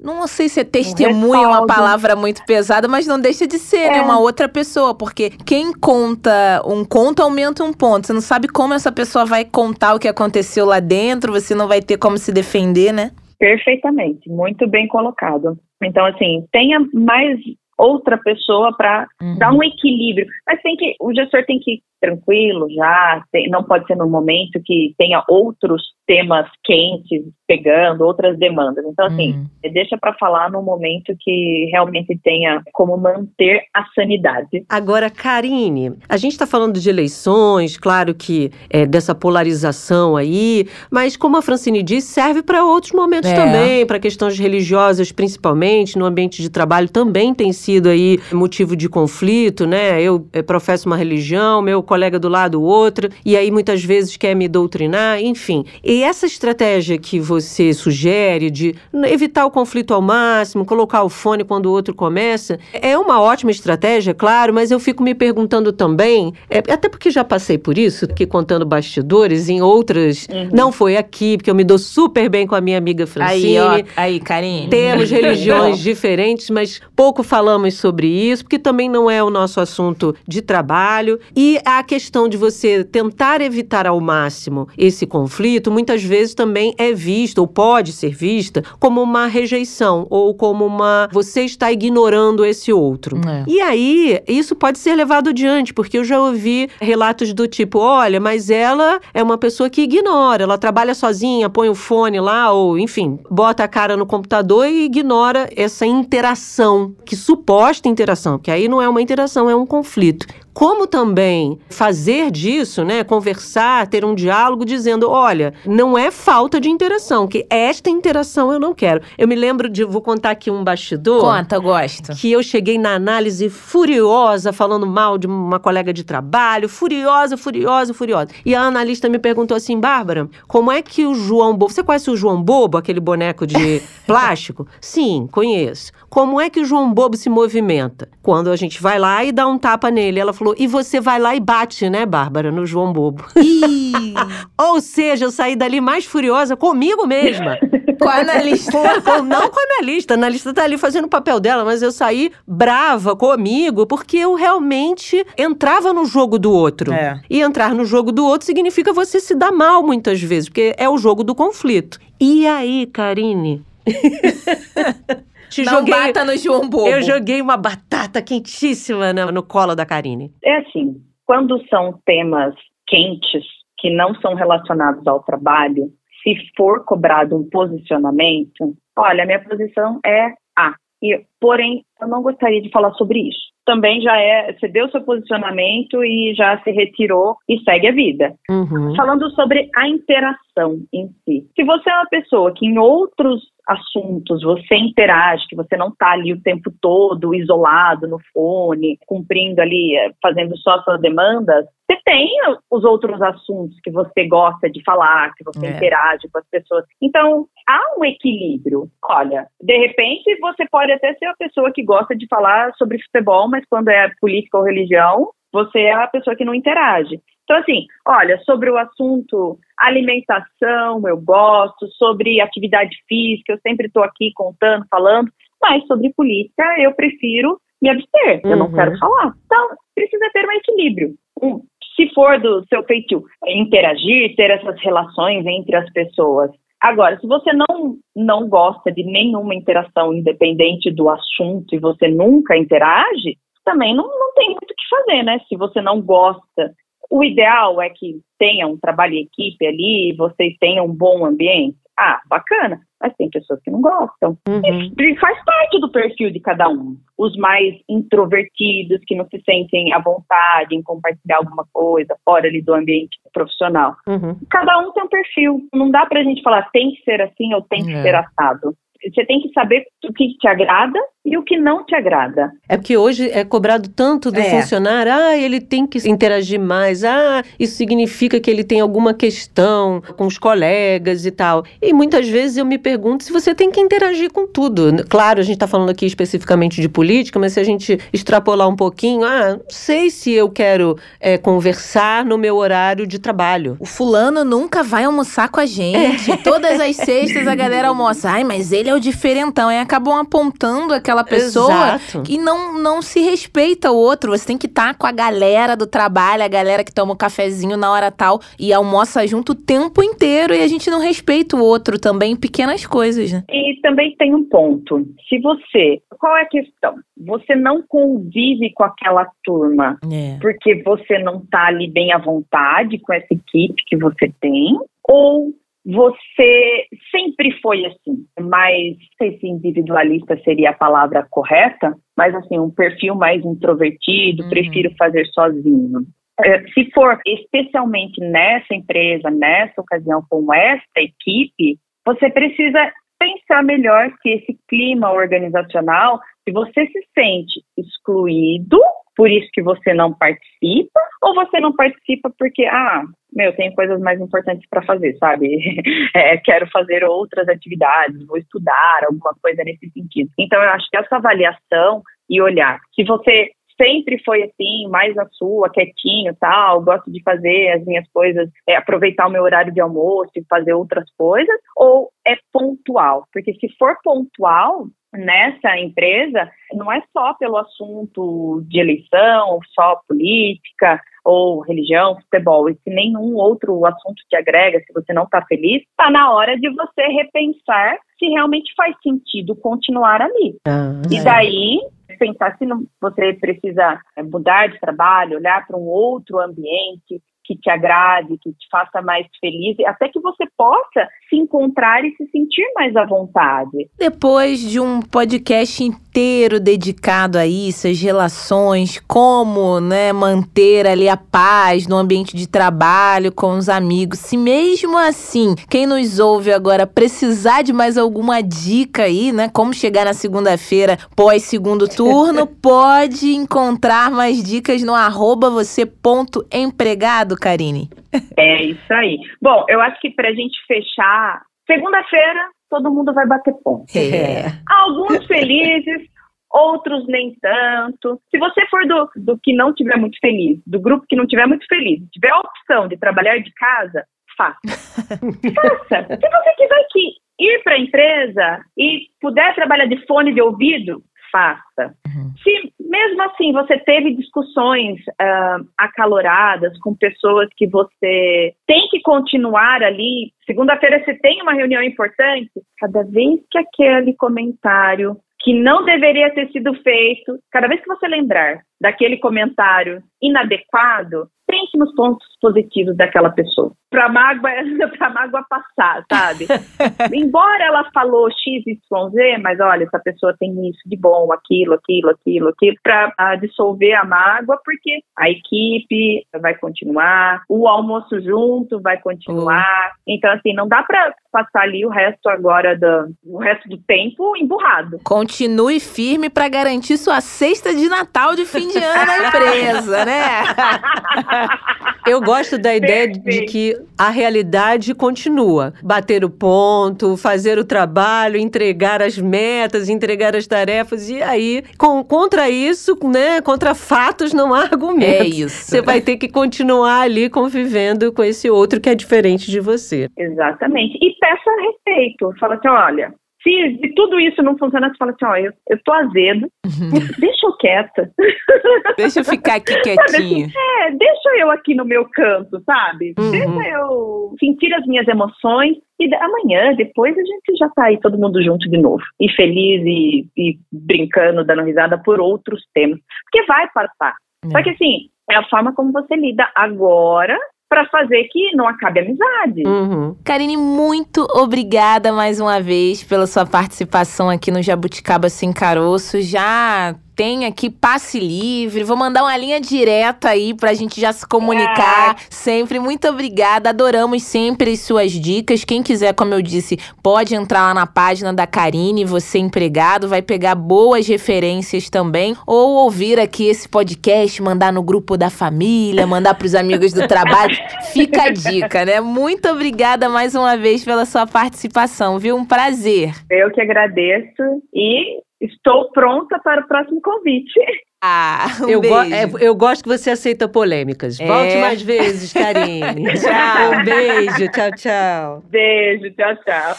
Não 0.00 0.26
sei 0.28 0.48
se 0.48 0.60
é 0.60 0.64
testemunha 0.64 1.42
é 1.42 1.46
uma 1.48 1.66
palavra 1.66 2.14
muito 2.14 2.44
pesada, 2.46 2.86
mas 2.86 3.06
não 3.06 3.20
deixa 3.20 3.46
de 3.46 3.58
ser, 3.58 3.90
né, 3.90 3.98
é. 3.98 3.98
né? 3.98 4.02
Uma 4.02 4.20
outra 4.20 4.48
pessoa, 4.48 4.94
porque 4.94 5.30
quem 5.44 5.72
conta 5.72 6.62
um 6.64 6.84
conto 6.84 7.20
aumenta 7.20 7.64
um 7.64 7.72
ponto. 7.72 8.06
Você 8.06 8.12
não 8.12 8.20
sabe 8.20 8.46
como 8.46 8.74
essa 8.74 8.92
pessoa 8.92 9.26
vai 9.26 9.44
contar 9.44 9.94
o 9.94 9.98
que 9.98 10.06
aconteceu 10.06 10.64
lá 10.64 10.78
dentro, 10.78 11.32
você 11.32 11.54
não 11.54 11.66
vai 11.66 11.82
ter 11.82 11.98
como 11.98 12.16
se 12.16 12.32
defender, 12.32 12.92
né? 12.92 13.10
Perfeitamente, 13.38 14.28
muito 14.30 14.66
bem 14.68 14.86
colocado. 14.86 15.58
Então, 15.82 16.04
assim, 16.06 16.44
tenha 16.52 16.80
mais 16.92 17.38
outra 17.78 18.18
pessoa 18.18 18.76
para 18.76 19.06
uhum. 19.22 19.38
dar 19.38 19.52
um 19.52 19.62
equilíbrio. 19.62 20.26
Mas 20.46 20.60
tem 20.62 20.76
que, 20.76 20.94
o 21.00 21.14
gestor 21.14 21.44
tem 21.46 21.58
que 21.60 21.74
ir 21.74 21.82
tranquilo 22.00 22.68
já, 22.70 23.22
tem, 23.32 23.48
não 23.48 23.64
pode 23.64 23.86
ser 23.86 23.96
no 23.96 24.08
momento 24.08 24.60
que 24.64 24.94
tenha 24.98 25.22
outros 25.28 25.82
temas 26.06 26.48
quentes 26.64 27.24
pegando, 27.48 28.04
outras 28.04 28.38
demandas. 28.38 28.84
Então, 28.84 29.06
assim, 29.06 29.32
uhum. 29.32 29.72
deixa 29.72 29.96
para 29.96 30.12
falar 30.12 30.50
no 30.50 30.62
momento 30.62 31.14
que 31.18 31.66
realmente 31.72 32.16
tenha 32.22 32.62
como 32.74 32.94
manter 32.98 33.62
a 33.74 33.86
sanidade. 33.94 34.66
Agora, 34.68 35.08
Karine, 35.08 35.94
a 36.06 36.18
gente 36.18 36.32
está 36.32 36.46
falando 36.46 36.78
de 36.78 36.90
eleições, 36.90 37.78
claro 37.78 38.14
que 38.14 38.52
é 38.68 38.84
dessa 38.84 39.14
polarização 39.14 40.14
aí, 40.14 40.66
mas 40.90 41.16
como 41.16 41.38
a 41.38 41.42
Francine 41.42 41.82
disse, 41.82 42.08
serve 42.08 42.42
para 42.42 42.62
outros 42.62 42.92
momentos 42.92 43.30
é. 43.30 43.34
também, 43.34 43.86
para 43.86 43.98
questões 43.98 44.38
religiosas 44.38 45.10
principalmente, 45.10 45.98
no 45.98 46.04
ambiente 46.04 46.42
de 46.42 46.50
trabalho 46.50 46.88
também 46.90 47.32
tem 47.32 47.50
sido 47.50 47.88
aí 47.88 48.20
motivo 48.30 48.76
de 48.76 48.90
conflito, 48.90 49.66
né? 49.66 50.02
Eu 50.02 50.28
é, 50.34 50.42
professo 50.42 50.86
uma 50.86 50.96
religião, 50.96 51.62
meu 51.62 51.82
colega 51.82 52.18
do 52.18 52.28
lado 52.28 52.62
outra, 52.62 53.08
e 53.24 53.36
aí 53.38 53.50
muitas 53.50 53.82
vezes 53.82 54.18
quer 54.18 54.34
me 54.34 54.48
doutrinar, 54.48 55.18
enfim. 55.22 55.64
E 55.82 56.02
essa 56.02 56.26
estratégia 56.26 56.98
que 56.98 57.18
você 57.18 57.37
sugere 57.40 58.50
de 58.50 58.74
evitar 59.06 59.46
o 59.46 59.50
conflito 59.50 59.94
ao 59.94 60.02
máximo, 60.02 60.64
colocar 60.64 61.02
o 61.02 61.08
fone 61.08 61.44
quando 61.44 61.66
o 61.66 61.72
outro 61.72 61.94
começa, 61.94 62.58
é 62.72 62.96
uma 62.96 63.20
ótima 63.20 63.50
estratégia, 63.50 64.14
claro, 64.14 64.52
mas 64.52 64.70
eu 64.70 64.78
fico 64.80 65.02
me 65.02 65.14
perguntando 65.14 65.72
também, 65.72 66.32
é, 66.50 66.58
até 66.58 66.88
porque 66.88 67.10
já 67.10 67.24
passei 67.24 67.58
por 67.58 67.76
isso, 67.78 68.06
que 68.08 68.26
contando 68.26 68.64
bastidores 68.64 69.48
em 69.48 69.60
outras, 69.60 70.26
uhum. 70.30 70.50
não 70.52 70.72
foi 70.72 70.96
aqui, 70.96 71.36
porque 71.36 71.50
eu 71.50 71.54
me 71.54 71.64
dou 71.64 71.78
super 71.78 72.28
bem 72.28 72.46
com 72.46 72.54
a 72.54 72.60
minha 72.60 72.78
amiga 72.78 73.06
Francine. 73.06 73.58
Aí, 73.58 73.58
ó, 73.58 73.82
aí, 73.96 74.20
Karine. 74.20 74.68
Temos 74.68 75.10
religiões 75.10 75.78
diferentes, 75.78 76.50
mas 76.50 76.80
pouco 76.94 77.22
falamos 77.22 77.74
sobre 77.74 78.06
isso, 78.06 78.44
porque 78.44 78.58
também 78.58 78.88
não 78.88 79.10
é 79.10 79.22
o 79.22 79.30
nosso 79.30 79.60
assunto 79.60 80.14
de 80.26 80.42
trabalho. 80.42 81.18
E 81.36 81.58
a 81.64 81.82
questão 81.82 82.28
de 82.28 82.36
você 82.36 82.84
tentar 82.84 83.40
evitar 83.40 83.86
ao 83.86 84.00
máximo 84.00 84.68
esse 84.76 85.06
conflito, 85.06 85.70
muitas 85.70 86.02
vezes 86.02 86.34
também 86.34 86.74
é 86.78 86.92
vista, 87.28 87.40
ou 87.40 87.46
pode 87.46 87.92
ser 87.92 88.14
vista, 88.14 88.62
como 88.80 89.02
uma 89.02 89.26
rejeição, 89.26 90.06
ou 90.10 90.34
como 90.34 90.64
uma. 90.64 91.08
Você 91.12 91.42
está 91.42 91.70
ignorando 91.70 92.44
esse 92.44 92.72
outro. 92.72 93.20
É. 93.28 93.44
E 93.46 93.60
aí, 93.60 94.20
isso 94.26 94.56
pode 94.56 94.78
ser 94.78 94.94
levado 94.94 95.30
adiante, 95.30 95.74
porque 95.74 95.98
eu 95.98 96.04
já 96.04 96.20
ouvi 96.20 96.68
relatos 96.80 97.32
do 97.32 97.46
tipo: 97.46 97.78
olha, 97.78 98.20
mas 98.20 98.50
ela 98.50 99.00
é 99.12 99.22
uma 99.22 99.36
pessoa 99.36 99.68
que 99.68 99.82
ignora, 99.82 100.44
ela 100.44 100.58
trabalha 100.58 100.94
sozinha, 100.94 101.50
põe 101.50 101.68
o 101.68 101.74
fone 101.74 102.20
lá, 102.20 102.52
ou 102.52 102.78
enfim, 102.78 103.18
bota 103.30 103.64
a 103.64 103.68
cara 103.68 103.96
no 103.96 104.06
computador 104.06 104.66
e 104.66 104.84
ignora 104.84 105.48
essa 105.54 105.86
interação, 105.86 106.94
que 107.04 107.16
suposta 107.16 107.88
interação, 107.88 108.38
que 108.38 108.50
aí 108.50 108.68
não 108.68 108.80
é 108.80 108.88
uma 108.88 109.02
interação, 109.02 109.50
é 109.50 109.56
um 109.56 109.66
conflito 109.66 110.26
como 110.58 110.88
também 110.88 111.56
fazer 111.70 112.32
disso, 112.32 112.82
né, 112.84 113.04
conversar, 113.04 113.86
ter 113.86 114.04
um 114.04 114.12
diálogo 114.12 114.64
dizendo, 114.64 115.08
olha, 115.08 115.54
não 115.64 115.96
é 115.96 116.10
falta 116.10 116.60
de 116.60 116.68
interação, 116.68 117.28
que 117.28 117.46
esta 117.48 117.88
interação 117.88 118.52
eu 118.52 118.58
não 118.58 118.74
quero. 118.74 119.00
Eu 119.16 119.28
me 119.28 119.36
lembro 119.36 119.68
de, 119.68 119.84
vou 119.84 120.02
contar 120.02 120.32
aqui 120.32 120.50
um 120.50 120.64
bastidor. 120.64 121.20
Conta, 121.20 121.54
eu 121.54 121.62
gosto. 121.62 122.12
Que 122.16 122.32
eu 122.32 122.42
cheguei 122.42 122.76
na 122.76 122.94
análise 122.94 123.48
furiosa, 123.48 124.52
falando 124.52 124.84
mal 124.84 125.16
de 125.16 125.28
uma 125.28 125.60
colega 125.60 125.92
de 125.92 126.02
trabalho, 126.02 126.68
furiosa, 126.68 127.36
furiosa, 127.36 127.94
furiosa. 127.94 128.30
E 128.44 128.52
a 128.52 128.62
analista 128.62 129.08
me 129.08 129.20
perguntou 129.20 129.56
assim, 129.56 129.78
Bárbara, 129.78 130.28
como 130.48 130.72
é 130.72 130.82
que 130.82 131.06
o 131.06 131.14
João 131.14 131.56
Bobo, 131.56 131.72
você 131.72 131.84
conhece 131.84 132.10
o 132.10 132.16
João 132.16 132.42
Bobo, 132.42 132.76
aquele 132.76 132.98
boneco 132.98 133.46
de 133.46 133.80
plástico? 134.04 134.66
Sim, 134.80 135.28
conheço. 135.30 135.92
Como 136.10 136.40
é 136.40 136.50
que 136.50 136.58
o 136.58 136.64
João 136.64 136.92
Bobo 136.92 137.16
se 137.16 137.30
movimenta? 137.30 138.08
Quando 138.20 138.50
a 138.50 138.56
gente 138.56 138.82
vai 138.82 138.98
lá 138.98 139.22
e 139.22 139.30
dá 139.30 139.46
um 139.46 139.56
tapa 139.56 139.88
nele. 139.88 140.18
Ela 140.18 140.32
falou, 140.32 140.47
falou: 140.48 140.54
e 140.58 140.66
você 140.66 141.00
vai 141.00 141.18
lá 141.18 141.34
e 141.34 141.40
bate, 141.40 141.88
né, 141.90 142.06
Bárbara, 142.06 142.50
no 142.50 142.64
João 142.64 142.92
Bobo. 142.92 143.24
Ou 144.58 144.80
seja, 144.80 145.26
eu 145.26 145.30
saí 145.30 145.56
dali 145.56 145.80
mais 145.80 146.04
furiosa 146.04 146.56
comigo 146.56 147.06
mesma. 147.06 147.58
com 148.00 148.08
a 148.08 148.16
analista. 148.20 148.72
Com, 148.72 149.02
com, 149.02 149.22
não 149.22 149.48
com 149.50 149.60
a 149.60 149.74
analista. 149.74 150.14
A 150.14 150.16
analista 150.16 150.54
tá 150.54 150.64
ali 150.64 150.78
fazendo 150.78 151.04
o 151.04 151.08
papel 151.08 151.40
dela, 151.40 151.64
mas 151.64 151.82
eu 151.82 151.92
saí 151.92 152.30
brava 152.46 153.16
comigo 153.16 153.86
porque 153.86 154.18
eu 154.18 154.34
realmente 154.34 155.24
entrava 155.36 155.92
no 155.92 156.04
jogo 156.04 156.38
do 156.38 156.52
outro. 156.52 156.92
É. 156.92 157.20
E 157.28 157.40
entrar 157.40 157.74
no 157.74 157.84
jogo 157.84 158.12
do 158.12 158.24
outro 158.24 158.46
significa 158.46 158.92
você 158.92 159.20
se 159.20 159.34
dar 159.34 159.52
mal 159.52 159.82
muitas 159.82 160.20
vezes, 160.22 160.48
porque 160.48 160.74
é 160.78 160.88
o 160.88 160.98
jogo 160.98 161.24
do 161.24 161.34
conflito. 161.34 161.98
E 162.20 162.46
aí, 162.46 162.86
Karine? 162.86 163.64
Te 165.48 165.64
não 165.64 165.78
joguei, 165.78 165.94
bata 165.94 166.24
no 166.24 166.36
João 166.36 166.68
Bobo. 166.68 166.88
Eu 166.88 167.02
joguei 167.02 167.40
uma 167.40 167.56
batata 167.56 168.22
quentíssima 168.22 169.12
no, 169.12 169.32
no 169.32 169.42
colo 169.42 169.74
da 169.74 169.86
Karine. 169.86 170.32
É 170.44 170.56
assim, 170.58 171.02
quando 171.26 171.62
são 171.68 171.98
temas 172.04 172.54
quentes 172.86 173.44
que 173.78 173.90
não 173.90 174.14
são 174.16 174.34
relacionados 174.34 175.06
ao 175.06 175.22
trabalho, 175.22 175.90
se 176.22 176.34
for 176.56 176.84
cobrado 176.84 177.36
um 177.36 177.48
posicionamento, 177.48 178.74
olha, 178.96 179.24
minha 179.24 179.42
posição 179.42 180.00
é 180.04 180.32
A. 180.56 180.74
E, 181.02 181.24
porém, 181.40 181.84
eu 182.00 182.08
não 182.08 182.22
gostaria 182.22 182.60
de 182.60 182.70
falar 182.70 182.92
sobre 182.94 183.20
isso. 183.20 183.48
Também 183.64 184.00
já 184.00 184.16
é, 184.16 184.52
você 184.52 184.66
deu 184.66 184.88
seu 184.88 185.02
posicionamento 185.02 186.02
e 186.02 186.34
já 186.34 186.58
se 186.62 186.70
retirou 186.70 187.36
e 187.48 187.58
segue 187.60 187.88
a 187.88 187.92
vida. 187.92 188.34
Uhum. 188.50 188.94
Falando 188.96 189.28
sobre 189.32 189.68
a 189.76 189.88
interação 189.88 190.80
em 190.92 191.08
si. 191.24 191.46
Se 191.54 191.64
você 191.64 191.90
é 191.90 191.94
uma 191.94 192.08
pessoa 192.08 192.54
que 192.54 192.66
em 192.66 192.78
outros 192.78 193.42
assuntos, 193.68 194.42
você 194.42 194.74
interage, 194.74 195.46
que 195.46 195.54
você 195.54 195.76
não 195.76 195.88
está 195.88 196.12
ali 196.12 196.32
o 196.32 196.40
tempo 196.40 196.72
todo 196.80 197.34
isolado 197.34 198.08
no 198.08 198.18
fone, 198.32 198.98
cumprindo 199.06 199.60
ali, 199.60 199.94
eh, 199.94 200.10
fazendo 200.22 200.56
só 200.56 200.80
suas 200.82 200.98
demandas, 201.02 201.66
você 201.90 202.00
tem 202.04 202.28
os 202.70 202.84
outros 202.84 203.20
assuntos 203.20 203.78
que 203.82 203.90
você 203.90 204.26
gosta 204.26 204.70
de 204.70 204.82
falar, 204.84 205.34
que 205.34 205.44
você 205.44 205.66
é. 205.66 205.70
interage 205.70 206.28
com 206.32 206.38
as 206.38 206.48
pessoas. 206.50 206.84
Então, 207.00 207.46
há 207.68 207.98
um 207.98 208.04
equilíbrio. 208.04 208.88
Olha, 209.04 209.46
de 209.60 209.76
repente 209.76 210.38
você 210.40 210.66
pode 210.70 210.92
até 210.92 211.14
ser 211.14 211.27
a 211.28 211.36
pessoa 211.36 211.72
que 211.72 211.82
gosta 211.82 212.16
de 212.16 212.26
falar 212.26 212.72
sobre 212.74 213.02
futebol, 213.02 213.48
mas 213.48 213.64
quando 213.68 213.88
é 213.88 214.10
política 214.20 214.58
ou 214.58 214.64
religião, 214.64 215.30
você 215.52 215.80
é 215.80 215.92
a 215.92 216.06
pessoa 216.06 216.36
que 216.36 216.44
não 216.44 216.54
interage. 216.54 217.20
Então, 217.44 217.56
assim, 217.56 217.86
olha, 218.06 218.38
sobre 218.44 218.70
o 218.70 218.76
assunto 218.76 219.58
alimentação, 219.78 221.02
eu 221.08 221.16
gosto, 221.18 221.86
sobre 221.92 222.40
atividade 222.40 222.94
física, 223.08 223.52
eu 223.52 223.58
sempre 223.66 223.86
estou 223.86 224.02
aqui 224.02 224.32
contando, 224.34 224.84
falando, 224.90 225.30
mas 225.62 225.86
sobre 225.86 226.12
política 226.14 226.64
eu 226.78 226.92
prefiro 226.92 227.58
me 227.80 227.88
abster, 227.88 228.40
uhum. 228.44 228.50
eu 228.50 228.56
não 228.56 228.66
uhum. 228.66 228.74
quero 228.74 228.98
falar. 228.98 229.32
Então, 229.46 229.68
precisa 229.94 230.30
ter 230.32 230.46
um 230.46 230.52
equilíbrio. 230.52 231.14
Um, 231.42 231.62
se 231.96 232.12
for 232.14 232.38
do 232.38 232.64
seu 232.68 232.84
feitio 232.84 233.24
interagir, 233.46 234.36
ter 234.36 234.50
essas 234.50 234.80
relações 234.82 235.44
entre 235.46 235.74
as 235.74 235.90
pessoas. 235.92 236.50
Agora, 236.80 237.18
se 237.18 237.26
você 237.26 237.52
não, 237.52 237.96
não 238.14 238.48
gosta 238.48 238.92
de 238.92 239.02
nenhuma 239.02 239.54
interação 239.54 240.14
independente 240.14 240.90
do 240.90 241.08
assunto 241.08 241.74
e 241.74 241.78
você 241.78 242.08
nunca 242.08 242.56
interage, 242.56 243.36
também 243.64 243.94
não, 243.94 244.06
não 244.06 244.32
tem 244.34 244.48
muito 244.48 244.70
o 244.70 244.74
que 244.74 244.88
fazer, 244.88 245.22
né? 245.24 245.40
Se 245.48 245.56
você 245.56 245.80
não 245.80 246.00
gosta 246.00 246.72
o 247.10 247.24
ideal 247.24 247.80
é 247.80 247.88
que 247.88 248.20
tenha 248.38 248.66
um 248.66 248.76
trabalho 248.76 249.14
em 249.14 249.22
equipe 249.22 249.66
ali, 249.66 250.14
vocês 250.16 250.54
tenham 250.60 250.86
um 250.86 250.94
bom 250.94 251.24
ambiente. 251.24 251.78
Ah, 251.98 252.20
bacana. 252.26 252.80
Mas 253.00 253.12
tem 253.16 253.28
pessoas 253.28 253.60
que 253.62 253.70
não 253.70 253.80
gostam. 253.80 254.38
Uhum. 254.48 254.92
E 254.98 255.16
faz 255.18 255.44
parte 255.44 255.80
do 255.80 255.90
perfil 255.90 256.30
de 256.30 256.38
cada 256.38 256.68
um. 256.68 256.96
Os 257.16 257.36
mais 257.36 257.74
introvertidos, 257.88 259.00
que 259.06 259.16
não 259.16 259.26
se 259.28 259.40
sentem 259.42 259.92
à 259.92 259.98
vontade 259.98 260.76
em 260.76 260.82
compartilhar 260.82 261.38
alguma 261.38 261.66
coisa 261.72 262.16
fora 262.24 262.46
ali 262.46 262.62
do 262.62 262.74
ambiente 262.74 263.18
profissional. 263.32 263.96
Uhum. 264.06 264.36
Cada 264.48 264.78
um 264.78 264.92
tem 264.92 265.02
um 265.02 265.08
perfil. 265.08 265.68
Não 265.74 265.90
dá 265.90 266.06
pra 266.06 266.22
gente 266.22 266.42
falar 266.42 266.68
tem 266.72 266.92
que 266.92 267.02
ser 267.02 267.20
assim 267.20 267.52
ou 267.54 267.62
tem 267.62 267.84
que 267.84 267.92
é. 267.92 268.02
ser 268.02 268.14
assado. 268.14 268.74
Você 269.02 269.24
tem 269.24 269.40
que 269.40 269.50
saber 269.52 269.84
o 270.04 270.12
que 270.12 270.36
te 270.38 270.48
agrada 270.48 270.98
e 271.24 271.36
o 271.36 271.42
que 271.42 271.58
não 271.58 271.84
te 271.84 271.94
agrada. 271.94 272.50
É 272.68 272.76
porque 272.76 272.96
hoje 272.96 273.30
é 273.30 273.44
cobrado 273.44 273.88
tanto 273.90 274.30
do 274.30 274.40
é. 274.40 274.44
funcionário, 274.44 275.12
ah, 275.12 275.36
ele 275.36 275.60
tem 275.60 275.86
que 275.86 275.98
interagir 276.08 276.58
mais, 276.58 277.04
ah, 277.04 277.42
isso 277.58 277.76
significa 277.76 278.40
que 278.40 278.50
ele 278.50 278.64
tem 278.64 278.80
alguma 278.80 279.12
questão 279.12 280.02
com 280.16 280.26
os 280.26 280.38
colegas 280.38 281.26
e 281.26 281.30
tal. 281.30 281.64
E 281.82 281.92
muitas 281.92 282.28
vezes 282.28 282.56
eu 282.56 282.64
me 282.64 282.78
pergunto 282.78 283.24
se 283.24 283.32
você 283.32 283.54
tem 283.54 283.70
que 283.70 283.80
interagir 283.80 284.32
com 284.32 284.46
tudo. 284.46 285.04
Claro, 285.08 285.40
a 285.40 285.42
gente 285.42 285.56
está 285.56 285.66
falando 285.66 285.90
aqui 285.90 286.06
especificamente 286.06 286.80
de 286.80 286.88
política, 286.88 287.38
mas 287.38 287.52
se 287.52 287.60
a 287.60 287.64
gente 287.64 287.98
extrapolar 288.12 288.68
um 288.68 288.76
pouquinho, 288.76 289.24
ah, 289.24 289.56
não 289.56 289.60
sei 289.68 290.10
se 290.10 290.32
eu 290.32 290.48
quero 290.48 290.96
é, 291.20 291.36
conversar 291.36 292.24
no 292.24 292.38
meu 292.38 292.56
horário 292.56 293.06
de 293.06 293.18
trabalho. 293.18 293.76
O 293.78 293.86
fulano 293.86 294.44
nunca 294.44 294.82
vai 294.82 295.04
almoçar 295.04 295.50
com 295.50 295.60
a 295.60 295.66
gente. 295.66 296.30
É. 296.30 296.36
Todas 296.38 296.80
as 296.80 296.96
sextas 296.96 297.46
a 297.46 297.54
galera 297.54 297.88
almoça. 297.88 298.30
Ai, 298.30 298.44
mas 298.44 298.72
ele 298.72 298.87
é 298.88 298.94
o 298.94 299.00
diferentão. 299.00 299.68
Aí 299.68 299.78
acabam 299.78 300.14
apontando 300.14 300.94
aquela 300.94 301.24
pessoa 301.24 301.94
Exato. 301.94 302.22
e 302.28 302.38
não, 302.38 302.78
não 302.78 303.02
se 303.02 303.20
respeita 303.20 303.90
o 303.90 303.96
outro. 303.96 304.30
Você 304.30 304.46
tem 304.46 304.58
que 304.58 304.66
estar 304.66 304.92
tá 304.92 304.98
com 304.98 305.06
a 305.06 305.12
galera 305.12 305.76
do 305.76 305.86
trabalho, 305.86 306.42
a 306.42 306.48
galera 306.48 306.84
que 306.84 306.92
toma 306.92 307.12
um 307.12 307.16
cafezinho 307.16 307.76
na 307.76 307.90
hora 307.90 308.10
tal 308.10 308.40
e 308.58 308.72
almoça 308.72 309.26
junto 309.26 309.52
o 309.52 309.54
tempo 309.54 310.02
inteiro 310.02 310.54
e 310.54 310.62
a 310.62 310.68
gente 310.68 310.90
não 310.90 311.00
respeita 311.00 311.56
o 311.56 311.62
outro 311.62 311.98
também 311.98 312.36
pequenas 312.36 312.86
coisas, 312.86 313.32
né? 313.32 313.44
E 313.50 313.78
também 313.82 314.14
tem 314.16 314.34
um 314.34 314.44
ponto. 314.44 315.06
Se 315.28 315.38
você. 315.38 316.00
Qual 316.18 316.36
é 316.36 316.42
a 316.42 316.48
questão? 316.48 316.94
Você 317.16 317.54
não 317.54 317.82
convive 317.86 318.72
com 318.74 318.84
aquela 318.84 319.28
turma 319.44 319.98
é. 320.10 320.36
porque 320.40 320.82
você 320.82 321.18
não 321.18 321.40
tá 321.46 321.66
ali 321.66 321.88
bem 321.90 322.12
à 322.12 322.18
vontade 322.18 322.98
com 322.98 323.12
essa 323.12 323.32
equipe 323.32 323.82
que 323.86 323.96
você 323.96 324.32
tem, 324.40 324.76
ou 325.08 325.52
você 325.90 326.84
sempre 327.10 327.50
foi 327.62 327.86
assim, 327.86 328.26
mas 328.38 328.90
não 328.90 329.06
sei 329.16 329.38
se 329.38 329.46
individualista 329.48 330.38
seria 330.44 330.70
a 330.70 330.76
palavra 330.76 331.26
correta, 331.30 331.94
mas 332.14 332.34
assim, 332.34 332.58
um 332.58 332.70
perfil 332.70 333.14
mais 333.14 333.42
introvertido, 333.42 334.42
uhum. 334.42 334.50
prefiro 334.50 334.94
fazer 334.98 335.26
sozinho. 335.28 336.00
É, 336.44 336.62
se 336.68 336.90
for 336.92 337.18
especialmente 337.26 338.20
nessa 338.20 338.74
empresa, 338.74 339.30
nessa 339.30 339.80
ocasião, 339.80 340.22
com 340.28 340.52
esta 340.52 341.00
equipe, 341.00 341.78
você 342.04 342.28
precisa 342.30 342.92
pensar 343.18 343.64
melhor 343.64 344.12
se 344.20 344.28
esse 344.28 344.58
clima 344.68 345.10
organizacional, 345.10 346.20
se 346.44 346.52
você 346.52 346.86
se 346.86 347.00
sente 347.14 347.62
excluído, 347.78 348.78
por 349.18 349.28
isso 349.28 349.48
que 349.52 349.60
você 349.60 349.92
não 349.92 350.14
participa, 350.14 351.00
ou 351.20 351.34
você 351.34 351.58
não 351.58 351.74
participa 351.74 352.32
porque, 352.38 352.64
ah, 352.66 353.02
meu, 353.32 353.52
tenho 353.56 353.74
coisas 353.74 354.00
mais 354.00 354.20
importantes 354.20 354.64
para 354.70 354.80
fazer, 354.82 355.16
sabe? 355.18 355.48
É, 356.14 356.36
quero 356.38 356.68
fazer 356.70 357.04
outras 357.04 357.48
atividades, 357.48 358.24
vou 358.26 358.38
estudar, 358.38 359.00
alguma 359.04 359.34
coisa 359.42 359.62
nesse 359.64 359.90
sentido. 359.90 360.30
Então, 360.38 360.62
eu 360.62 360.70
acho 360.70 360.88
que 360.88 360.96
essa 360.96 361.16
avaliação 361.16 362.02
e 362.30 362.40
olhar, 362.40 362.78
se 362.94 363.04
você 363.04 363.50
sempre 363.80 364.22
foi 364.24 364.42
assim, 364.42 364.88
mais 364.88 365.14
na 365.14 365.26
sua, 365.30 365.70
quietinho 365.70 366.36
tal, 366.38 366.82
gosto 366.82 367.10
de 367.10 367.22
fazer 367.22 367.72
as 367.72 367.84
minhas 367.84 368.06
coisas, 368.12 368.50
é, 368.68 368.76
aproveitar 368.76 369.26
o 369.26 369.30
meu 369.30 369.42
horário 369.42 369.72
de 369.72 369.80
almoço 369.80 370.32
e 370.36 370.44
fazer 370.48 370.74
outras 370.74 371.08
coisas, 371.16 371.56
ou 371.76 372.10
é 372.26 372.36
pontual? 372.52 373.24
Porque 373.32 373.54
se 373.54 373.68
for 373.78 373.96
pontual, 374.02 374.86
nessa 375.12 375.78
empresa 375.78 376.50
não 376.74 376.92
é 376.92 377.02
só 377.12 377.32
pelo 377.34 377.56
assunto 377.56 378.62
de 378.68 378.78
eleição, 378.78 379.58
só 379.74 380.00
política 380.06 381.00
ou 381.24 381.60
religião, 381.60 382.16
futebol, 382.22 382.70
e 382.70 382.74
se 382.74 382.90
nenhum 382.90 383.34
outro 383.36 383.84
assunto 383.86 384.22
te 384.28 384.36
agrega, 384.36 384.80
se 384.80 384.92
você 384.92 385.12
não 385.12 385.24
está 385.24 385.44
feliz, 385.46 385.82
está 385.82 386.10
na 386.10 386.32
hora 386.32 386.58
de 386.58 386.68
você 386.70 387.06
repensar 387.08 387.98
se 388.18 388.26
realmente 388.28 388.72
faz 388.76 388.94
sentido 389.02 389.54
continuar 389.56 390.22
ali. 390.22 390.56
Ah, 390.66 391.00
e 391.10 391.22
daí 391.22 391.80
pensar 392.18 392.56
se 392.58 392.66
não, 392.66 392.84
você 393.00 393.32
precisa 393.34 394.00
mudar 394.30 394.68
de 394.68 394.80
trabalho, 394.80 395.38
olhar 395.38 395.66
para 395.66 395.76
um 395.76 395.86
outro 395.86 396.38
ambiente, 396.38 397.22
que 397.48 397.56
te 397.56 397.70
agrade, 397.70 398.36
que 398.42 398.50
te 398.50 398.68
faça 398.70 399.00
mais 399.00 399.26
feliz, 399.40 399.74
até 399.86 400.10
que 400.10 400.20
você 400.20 400.44
possa 400.54 401.08
se 401.30 401.36
encontrar 401.36 402.04
e 402.04 402.14
se 402.14 402.28
sentir 402.30 402.70
mais 402.76 402.94
à 402.94 403.06
vontade. 403.06 403.88
Depois 403.98 404.60
de 404.60 404.78
um 404.78 405.00
podcast 405.00 405.82
inteiro 405.82 406.60
dedicado 406.60 407.38
a 407.38 407.46
isso, 407.46 407.88
as 407.88 407.98
relações, 408.00 409.00
como 409.06 409.80
né, 409.80 410.12
manter 410.12 410.86
ali 410.86 411.08
a 411.08 411.16
paz 411.16 411.86
no 411.86 411.96
ambiente 411.96 412.36
de 412.36 412.46
trabalho 412.46 413.32
com 413.32 413.56
os 413.56 413.68
amigos, 413.70 414.18
se 414.18 414.36
mesmo 414.36 414.98
assim 414.98 415.54
quem 415.70 415.86
nos 415.86 416.18
ouve 416.18 416.52
agora 416.52 416.86
precisar 416.86 417.62
de 417.62 417.72
mais 417.72 417.96
alguma 417.96 418.42
dica 418.42 419.04
aí, 419.04 419.32
né, 419.32 419.48
como 419.48 419.72
chegar 419.72 420.04
na 420.04 420.12
segunda-feira 420.12 420.98
pós 421.16 421.44
segundo 421.44 421.88
turno, 421.88 422.46
pode 422.60 423.34
encontrar 423.34 424.10
mais 424.10 424.42
dicas 424.42 424.82
no 424.82 424.92
arroba 424.92 425.48
você 425.48 425.86
ponto 425.86 426.44
empregado, 426.52 427.37
Karine? 427.38 427.88
É 428.36 428.62
isso 428.62 428.92
aí. 428.92 429.18
Bom, 429.40 429.64
eu 429.68 429.80
acho 429.80 430.00
que 430.00 430.10
para 430.10 430.28
a 430.28 430.34
gente 430.34 430.56
fechar, 430.66 431.42
segunda-feira 431.66 432.48
todo 432.70 432.92
mundo 432.92 433.12
vai 433.14 433.26
bater 433.26 433.54
ponto. 433.64 433.86
É. 433.96 434.44
Alguns 434.68 435.26
felizes, 435.26 436.08
outros 436.50 437.06
nem 437.06 437.34
tanto. 437.40 438.20
Se 438.30 438.38
você 438.38 438.66
for 438.66 438.86
do, 438.86 439.10
do 439.16 439.38
que 439.42 439.54
não 439.54 439.74
tiver 439.74 439.96
muito 439.96 440.18
feliz, 440.20 440.60
do 440.66 440.80
grupo 440.80 441.06
que 441.08 441.16
não 441.16 441.26
tiver 441.26 441.46
muito 441.46 441.66
feliz, 441.66 442.00
tiver 442.12 442.30
a 442.30 442.40
opção 442.40 442.88
de 442.88 442.96
trabalhar 442.96 443.38
de 443.38 443.52
casa, 443.52 444.04
faça. 444.36 444.58
faça. 444.68 446.16
Se 446.16 446.28
você 446.28 446.54
quiser 446.56 446.86
que 446.92 447.14
ir 447.40 447.62
para 447.62 447.74
a 447.74 447.78
empresa 447.78 448.60
e 448.76 449.06
puder 449.20 449.54
trabalhar 449.54 449.86
de 449.86 450.04
fone 450.06 450.34
de 450.34 450.40
ouvido, 450.40 451.02
faça. 451.30 451.94
Uhum. 452.06 452.32
Se 452.42 452.72
mesmo 452.80 453.22
assim 453.22 453.52
você 453.52 453.78
teve 453.78 454.14
discussões 454.14 454.98
uh, 455.20 455.66
acaloradas 455.76 456.78
com 456.80 456.94
pessoas 456.94 457.48
que 457.56 457.66
você 457.66 458.54
tem 458.66 458.88
que 458.90 459.00
continuar 459.02 459.82
ali, 459.82 460.32
segunda-feira 460.46 461.02
você 461.04 461.14
tem 461.14 461.42
uma 461.42 461.52
reunião 461.52 461.82
importante, 461.82 462.50
cada 462.78 463.02
vez 463.04 463.40
que 463.50 463.58
aquele 463.58 464.14
comentário 464.14 465.16
que 465.40 465.54
não 465.54 465.84
deveria 465.84 466.34
ter 466.34 466.50
sido 466.50 466.74
feito, 466.82 467.38
cada 467.50 467.68
vez 467.68 467.80
que 467.80 467.88
você 467.88 468.08
lembrar 468.08 468.60
daquele 468.80 469.18
comentário 469.18 470.02
inadequado, 470.20 471.28
pense 471.48 471.76
nos 471.78 471.92
pontos 471.94 472.26
positivos 472.40 472.94
daquela 472.96 473.30
pessoa. 473.30 473.72
Pra 473.90 474.08
mágoa, 474.08 474.50
pra 474.98 475.08
mágoa 475.08 475.44
passar, 475.48 476.04
sabe? 476.12 476.46
Embora 477.12 477.64
ela 477.64 477.90
falou 477.92 478.30
X, 478.30 478.66
Y, 478.66 479.10
Z, 479.10 479.38
mas 479.38 479.58
olha, 479.58 479.84
essa 479.84 479.98
pessoa 479.98 480.36
tem 480.38 480.52
isso 480.68 480.80
de 480.84 480.96
bom, 480.96 481.32
aquilo, 481.32 481.74
aquilo, 481.74 482.10
aquilo, 482.10 482.48
aquilo, 482.50 482.76
pra 482.82 483.12
a, 483.16 483.34
dissolver 483.36 483.94
a 483.94 484.04
mágoa, 484.04 484.60
porque 484.62 485.00
a 485.16 485.30
equipe 485.30 486.26
vai 486.40 486.54
continuar, 486.56 487.42
o 487.48 487.66
almoço 487.66 488.20
junto 488.20 488.80
vai 488.82 489.00
continuar. 489.00 489.92
Uhum. 490.06 490.14
Então, 490.14 490.30
assim, 490.32 490.52
não 490.52 490.68
dá 490.68 490.82
pra 490.82 491.14
passar 491.32 491.62
ali 491.62 491.84
o 491.86 491.90
resto 491.90 492.28
agora 492.28 492.76
do, 492.78 493.14
o 493.24 493.38
resto 493.38 493.68
do 493.68 493.78
tempo 493.78 494.36
emburrado. 494.36 494.98
Continue 495.02 495.80
firme 495.80 496.28
para 496.28 496.48
garantir 496.48 496.98
sua 496.98 497.20
cesta 497.20 497.74
de 497.74 497.88
Natal 497.88 498.34
de 498.36 498.44
fim 498.44 498.67
ano 498.76 499.06
na 499.06 499.28
empresa, 499.28 500.04
né? 500.04 500.42
Eu 502.08 502.22
gosto 502.22 502.56
da 502.56 502.74
ideia 502.74 503.06
Perfeito. 503.06 503.30
de 503.30 503.52
que 503.52 503.76
a 503.98 504.08
realidade 504.08 504.94
continua. 504.94 505.74
Bater 505.82 506.24
o 506.24 506.30
ponto, 506.30 507.18
fazer 507.18 507.58
o 507.58 507.64
trabalho, 507.64 508.38
entregar 508.38 509.02
as 509.02 509.18
metas, 509.18 509.90
entregar 509.90 510.34
as 510.34 510.46
tarefas. 510.46 511.10
E 511.10 511.22
aí, 511.22 511.62
com, 511.76 512.02
contra 512.02 512.48
isso, 512.48 512.96
né? 513.04 513.42
Contra 513.42 513.74
fatos, 513.74 514.32
não 514.32 514.54
há 514.54 514.62
argumento. 514.62 515.22
É 515.22 515.26
isso. 515.26 515.66
Você 515.66 515.82
vai 515.82 516.00
ter 516.00 516.16
que 516.16 516.28
continuar 516.28 517.02
ali 517.02 517.28
convivendo 517.28 518.10
com 518.10 518.24
esse 518.24 518.48
outro 518.48 518.80
que 518.80 518.88
é 518.88 518.94
diferente 518.94 519.50
de 519.50 519.60
você. 519.60 520.08
Exatamente. 520.16 520.96
E 521.02 521.14
peça 521.20 521.50
respeito. 521.60 522.32
Fala 522.40 522.54
assim: 522.54 522.68
olha, 522.68 523.12
se, 523.42 523.78
se 523.80 523.94
tudo 523.94 524.18
isso 524.18 524.42
não 524.42 524.58
funciona, 524.58 524.88
você 524.88 524.96
fala 524.96 525.12
assim, 525.12 525.24
ó, 525.24 525.36
eu, 525.36 525.52
eu 525.70 525.78
tô 525.84 525.92
azedo, 525.92 526.50
uhum. 526.66 526.90
deixa 527.18 527.46
eu 527.46 527.56
quieta. 527.56 528.12
Deixa 528.96 529.20
eu 529.20 529.24
ficar 529.24 529.56
aqui 529.56 529.74
quietinho. 529.80 530.48
é, 530.48 530.90
deixa 530.90 531.28
eu 531.38 531.50
aqui 531.50 531.74
no 531.74 531.84
meu 531.84 532.08
canto, 532.10 532.60
sabe? 532.64 533.14
Uhum. 533.18 533.30
Deixa 533.30 533.68
eu 533.68 534.34
sentir 534.38 534.72
as 534.74 534.84
minhas 534.86 535.06
emoções 535.06 535.76
e 536.00 536.14
amanhã, 536.14 536.74
depois, 536.74 537.16
a 537.16 537.20
gente 537.20 537.58
já 537.58 537.68
tá 537.70 537.86
aí 537.86 537.98
todo 538.00 538.18
mundo 538.18 538.42
junto 538.42 538.68
de 538.68 538.78
novo. 538.78 539.02
E 539.20 539.28
feliz 539.32 539.82
e, 539.84 540.26
e 540.36 540.58
brincando, 540.72 541.44
dando 541.44 541.62
risada 541.62 541.98
por 541.98 542.20
outros 542.20 542.62
temas. 542.72 542.98
Porque 543.24 543.46
vai 543.46 543.68
passar. 543.72 544.14
É. 544.44 544.48
Só 544.50 544.62
que 544.62 544.70
assim, 544.70 545.08
é 545.30 545.36
a 545.36 545.48
forma 545.48 545.74
como 545.74 545.92
você 545.92 546.14
lida 546.14 546.48
agora 546.54 547.38
para 547.68 547.86
fazer 547.88 548.24
que 548.30 548.54
não 548.54 548.66
acabe 548.66 549.00
a 549.00 549.02
amizade. 549.02 549.62
Uhum. 549.66 550.16
Karine, 550.24 550.56
muito 550.56 551.26
obrigada 551.34 552.12
mais 552.12 552.40
uma 552.40 552.60
vez 552.60 553.04
pela 553.04 553.26
sua 553.26 553.44
participação 553.44 554.30
aqui 554.30 554.50
no 554.50 554.62
Jabuticaba 554.62 555.28
Sem 555.28 555.52
Caroço. 555.52 556.20
Já 556.22 556.96
tem 557.18 557.46
aqui 557.46 557.68
passe 557.68 558.20
livre. 558.20 558.84
Vou 558.84 558.96
mandar 558.96 559.24
uma 559.24 559.36
linha 559.36 559.60
direta 559.60 560.28
aí 560.28 560.54
pra 560.54 560.72
gente 560.72 561.00
já 561.00 561.12
se 561.12 561.26
comunicar 561.26 562.14
é. 562.14 562.16
sempre. 562.30 562.78
Muito 562.78 563.08
obrigada. 563.08 563.70
Adoramos 563.70 564.22
sempre 564.22 564.70
as 564.70 564.82
suas 564.82 565.10
dicas. 565.10 565.64
Quem 565.64 565.82
quiser, 565.82 566.14
como 566.14 566.32
eu 566.32 566.40
disse, 566.40 566.78
pode 567.02 567.34
entrar 567.34 567.62
lá 567.62 567.74
na 567.74 567.88
página 567.88 568.32
da 568.32 568.46
Karine, 568.46 569.04
você 569.04 569.40
empregado, 569.40 570.06
vai 570.06 570.22
pegar 570.22 570.54
boas 570.54 571.08
referências 571.08 571.90
também. 571.90 572.36
Ou 572.46 572.84
ouvir 572.84 573.18
aqui 573.18 573.48
esse 573.48 573.68
podcast, 573.68 574.40
mandar 574.40 574.72
no 574.72 574.84
grupo 574.84 575.16
da 575.16 575.28
família, 575.28 576.06
mandar 576.06 576.34
pros 576.34 576.54
amigos 576.54 576.92
do 576.92 577.08
trabalho. 577.08 577.56
Fica 577.92 578.26
a 578.26 578.30
dica, 578.30 578.84
né? 578.84 579.00
Muito 579.00 579.48
obrigada 579.48 580.08
mais 580.08 580.36
uma 580.36 580.56
vez 580.56 580.84
pela 580.84 581.04
sua 581.04 581.26
participação, 581.26 582.16
viu? 582.16 582.36
Um 582.36 582.44
prazer. 582.44 583.12
Eu 583.28 583.50
que 583.50 583.60
agradeço 583.60 584.62
e 584.72 585.18
Estou 585.40 585.90
pronta 585.92 586.38
para 586.40 586.62
o 586.62 586.68
próximo 586.68 587.00
convite. 587.00 587.60
Ah, 588.02 588.46
um 588.62 588.68
eu, 588.68 588.80
go 588.80 589.00
é, 589.02 589.24
eu 589.40 589.54
gosto 589.54 589.82
que 589.82 589.88
você 589.88 590.10
aceita 590.10 590.48
polêmicas. 590.48 591.18
É. 591.18 591.26
Volte 591.26 591.56
mais 591.58 591.82
vezes, 591.82 592.32
Karine. 592.32 593.04
tchau, 593.18 593.72
um 593.72 593.84
beijo. 593.84 594.48
Tchau, 594.52 594.70
tchau. 594.76 595.42
Beijo, 595.48 596.10
tchau, 596.14 596.36
tchau. 596.44 596.76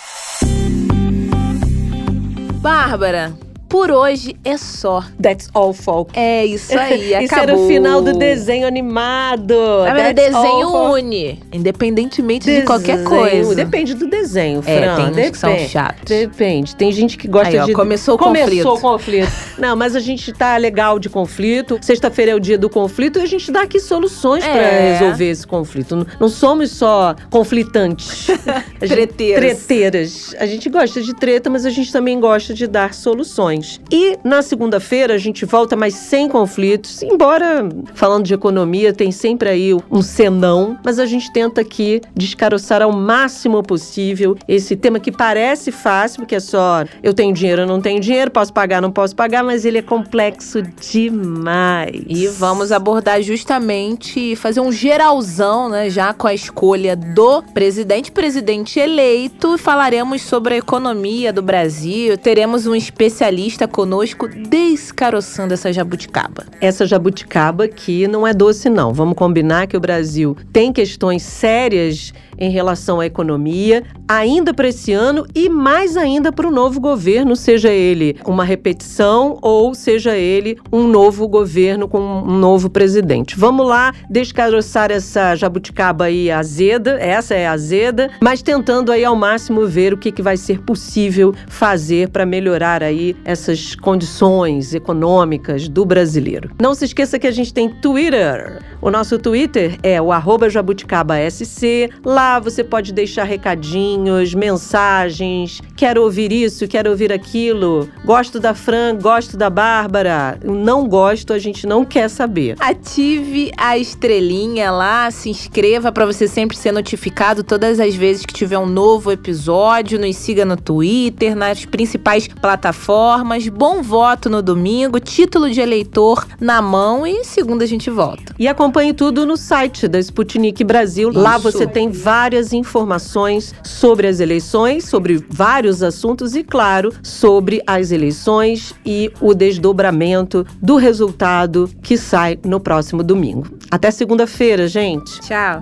Bárbara, 2.62 3.34
Por 3.70 3.92
hoje 3.92 4.36
é 4.44 4.58
só. 4.58 5.04
That's 5.22 5.48
all, 5.54 5.74
folks. 5.74 6.18
É 6.18 6.44
isso 6.46 6.78
aí, 6.78 7.14
acabou. 7.14 7.24
Isso 7.30 7.36
era 7.36 7.56
o 7.56 7.68
final 7.68 8.02
do 8.02 8.14
desenho 8.14 8.66
animado. 8.68 9.56
That's 9.86 10.14
desenho 10.16 10.70
une, 10.92 11.40
independentemente 11.54 12.46
de 12.46 12.52
Desenho, 12.52 12.66
qualquer 12.66 13.04
coisa. 13.04 13.54
Depende 13.56 13.94
do 13.94 14.08
desenho, 14.08 14.62
Fran. 14.64 14.72
É, 14.74 14.96
tem 14.96 15.06
Depende. 15.06 15.32
que 15.32 15.38
são 15.38 15.58
chatos. 15.60 16.04
Depende. 16.06 16.76
Tem 16.76 16.92
gente 16.92 17.18
que 17.18 17.28
gosta 17.28 17.50
Aí, 17.50 17.60
ó, 17.60 17.66
de. 17.66 17.74
começou 17.74 18.16
o 18.16 18.18
Começou 18.18 18.48
conflito. 18.50 18.70
o 18.74 18.80
conflito. 18.82 19.32
Não, 19.60 19.76
mas 19.76 19.96
a 19.96 20.00
gente 20.00 20.34
tá 20.34 20.58
legal 20.58 20.98
de 20.98 21.08
conflito. 21.10 21.78
Sexta-feira 21.82 22.32
é 22.32 22.36
o 22.36 22.40
dia 22.40 22.58
do 22.58 22.70
conflito 22.70 23.20
e 23.20 23.22
a 23.22 23.26
gente 23.28 23.52
dá 23.52 23.62
aqui 23.62 23.80
soluções 23.80 24.44
pra 24.44 24.56
É. 24.62 24.94
resolver 24.94 25.30
esse 25.30 25.46
conflito. 25.46 26.08
Não, 26.20 26.28
somos 26.28 26.72
só 26.72 27.16
conflitantes. 27.30 28.28
Gente- 28.82 28.90
Treteiras. 29.10 29.40
Treteiras. 29.58 30.36
A 30.40 30.46
gente 30.46 30.70
gosta 30.70 31.02
de 31.02 31.14
treta, 31.14 31.50
mas 31.50 31.66
a 31.66 31.70
gente 31.70 31.92
também 31.92 32.20
gosta 32.20 32.54
de 32.54 32.66
dar 32.66 32.94
soluções. 32.94 33.59
E 33.92 34.18
na 34.24 34.42
segunda-feira 34.42 35.14
a 35.14 35.18
gente 35.18 35.46
volta, 35.46 35.76
mas 35.76 35.94
sem 35.94 36.28
conflitos. 36.30 37.02
Embora, 37.04 37.68
falando 37.94 38.26
de 38.26 38.34
economia, 38.34 38.94
tem 38.94 39.12
sempre 39.12 39.50
aí 39.50 39.74
um 39.92 40.02
senão, 40.02 40.78
mas 40.84 41.00
a 41.00 41.06
gente 41.06 41.32
tenta 41.32 41.62
aqui 41.62 42.02
descaroçar 42.16 42.82
ao 42.82 42.92
máximo 42.92 43.62
possível 43.64 44.38
esse 44.48 44.76
tema 44.76 45.00
que 45.00 45.12
parece 45.12 45.72
fácil, 45.72 46.20
porque 46.20 46.36
é 46.36 46.40
só 46.40 46.84
eu 47.02 47.14
tenho 47.14 47.34
dinheiro, 47.34 47.64
eu 47.64 47.68
não 47.68 47.82
tenho 47.82 48.00
dinheiro, 48.00 48.32
posso 48.32 48.54
pagar, 48.54 48.82
não 48.82 48.92
posso 48.92 49.16
pagar, 49.16 49.44
mas 49.44 49.66
ele 49.66 49.78
é 49.78 49.82
complexo 49.82 50.62
demais. 50.62 52.04
E 52.08 52.28
vamos 52.28 52.72
abordar 52.72 53.22
justamente, 53.22 54.36
fazer 54.36 54.60
um 54.60 54.72
geralzão, 54.72 55.70
né? 55.70 55.90
Já 55.90 56.14
com 56.14 56.28
a 56.28 56.34
escolha 56.34 56.96
do 56.96 57.42
presidente, 57.54 58.12
presidente 58.12 58.80
eleito. 58.80 59.58
Falaremos 59.58 60.22
sobre 60.22 60.56
a 60.56 60.58
economia 60.58 61.34
do 61.34 61.42
Brasil. 61.42 62.18
Teremos 62.18 62.68
um 62.68 62.76
especialista 62.76 63.49
conosco 63.68 64.28
descaroçando 64.28 65.54
essa 65.54 65.72
jabuticaba. 65.72 66.46
essa 66.62 66.86
jabuticaba 66.86 67.68
que 67.68 68.08
não 68.08 68.26
é 68.26 68.34
doce, 68.34 68.70
não. 68.70 68.94
Vamos 68.94 69.16
combinar 69.16 69.68
que 69.68 69.78
o 69.78 69.80
Brasil 69.80 70.36
tem 70.52 70.72
questões 70.72 71.24
sérias 71.24 72.14
em 72.40 72.50
relação 72.50 73.00
à 73.02 73.06
economia, 73.06 73.84
ainda 74.08 74.54
para 74.54 74.70
esse 74.70 74.94
ano 74.94 75.26
e 75.36 75.50
mais 75.50 75.98
ainda 75.98 76.32
para 76.32 76.48
o 76.48 76.52
novo 76.52 76.80
governo, 76.80 77.36
seja 77.36 77.70
ele 77.70 78.16
uma 78.26 78.46
repetição 78.46 79.38
ou 79.42 79.76
seja 79.76 80.16
ele 80.16 80.58
um 80.72 80.88
novo 80.88 81.28
governo 81.28 81.88
com 81.88 82.00
um 82.00 82.38
novo 82.38 82.70
presidente. 82.70 83.38
Vamos 83.38 83.68
lá 83.68 83.94
descaroçar 84.10 84.90
essa 84.90 85.36
jabuticaba 85.36 86.06
aí 86.06 86.32
azeda, 86.32 86.98
essa 87.00 87.36
é 87.36 87.46
azeda, 87.46 88.10
mas 88.22 88.42
tentando 88.42 88.92
aí 88.92 89.04
ao 89.04 89.16
máximo 89.16 89.68
ver 89.68 89.94
o 89.94 89.98
que, 89.98 90.12
que 90.12 90.22
vai 90.22 90.38
ser 90.38 90.62
possível 90.62 91.34
fazer 91.48 92.10
para 92.10 92.26
melhorar 92.26 92.82
aí 92.82 93.16
essas 93.40 93.74
condições 93.76 94.74
econômicas 94.74 95.70
do 95.70 95.86
brasileiro. 95.86 96.52
Não 96.62 96.76
se 96.76 96.86
esqueça 96.86 97.18
que 97.18 97.28
a 97.28 97.32
gente 97.32 97.54
tem 97.54 97.70
Twitter. 97.70 98.60
O 98.82 98.92
nosso 98.92 99.18
Twitter 99.18 99.78
é 99.82 100.02
o 100.02 100.10
jabuticabasc. 100.50 101.90
Lá 102.06 102.40
você 102.40 102.64
pode 102.64 102.94
deixar 102.94 103.24
recadinhos, 103.24 104.34
mensagens. 104.34 105.62
Quero 105.76 106.04
ouvir 106.04 106.32
isso, 106.32 106.68
quero 106.68 106.90
ouvir 106.90 107.12
aquilo. 107.12 107.90
Gosto 108.06 108.40
da 108.40 108.54
Fran, 108.54 108.98
gosto 108.98 109.38
da 109.38 109.50
Bárbara. 109.50 110.40
Não 110.44 110.88
gosto, 110.88 111.34
a 111.34 111.40
gente 111.40 111.66
não 111.66 111.86
quer 111.86 112.10
saber. 112.10 112.56
Ative 112.60 113.52
a 113.58 113.78
estrelinha 113.78 114.72
lá, 114.72 115.10
se 115.12 115.30
inscreva 115.30 115.92
para 115.92 116.06
você 116.06 116.28
sempre 116.28 116.58
ser 116.58 116.72
notificado 116.72 117.44
todas 117.44 117.80
as 117.80 117.96
vezes 117.96 118.26
que 118.26 118.34
tiver 118.34 118.58
um 118.58 118.66
novo 118.66 119.12
episódio. 119.12 120.00
Nos 120.00 120.16
siga 120.16 120.46
no 120.46 120.58
Twitter, 120.58 121.36
nas 121.36 121.66
principais 121.66 122.28
plataformas. 122.28 123.29
Bom 123.54 123.84
voto 123.84 124.28
no 124.28 124.42
domingo, 124.42 125.00
título 125.00 125.52
de 125.52 125.62
eleitor 125.62 126.26
na 126.42 126.62
mão 126.62 127.06
e 127.06 127.24
segunda 127.24 127.64
a 127.64 127.68
gente 127.68 127.90
volta. 127.90 128.34
E 128.40 128.48
acompanhe 128.48 128.92
tudo 128.92 129.26
no 129.26 129.38
site 129.38 129.88
da 129.88 130.00
Sputnik 130.00 130.64
Brasil. 130.64 131.12
Lá 131.14 131.36
Isso. 131.36 131.44
você 131.44 131.68
tem 131.68 131.92
várias 131.92 132.54
informações 132.54 133.54
sobre 133.64 134.08
as 134.08 134.20
eleições, 134.20 134.86
sobre 134.86 135.24
vários 135.30 135.84
assuntos 135.84 136.36
e, 136.36 136.44
claro, 136.44 136.92
sobre 137.04 137.62
as 137.68 137.92
eleições 137.92 138.74
e 138.84 139.12
o 139.22 139.36
desdobramento 139.36 140.46
do 140.62 140.76
resultado 140.76 141.70
que 141.84 141.98
sai 141.98 142.40
no 142.44 142.60
próximo 142.60 143.04
domingo. 143.04 143.48
Até 143.70 143.92
segunda-feira, 143.92 144.68
gente. 144.68 145.20
Tchau. 145.22 145.62